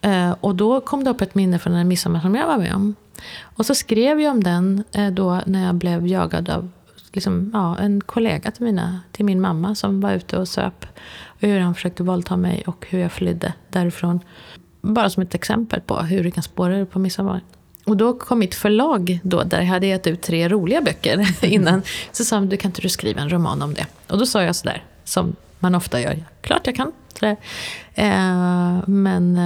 [0.00, 2.74] Eh, och då kom det upp ett minne från en midsommar som jag var med
[2.74, 2.94] om.
[3.42, 6.70] Och så skrev jag om den eh, då när jag blev jagad av
[7.12, 10.86] liksom, ja, en kollega till, mina, till min mamma som var ute och söp.
[11.26, 14.20] Och hur han försökte våldta mig och hur jag flydde därifrån.
[14.80, 17.40] Bara som ett exempel på hur det kan spåra på midsommar.
[17.84, 21.82] Och då kom mitt förlag, då, där jag hade gett ut tre roliga böcker innan,
[22.12, 23.86] så sa de, du kan inte du skriva en roman om det?
[24.06, 26.92] Och då sa jag sådär, som man ofta gör, klart jag kan.
[27.94, 29.36] Eh, men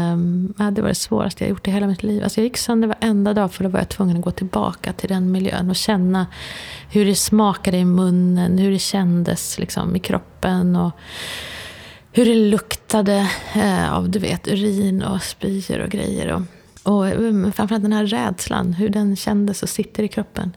[0.58, 2.22] eh, det var det svåraste jag gjort i hela mitt liv.
[2.22, 5.08] Alltså jag gick sönder varenda dag för då var jag tvungen att gå tillbaka till
[5.08, 6.26] den miljön och känna
[6.90, 10.76] hur det smakade i munnen, hur det kändes liksom, i kroppen.
[10.76, 10.92] Och,
[12.12, 16.32] hur det luktade eh, av du vet, urin och spyor och grejer.
[16.32, 16.42] Och,
[16.88, 20.52] och um, framförallt den här rädslan, hur den kändes och sitter i kroppen.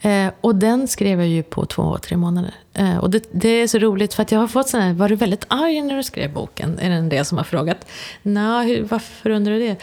[0.00, 2.54] Eh, och den skrev jag ju på två, tre månader.
[2.74, 5.08] Eh, och det, det, är så roligt för att jag har fått sådana här, var
[5.08, 6.78] du väldigt arg när du skrev boken?
[6.78, 7.86] Är det en del som har frågat.
[8.22, 9.76] Nej, varför undrar du det?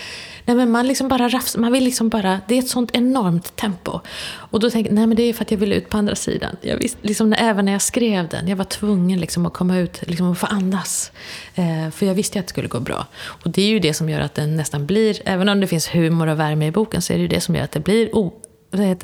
[0.45, 3.55] Nej men man liksom bara rafs, man vill liksom bara, det är ett sånt enormt
[3.55, 3.99] tempo.
[4.25, 6.15] Och då tänker jag, nej men det är för att jag vill ut på andra
[6.15, 6.55] sidan.
[6.61, 10.07] Jag visste, liksom, även när jag skrev den, jag var tvungen liksom att komma ut
[10.07, 11.11] liksom, och få andas.
[11.55, 13.07] Eh, för jag visste att det skulle gå bra.
[13.15, 15.87] Och det är ju det som gör att den nästan blir, även om det finns
[15.95, 18.15] humor och värme i boken, så är det ju det som gör att det blir
[18.15, 18.33] o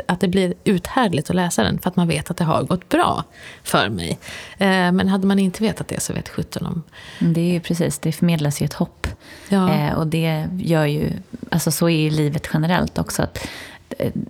[0.06, 2.90] att det blir uthärdligt att läsa den för att man vet att det har gått
[2.90, 3.24] bra
[3.64, 4.20] för mig.
[4.58, 6.84] Eh, men hade man inte vetat det så vet sjutton om...
[7.20, 9.08] Mm, det är ju precis, det förmedlas ju ett hopp.
[9.50, 9.74] Ja.
[9.74, 11.12] Eh, och det gör ju,
[11.52, 13.22] alltså så är ju livet generellt också.
[13.22, 13.48] Att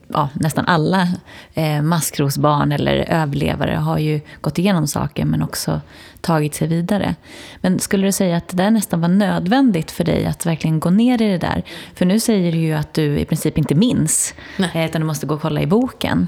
[0.08, 1.08] ja, nästan alla
[1.54, 5.82] eh, maskrosbarn eller överlevare har ju gått igenom saker men också
[6.22, 7.16] tagit sig vidare.
[7.62, 10.90] Men skulle du säga att det där nästan var nödvändigt för dig att verkligen gå
[10.90, 11.64] ner i det där?
[11.94, 14.70] För nu säger du ju att du i princip inte minns, Nej.
[14.74, 16.28] Eh, utan du måste gå och kolla i boken.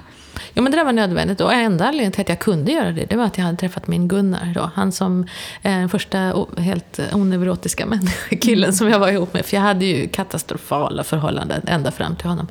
[0.53, 1.41] Ja, men det där var nödvändigt.
[1.41, 3.87] Och enda anledningen till att jag kunde göra det, det var att jag hade träffat
[3.87, 4.53] min Gunnar.
[4.55, 4.71] Då.
[4.75, 5.27] Han som
[5.61, 6.17] är den första
[6.57, 7.87] helt oneurotiska
[8.41, 9.45] killen som jag var ihop med.
[9.45, 12.47] För jag hade ju katastrofala förhållanden ända fram till honom.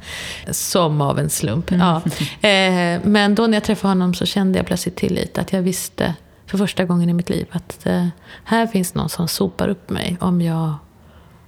[0.51, 1.71] Som av en slump.
[1.71, 1.87] Mm.
[1.87, 2.03] Ja.
[2.51, 5.39] Eh, men då när jag träffade honom så kände jag plötsligt tillit.
[5.39, 6.15] Att jag visste
[6.47, 8.07] för första gången i mitt liv att eh,
[8.45, 10.75] här finns någon som sopar upp mig om jag,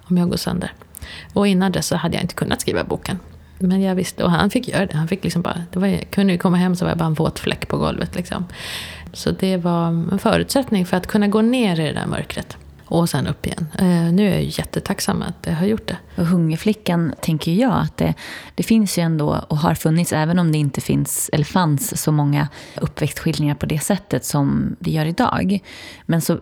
[0.05, 0.73] om jag går sönder.
[1.33, 3.19] Och innan dess så hade jag inte kunnat skriva boken.
[3.63, 4.97] Men jag visste, och han fick göra det.
[4.97, 7.15] Han fick liksom bara, det var, kunde ju komma hem så var jag bara en
[7.15, 8.15] våt fläck på golvet.
[8.15, 8.45] Liksom.
[9.13, 12.57] Så det var en förutsättning för att kunna gå ner i det där mörkret.
[12.85, 13.67] Och sen upp igen.
[13.79, 15.97] Eh, nu är jag jättetacksam att jag har gjort det.
[16.17, 18.15] Och Hungerflickan tänker jag att det,
[18.55, 22.13] det finns ju ändå och har funnits, även om det inte finns eller fanns så
[22.13, 22.49] många
[22.81, 25.59] uppväxtskildringar på det sättet som det gör idag.
[26.07, 26.39] Men så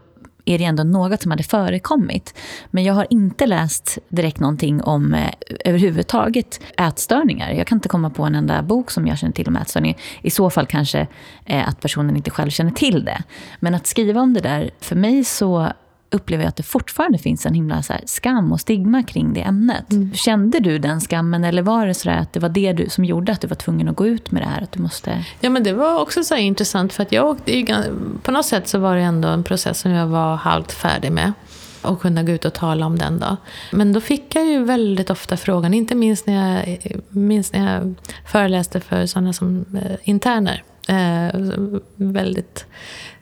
[0.50, 2.34] är det ändå något som hade förekommit.
[2.70, 5.30] Men jag har inte läst direkt någonting om eh,
[5.64, 7.50] överhuvudtaget ätstörningar.
[7.50, 9.96] Jag kan inte komma på en enda bok som jag känner till om ätstörningar.
[10.22, 11.06] I så fall kanske
[11.44, 13.22] eh, att personen inte själv känner till det.
[13.60, 15.72] Men att skriva om det där, för mig så
[16.10, 19.92] upplever jag att det fortfarande finns en himla så skam och stigma kring det ämnet.
[19.92, 20.14] Mm.
[20.14, 23.32] Kände du den skammen eller var det så att det var det du, som gjorde
[23.32, 24.62] att du var tvungen att gå ut med det här?
[24.62, 25.24] Att du måste...
[25.40, 27.84] Ja men det var också så intressant för att jag åkte,
[28.22, 31.32] på något sätt så var det ändå en process som jag var halvt färdig med
[31.82, 33.18] och kunna gå ut och tala om den.
[33.18, 33.36] Då.
[33.72, 36.78] Men då fick jag ju väldigt ofta frågan, inte minst när jag,
[37.08, 37.94] minst när jag
[38.26, 40.62] föreläste för sådana som eh, interner.
[40.88, 41.40] Eh,
[41.96, 42.66] väldigt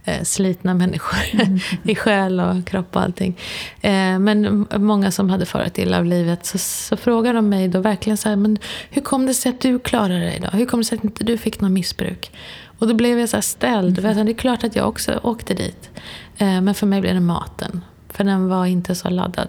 [0.09, 1.59] eh, slitna människor mm.
[1.83, 3.39] i själ och kropp och allting.
[3.81, 7.81] Eh, men många som hade farit illa av livet så, så frågade de mig då
[7.81, 8.59] verkligen så här, men
[8.91, 10.59] hur kom det sig att du klarade dig då?
[10.59, 12.31] Hur kom det sig att inte du fick något missbruk?
[12.79, 13.99] Och då blev jag så ställd.
[13.99, 14.27] Mm.
[14.27, 15.91] Det är klart att jag också åkte dit.
[16.39, 17.85] Eh, men för mig blev det maten.
[18.09, 19.49] För den var inte så laddad.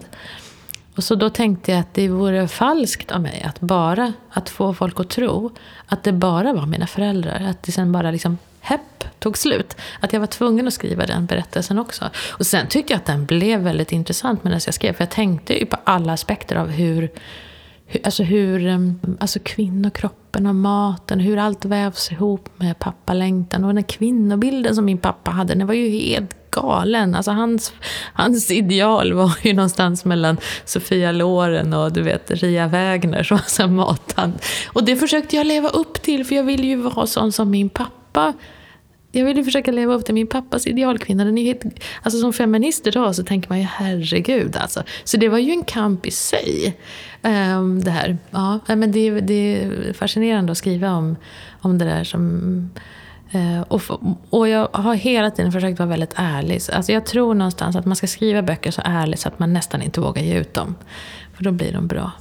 [0.95, 4.73] Och så då tänkte jag att det vore falskt av mig att bara att få
[4.73, 5.51] folk att tro
[5.85, 7.45] att det bara var mina föräldrar.
[7.49, 9.77] Att det sen bara liksom hepp tog slut.
[9.99, 12.09] Att jag var tvungen att skriva den berättelsen också.
[12.29, 14.93] Och sen tyckte jag att den blev väldigt intressant medan jag skrev.
[14.93, 17.11] För jag tänkte ju på alla aspekter av hur,
[17.85, 18.79] hur, alltså hur
[19.19, 23.63] alltså kvinnokroppen och maten, hur allt vävs ihop med pappalängtan.
[23.63, 27.15] Och den kvinnobilden som min pappa hade, den var ju helt galen.
[27.15, 27.73] Alltså hans,
[28.13, 33.97] hans ideal var ju någonstans mellan Sofia Loren och du vet, Ria Wägner som var.
[34.67, 37.69] Och det försökte jag leva upp till för jag ville ju vara sån som min
[37.69, 37.98] pappa
[39.11, 41.25] jag ville försöka leva upp till min pappas idealkvinna.
[41.25, 41.63] Den är helt,
[42.01, 44.83] alltså som feminist idag så tänker man ju herregud alltså.
[45.03, 46.77] Så det var ju en kamp i sig.
[47.21, 48.17] Um, det här.
[48.31, 51.15] Ja, men det, det är fascinerande att skriva om,
[51.61, 52.69] om det där som...
[53.35, 53.81] Uh, och,
[54.29, 56.61] och jag har hela tiden försökt vara väldigt ärlig.
[56.73, 59.81] Alltså jag tror någonstans att man ska skriva böcker så ärligt så att man nästan
[59.81, 60.75] inte vågar ge ut dem.
[61.33, 62.11] För då blir de bra.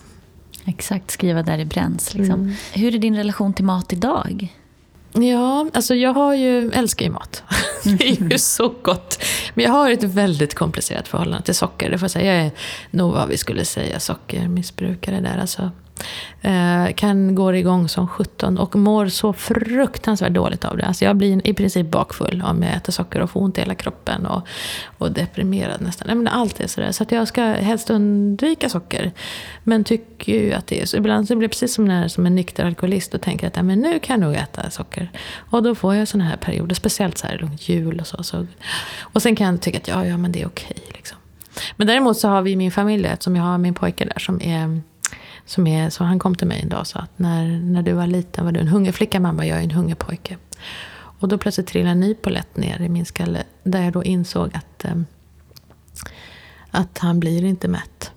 [0.65, 2.15] Exakt, skriva där det bränns.
[2.15, 2.41] Liksom.
[2.41, 2.55] Mm.
[2.73, 4.49] Hur är din relation till mat idag?
[5.23, 7.43] Ja, alltså jag har ju, älskar ju mat.
[7.85, 9.25] Det är ju så gott.
[9.55, 11.91] Men jag har ett väldigt komplicerat förhållande till socker.
[11.91, 12.35] Det får jag säga.
[12.35, 12.51] Jag är
[12.91, 15.39] nog vad vi skulle säga sockermissbrukare där.
[15.39, 15.71] Alltså,
[16.41, 20.85] Eh, kan gå igång som 17 och mår så fruktansvärt dåligt av det.
[20.85, 23.75] Alltså jag blir i princip bakfull om jag äter socker och får ont i hela
[23.75, 24.49] kroppen och,
[24.99, 26.19] och deprimerad nästan.
[26.19, 26.93] Men allt är sådär.
[26.93, 29.13] Så att jag ska helst undvika socker.
[29.65, 30.97] Men tycker ju att det är så.
[30.97, 33.63] Ibland så blir det precis som, när, som en nykter alkoholist och tänker att ja,
[33.63, 35.11] men nu kan jag nog äta socker.
[35.51, 38.47] Och då får jag sådana här perioder, speciellt så här runt jul och så, så.
[39.01, 40.83] Och sen kan jag tycka att ja, ja men det är okej.
[40.95, 41.19] Liksom.
[41.77, 44.43] Men däremot så har vi i min familj, eftersom jag har min pojke där som
[44.43, 44.81] är
[45.49, 47.93] som är, så han kom till mig en dag och sa att när, när du
[47.93, 50.37] var liten var du en hungerflicka mamma, jag är en hungerpojke.
[51.21, 53.45] Och då plötsligt trillade en ny polett ner i min skalle.
[53.63, 54.95] Där jag då insåg att, eh,
[56.71, 58.13] att han blir inte mätt.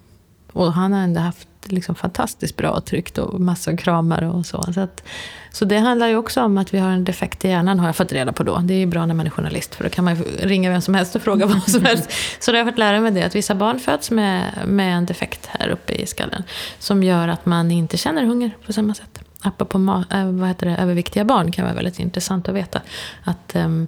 [0.51, 4.45] Och han har ändå haft liksom fantastiskt bra och tryggt och massor av kramar och
[4.45, 4.73] så.
[4.73, 5.03] Så, att,
[5.51, 7.95] så det handlar ju också om att vi har en defekt i hjärnan, har jag
[7.95, 8.57] fått reda på då.
[8.57, 10.93] Det är ju bra när man är journalist, för då kan man ringa vem som
[10.93, 12.11] helst och fråga vad som helst.
[12.39, 15.05] Så då har jag fått lära mig det, att vissa barn föds med, med en
[15.05, 16.43] defekt här uppe i skallen.
[16.79, 19.19] Som gör att man inte känner hunger på samma sätt.
[19.41, 22.81] Apropå äh, vad heter det, överviktiga barn kan vara väldigt intressant att veta.
[23.23, 23.55] Att...
[23.55, 23.88] Um,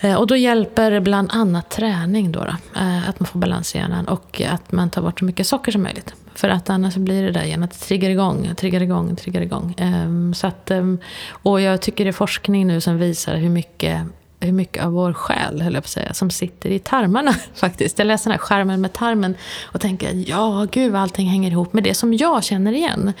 [0.00, 3.78] Eh, och då hjälper bland annat träning då, då, eh, att man får balans i
[3.78, 6.14] hjärnan och att man tar bort så mycket socker som möjligt.
[6.34, 9.74] För att annars blir det där igen att det triggar igång, triggar igång, triggar igång.
[9.78, 10.98] Ehm, så att, ehm,
[11.30, 14.06] och jag tycker det är forskning nu som visar hur mycket
[14.42, 17.98] hur mycket av vår själ, höll jag på att säga, som sitter i tarmarna faktiskt.
[17.98, 21.72] Jag läser den här skärmen med tarmen och tänker, ja gud vad allting hänger ihop
[21.72, 23.12] med det som jag känner igen.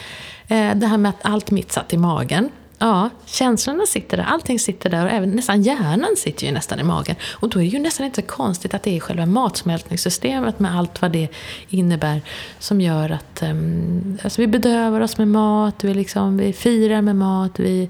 [0.48, 2.48] Eh, det här med att allt mitt satt i magen.
[2.82, 6.82] Ja, känslorna sitter där, allting sitter där och även nästan hjärnan sitter ju nästan i
[6.82, 7.16] magen.
[7.32, 10.76] Och då är det ju nästan inte så konstigt att det är själva matsmältningssystemet med
[10.76, 11.28] allt vad det
[11.68, 12.22] innebär
[12.58, 17.16] som gör att um, alltså vi bedövar oss med mat, vi, liksom, vi firar med
[17.16, 17.58] mat.
[17.60, 17.82] Vi,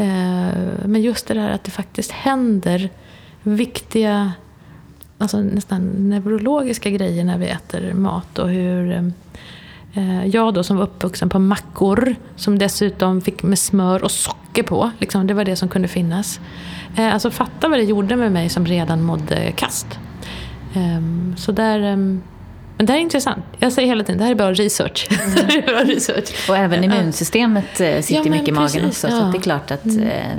[0.00, 0.06] uh,
[0.84, 2.90] men just det där att det faktiskt händer
[3.42, 4.32] viktiga,
[5.18, 9.12] alltså nästan neurologiska grejer när vi äter mat och hur um,
[10.26, 14.90] jag då som var uppvuxen på mackor, som dessutom fick med smör och socker på.
[14.98, 16.40] Liksom, det var det som kunde finnas.
[16.96, 19.86] Eh, alltså fatta vad det gjorde med mig som redan mådde kast.
[20.74, 21.80] Ehm, så där...
[21.80, 22.22] Ehm,
[22.76, 23.44] men det här är intressant.
[23.58, 25.08] Jag säger hela tiden, det här är bra research.
[25.10, 25.62] Mm.
[25.66, 26.50] bra research.
[26.50, 29.08] Och även immunsystemet eh, sitter ja, mycket i magen också.
[29.08, 29.20] Ja.
[29.20, 29.84] Så det är klart att...
[29.84, 30.38] Mm.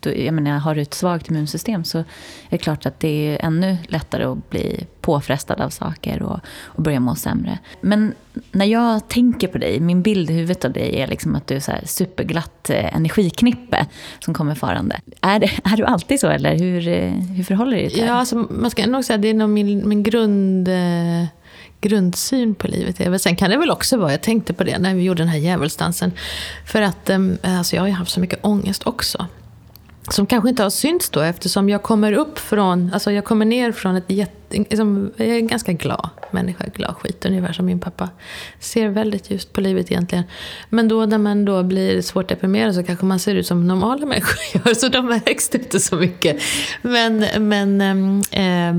[0.00, 2.04] Jag menar, har du ett svagt immunsystem så är
[2.50, 7.00] det klart att det är ännu lättare att bli påfrestad av saker och, och börja
[7.00, 7.58] må sämre.
[7.80, 8.14] Men
[8.52, 11.54] när jag tänker på dig, min bild i huvudet av dig är liksom att du
[11.54, 13.86] är så här superglatt eh, energiknippe
[14.20, 15.00] som kommer farande.
[15.20, 18.06] Är, det, är du alltid så eller hur, eh, hur förhåller du dig till det?
[18.06, 21.24] Ja, alltså, man ska nog säga att det är nog min, min grund eh,
[21.80, 25.02] grundsyn på livet Sen kan det väl också vara, jag tänkte på det när vi
[25.02, 26.12] gjorde den här djävulsdansen.
[26.66, 29.26] För att ehm, alltså jag har ju haft så mycket ångest också
[30.10, 33.72] som kanske inte har synts då eftersom jag kommer upp från, alltså jag kommer ner
[33.72, 37.80] från ett jätte, liksom, jag är en ganska glad människa, glad skit ungefär som min
[37.80, 38.10] pappa.
[38.60, 40.24] Ser väldigt ljust på livet egentligen.
[40.68, 44.06] Men då när man då blir svårt deprimerad så kanske man ser ut som normala
[44.06, 46.42] människor gör, så de märks inte så mycket.
[46.82, 47.80] Men, men,
[48.30, 48.76] äh,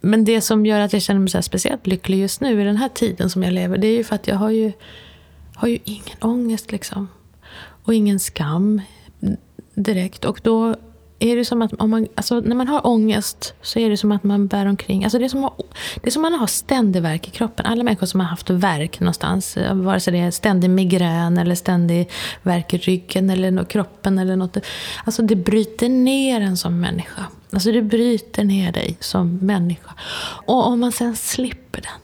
[0.00, 2.76] men det som gör att jag känner mig så speciellt lycklig just nu i den
[2.76, 4.72] här tiden som jag lever, det är ju för att jag har ju,
[5.54, 7.08] har ju ingen ångest liksom.
[7.84, 8.80] Och ingen skam
[9.74, 10.24] direkt.
[10.24, 10.76] Och då
[11.18, 14.12] är det som att om man, alltså när man har ångest så är det som
[14.12, 15.04] att man bär omkring.
[15.04, 15.58] Alltså det, är som att,
[16.02, 17.66] det är som att man har ständig värk i kroppen.
[17.66, 22.10] Alla människor som har haft värk någonstans, vare sig det är ständig migrän eller ständig
[22.42, 24.56] värk i ryggen eller kroppen eller något.
[25.04, 27.26] Alltså det bryter ner en som människa.
[27.52, 29.90] Alltså det bryter ner dig som människa.
[30.46, 32.02] Och om man sen slipper den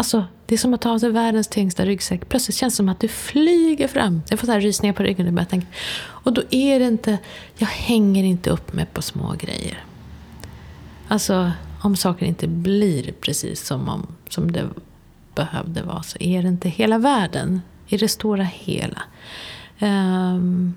[0.00, 2.28] Alltså, det är som att ta av sig världens tyngsta ryggsäck.
[2.28, 4.22] Plötsligt känns det som att du flyger fram.
[4.30, 5.38] Jag får så här rysningar på ryggen.
[5.38, 5.66] Och, tänka.
[6.00, 7.18] och då är det inte...
[7.56, 9.84] Jag hänger inte upp mig på små grejer.
[11.08, 11.52] Alltså,
[11.82, 14.68] om saker inte blir precis som, om, som det
[15.34, 19.02] behövde vara så är det inte hela världen i det stora hela.
[19.80, 20.74] Um,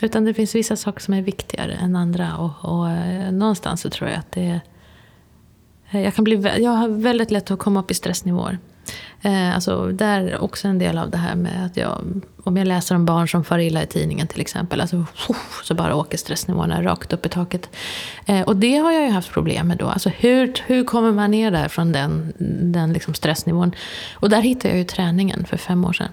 [0.00, 2.36] utan det finns vissa saker som är viktigare än andra.
[2.36, 4.60] Och, och eh, någonstans så tror jag att det är
[5.90, 8.58] Eh, jag, kan bli, jag har väldigt lätt att komma upp i stressnivåer.
[9.22, 12.66] Eh, alltså, där är också en del av det här med att jag, om jag
[12.66, 15.04] läser om barn som far illa i tidningen till exempel, alltså,
[15.64, 17.70] så bara åker stressnivåerna rakt upp i taket.
[18.26, 19.86] Eh, och det har jag ju haft problem med då.
[19.86, 22.32] Alltså, hur, hur kommer man ner där från den,
[22.72, 23.74] den liksom stressnivån?
[24.14, 26.10] Och där hittade jag ju träningen för fem år sedan.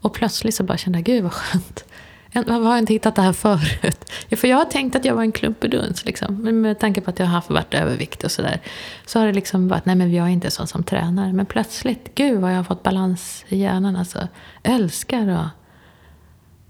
[0.00, 1.84] Och plötsligt så bara kände jag, gud vad skönt.
[2.32, 4.12] Varför har jag inte hittat det här förut?
[4.28, 6.04] Ja, för jag har tänkt att jag var en klumpeduns.
[6.04, 6.34] Liksom.
[6.42, 8.60] Men med tanke på att jag har haft, varit övervikt och sådär.
[9.06, 11.32] Så har det liksom varit, nej men jag är inte sån som tränar.
[11.32, 13.96] Men plötsligt, gud vad jag har fått balans i hjärnan.
[13.96, 14.28] Alltså,
[14.62, 15.48] älskar att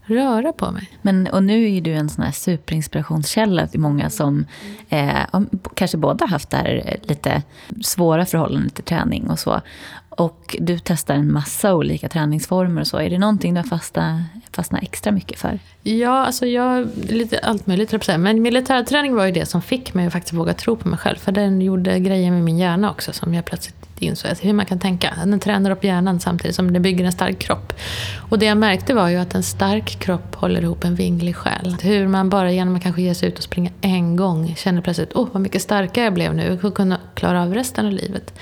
[0.08, 0.90] röra på mig.
[1.02, 4.46] Men, och nu är ju du en sån här superinspirationskälla till många som
[4.88, 5.40] eh,
[5.74, 7.42] kanske båda haft där eh, lite
[7.82, 9.60] svåra förhållanden till träning och så.
[10.18, 12.98] Och du testar en massa olika träningsformer och så.
[12.98, 14.20] Är det någonting du har fastnat,
[14.52, 15.58] fastnat extra mycket för?
[15.82, 18.18] Ja, alltså jag, lite allt möjligt säga.
[18.18, 21.16] Men militärträning var ju det som fick mig att faktiskt våga tro på mig själv.
[21.16, 24.78] För den gjorde grejer med min hjärna också som jag plötsligt insåg hur man kan
[24.78, 25.14] tänka.
[25.24, 27.72] Den tränar upp hjärnan samtidigt som den bygger en stark kropp.
[28.30, 31.76] Och det jag märkte var ju att en stark kropp håller ihop en vinglig själ.
[31.82, 35.12] Hur man bara genom att kanske ge sig ut och springa en gång känner plötsligt,
[35.14, 36.58] åh oh, vad mycket starkare jag blev nu.
[36.62, 38.32] Jag kunna klara av resten av livet.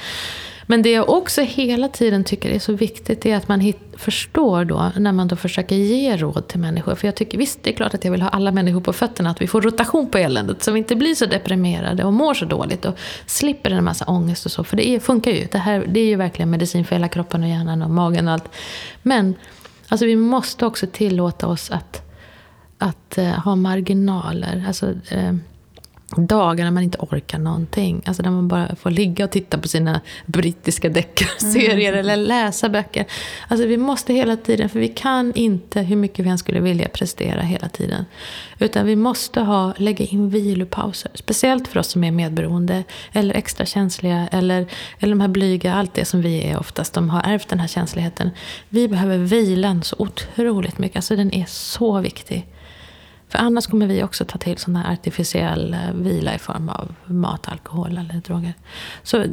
[0.66, 4.64] Men det jag också hela tiden tycker är så viktigt är att man hit, förstår
[4.64, 6.94] då när man då försöker ge råd till människor.
[6.94, 9.30] För jag tycker visst, det är klart att jag vill ha alla människor på fötterna,
[9.30, 12.44] att vi får rotation på eländet så vi inte blir så deprimerade och mår så
[12.44, 14.64] dåligt och slipper en massa ångest och så.
[14.64, 15.46] För det är, funkar ju.
[15.52, 18.34] Det, här, det är ju verkligen medicin för hela kroppen och hjärnan och magen och
[18.34, 18.48] allt.
[19.02, 19.34] Men
[19.88, 22.02] alltså, vi måste också tillåta oss att,
[22.78, 24.64] att uh, ha marginaler.
[24.68, 25.36] Alltså, uh,
[26.14, 28.02] dagar när man inte orkar någonting.
[28.06, 32.00] Alltså när man bara får ligga och titta på sina brittiska deckarserier mm.
[32.00, 33.06] eller läsa böcker.
[33.48, 36.88] Alltså vi måste hela tiden, för vi kan inte, hur mycket vi än skulle vilja,
[36.88, 38.04] prestera hela tiden.
[38.58, 41.10] Utan vi måste ha, lägga in vilopauser.
[41.14, 44.66] Speciellt för oss som är medberoende eller extra känsliga eller,
[44.98, 46.94] eller de här blyga, allt det som vi är oftast.
[46.94, 48.30] De har ärvt den här känsligheten.
[48.68, 50.96] Vi behöver vilan så otroligt mycket.
[50.96, 52.46] Alltså den är så viktig.
[53.28, 56.94] För annars kommer vi också ta till sån här artificiell eh, vila i form av
[57.04, 58.54] mat, alkohol eller droger.
[59.02, 59.28] Så, eh,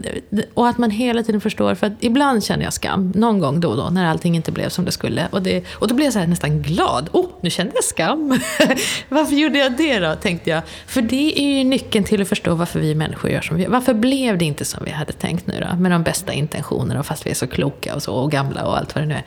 [0.53, 3.69] och att man hela tiden förstår, för att ibland känner jag skam, någon gång då
[3.69, 5.27] och då, när allting inte blev som det skulle.
[5.31, 7.09] Och, det, och då blev jag så nästan glad.
[7.11, 8.39] Oh, nu kände jag skam.
[9.09, 10.61] varför gjorde jag det då, tänkte jag.
[10.87, 13.69] För det är ju nyckeln till att förstå varför vi människor gör som vi gör.
[13.69, 15.77] Varför blev det inte som vi hade tänkt nu då?
[15.77, 18.95] Med de bästa intentionerna, fast vi är så kloka och så, och gamla och allt
[18.95, 19.25] vad det nu är.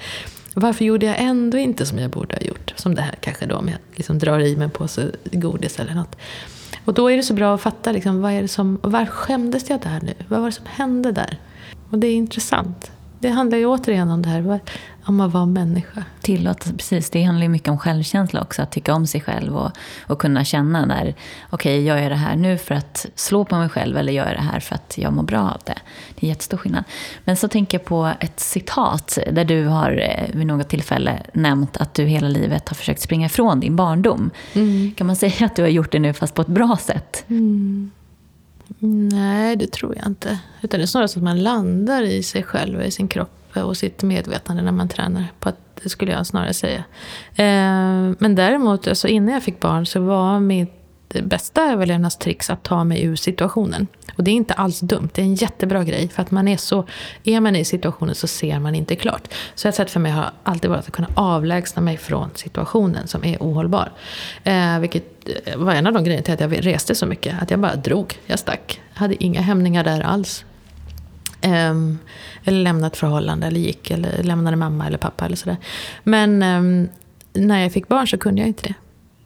[0.58, 2.72] Varför gjorde jag ändå inte som jag borde ha gjort?
[2.76, 5.94] Som det här kanske då, om jag liksom drar i mig en påse godis eller
[5.94, 6.16] något.
[6.84, 9.70] Och då är det så bra att fatta, liksom, vad är det som, var skämdes
[9.70, 10.14] jag där nu?
[10.28, 11.38] Vad var det som hände där?
[11.90, 12.90] Och det är intressant.
[13.18, 14.60] Det handlar ju återigen om det här
[15.06, 16.04] om att vara människa.
[16.20, 17.10] Tillåta, precis.
[17.10, 18.62] Det handlar ju mycket om självkänsla också.
[18.62, 19.70] Att tycka om sig själv och,
[20.06, 21.14] och kunna känna när,
[21.50, 24.34] okej, okay, jag gör det här nu för att slå på mig själv eller gör
[24.34, 25.78] det här för att jag mår bra av det.
[26.14, 26.84] Det är jättestor skillnad.
[27.24, 31.76] Men så tänker jag på ett citat där du har eh, vid något tillfälle nämnt
[31.76, 34.30] att du hela livet har försökt springa ifrån din barndom.
[34.52, 34.92] Mm.
[34.96, 37.24] Kan man säga att du har gjort det nu fast på ett bra sätt?
[37.28, 37.90] Mm.
[38.78, 40.38] Nej, det tror jag inte.
[40.62, 43.45] Utan det är snarare så att man landar i sig själv och i sin kropp
[43.64, 45.24] och sitt medvetande när man tränar.
[45.40, 46.84] På att, det skulle jag snarare säga.
[47.36, 50.76] Eh, men däremot, alltså innan jag fick barn så var mitt
[51.22, 53.86] bästa överlevnadstricks att ta mig ur situationen.
[54.16, 56.08] Och det är inte alls dumt, det är en jättebra grej.
[56.08, 56.86] För att man är så,
[57.24, 59.28] är man i situationen så ser man inte klart.
[59.54, 63.24] Så ett sätt för mig har alltid varit att kunna avlägsna mig från situationen som
[63.24, 63.92] är ohållbar.
[64.44, 67.42] Eh, vilket eh, var en av de grejerna till att jag reste så mycket.
[67.42, 68.80] Att jag bara drog, jag stack.
[68.94, 70.44] Jag hade inga hämningar där alls.
[71.44, 71.98] Um,
[72.44, 75.56] eller lämnade ett förhållande, eller gick, eller lämnade mamma eller pappa eller sådär.
[76.04, 76.88] Men um,
[77.32, 78.74] när jag fick barn så kunde jag inte det.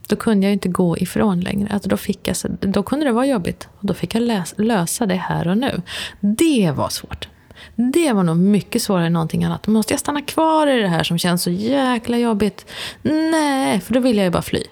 [0.09, 1.69] Då kunde jag inte gå ifrån längre.
[1.73, 3.69] Alltså då, fick jag, då kunde det vara jobbigt.
[3.79, 5.83] Och då fick jag läsa, lösa det här och nu.
[6.21, 7.29] Det var svårt.
[7.77, 9.67] Det var nog mycket svårare än någonting annat.
[9.67, 12.67] Måste jag stanna kvar i det här som känns så jäkla jobbigt?
[13.03, 14.63] Nej, för då vill jag ju bara fly.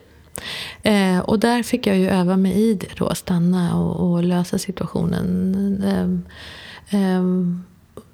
[0.83, 3.15] Eh, och där fick jag ju öva mig i det då.
[3.15, 5.83] Stanna och, och lösa situationen.
[5.87, 6.33] Eh,
[6.91, 7.65] Ehm,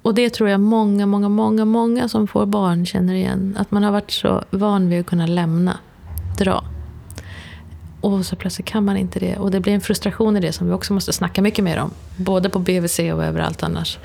[0.01, 3.57] och det tror jag många, många, många, många som får barn känner igen.
[3.59, 5.77] Att man har varit så van vid att kunna lämna,
[6.37, 6.63] dra.
[8.01, 9.37] Och så plötsligt kan man inte det.
[9.37, 11.91] Och det blir en frustration i det som vi också måste snacka mycket mer om.
[12.17, 13.97] Både på BVC och överallt annars.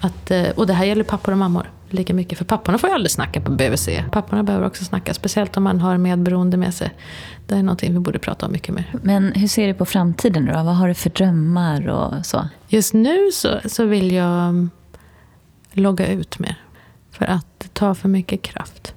[0.00, 2.38] Att, eh, och det här gäller pappor och mammor lika mycket.
[2.38, 3.88] För papporna får ju aldrig snacka på BVC.
[4.10, 6.94] Papporna behöver också snacka, speciellt om man har medberoende med sig.
[7.46, 8.94] Det är någonting vi borde prata om mycket mer.
[9.02, 10.52] Men hur ser du på framtiden då?
[10.52, 12.48] Vad har du för drömmar och så?
[12.72, 14.70] Just nu så, så vill jag mm,
[15.72, 16.56] logga ut mer.
[17.10, 18.94] För att det tar för mycket kraft.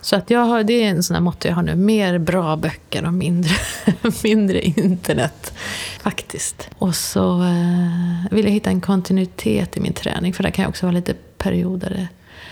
[0.00, 1.74] Så att jag har, det är en sån här motto jag har nu.
[1.76, 3.54] Mer bra böcker och mindre,
[4.24, 5.52] mindre internet.
[6.00, 6.70] Faktiskt.
[6.78, 10.32] Och så eh, vill jag hitta en kontinuitet i min träning.
[10.32, 12.08] För där kan jag också vara lite perioder.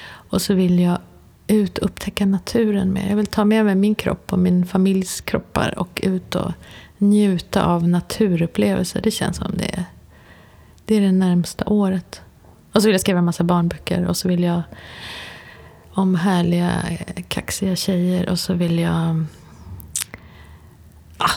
[0.06, 0.98] Och så vill jag
[1.46, 3.08] ut och upptäcka naturen mer.
[3.08, 6.52] Jag vill ta med mig min kropp och min familjs kroppar och ut och
[6.98, 9.00] njuta av naturupplevelser.
[9.02, 9.84] Det känns som det är
[10.88, 12.20] det, är det närmsta året.
[12.72, 14.62] Och så vill jag skriva en massa barnböcker och så vill jag
[15.92, 16.82] om härliga
[17.28, 19.24] kaxiga tjejer och så vill jag
[21.18, 21.30] ah,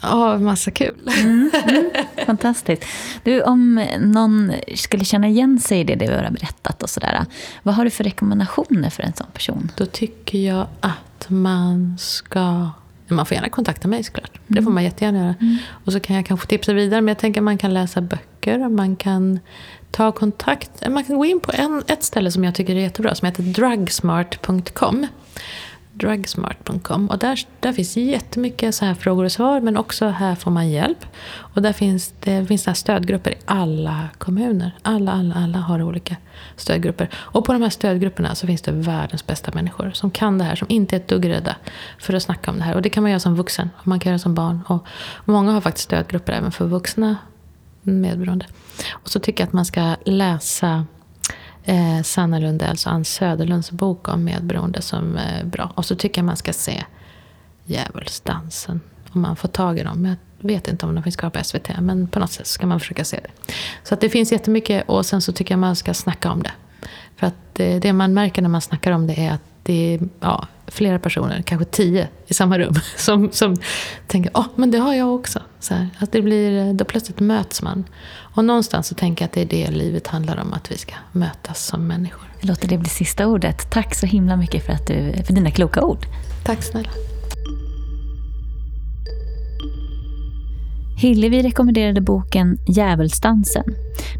[0.00, 1.10] Ja, massa kul.
[1.20, 1.90] Mm, mm,
[2.26, 2.84] fantastiskt.
[3.22, 7.24] Du, om någon skulle känna igen sig i det, det vi har berättat och sådär.
[7.62, 9.72] Vad har du för rekommendationer för en sån person?
[9.76, 12.70] Då tycker jag att man ska...
[13.08, 14.30] Man får gärna kontakta mig såklart.
[14.36, 14.42] Mm.
[14.46, 15.34] Det får man jättegärna göra.
[15.40, 15.56] Mm.
[15.84, 17.00] Och så kan jag kanske tipsa vidare.
[17.00, 18.68] Men jag tänker att man kan läsa böcker.
[18.68, 19.40] Man kan
[19.90, 20.88] ta kontakt.
[20.88, 23.14] Man kan gå in på en, ett ställe som jag tycker är jättebra.
[23.14, 25.06] Som heter drugsmart.com
[25.98, 27.08] drugsmart.com.
[27.10, 30.70] Och där, där finns jättemycket så här frågor och svar, men också här får man
[30.70, 31.06] hjälp.
[31.36, 34.70] Och där finns det finns här stödgrupper i alla kommuner.
[34.82, 36.16] Alla, alla, alla har olika
[36.56, 37.08] stödgrupper.
[37.14, 40.54] Och på de här stödgrupperna så finns det världens bästa människor som kan det här,
[40.54, 41.56] som inte är ett dugg rädda
[41.98, 42.74] för att snacka om det här.
[42.74, 44.60] Och det kan man göra som vuxen, och man kan göra som barn.
[44.66, 44.86] Och
[45.24, 47.16] många har faktiskt stödgrupper även för vuxna
[47.82, 48.46] medberoende.
[48.90, 50.86] Och så tycker jag att man ska läsa
[51.68, 55.72] eh, Sanna Lundells alltså och Ann Söderlunds bok om medberoende som är bra.
[55.74, 56.84] Och så tycker jag man ska se
[57.64, 58.80] Djävulsdansen.
[59.12, 60.16] Om man får tag i dem.
[60.40, 61.68] Jag vet inte om de finns kvar på SVT.
[61.80, 63.52] Men på något sätt ska man försöka se det.
[63.82, 64.88] Så att det finns jättemycket.
[64.88, 66.52] Och sen så tycker jag man ska snacka om det.
[67.16, 70.00] För att eh, det, man märker när man snackar om det är att det är
[70.20, 73.56] ja, flera personer, kanske tio i samma rum, som, som
[74.06, 75.42] tänker åh, oh, men det har jag också.
[75.60, 77.84] Så här, att det blir, då plötsligt möts man.
[78.34, 80.94] Och någonstans så tänker jag att det är det livet handlar om, att vi ska
[81.12, 82.28] mötas som människor.
[82.40, 83.70] Jag låter det bli sista ordet.
[83.70, 86.06] Tack så himla mycket för, att du, för dina kloka ord.
[86.44, 86.90] Tack snälla.
[91.00, 93.64] Hillevi rekommenderade boken Djävulsdansen.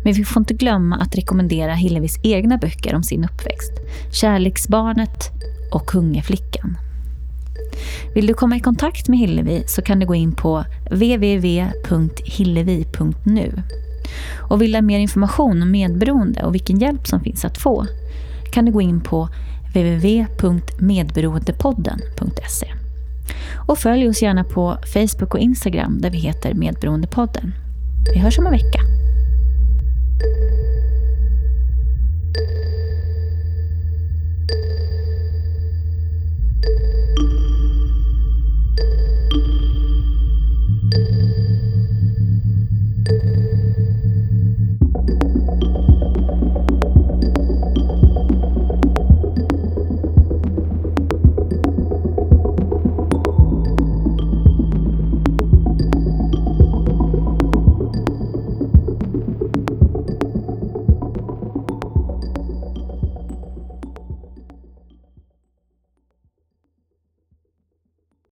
[0.04, 3.72] Men vi får inte glömma att rekommendera Hillevis egna böcker om sin uppväxt.
[4.12, 5.30] Kärleksbarnet
[5.72, 6.76] och Kungeflickan.
[8.14, 13.62] Vill du komma i kontakt med Hillevi så kan du gå in på www.hillevi.nu.
[14.36, 17.86] Och vill du ha mer information om medberoende och vilken hjälp som finns att få
[18.52, 19.28] kan du gå in på
[19.74, 22.72] www.medberoendepodden.se.
[23.68, 27.54] Och följ oss gärna på Facebook och Instagram där vi heter Medberoendepodden.
[28.14, 28.80] Vi hörs om en vecka.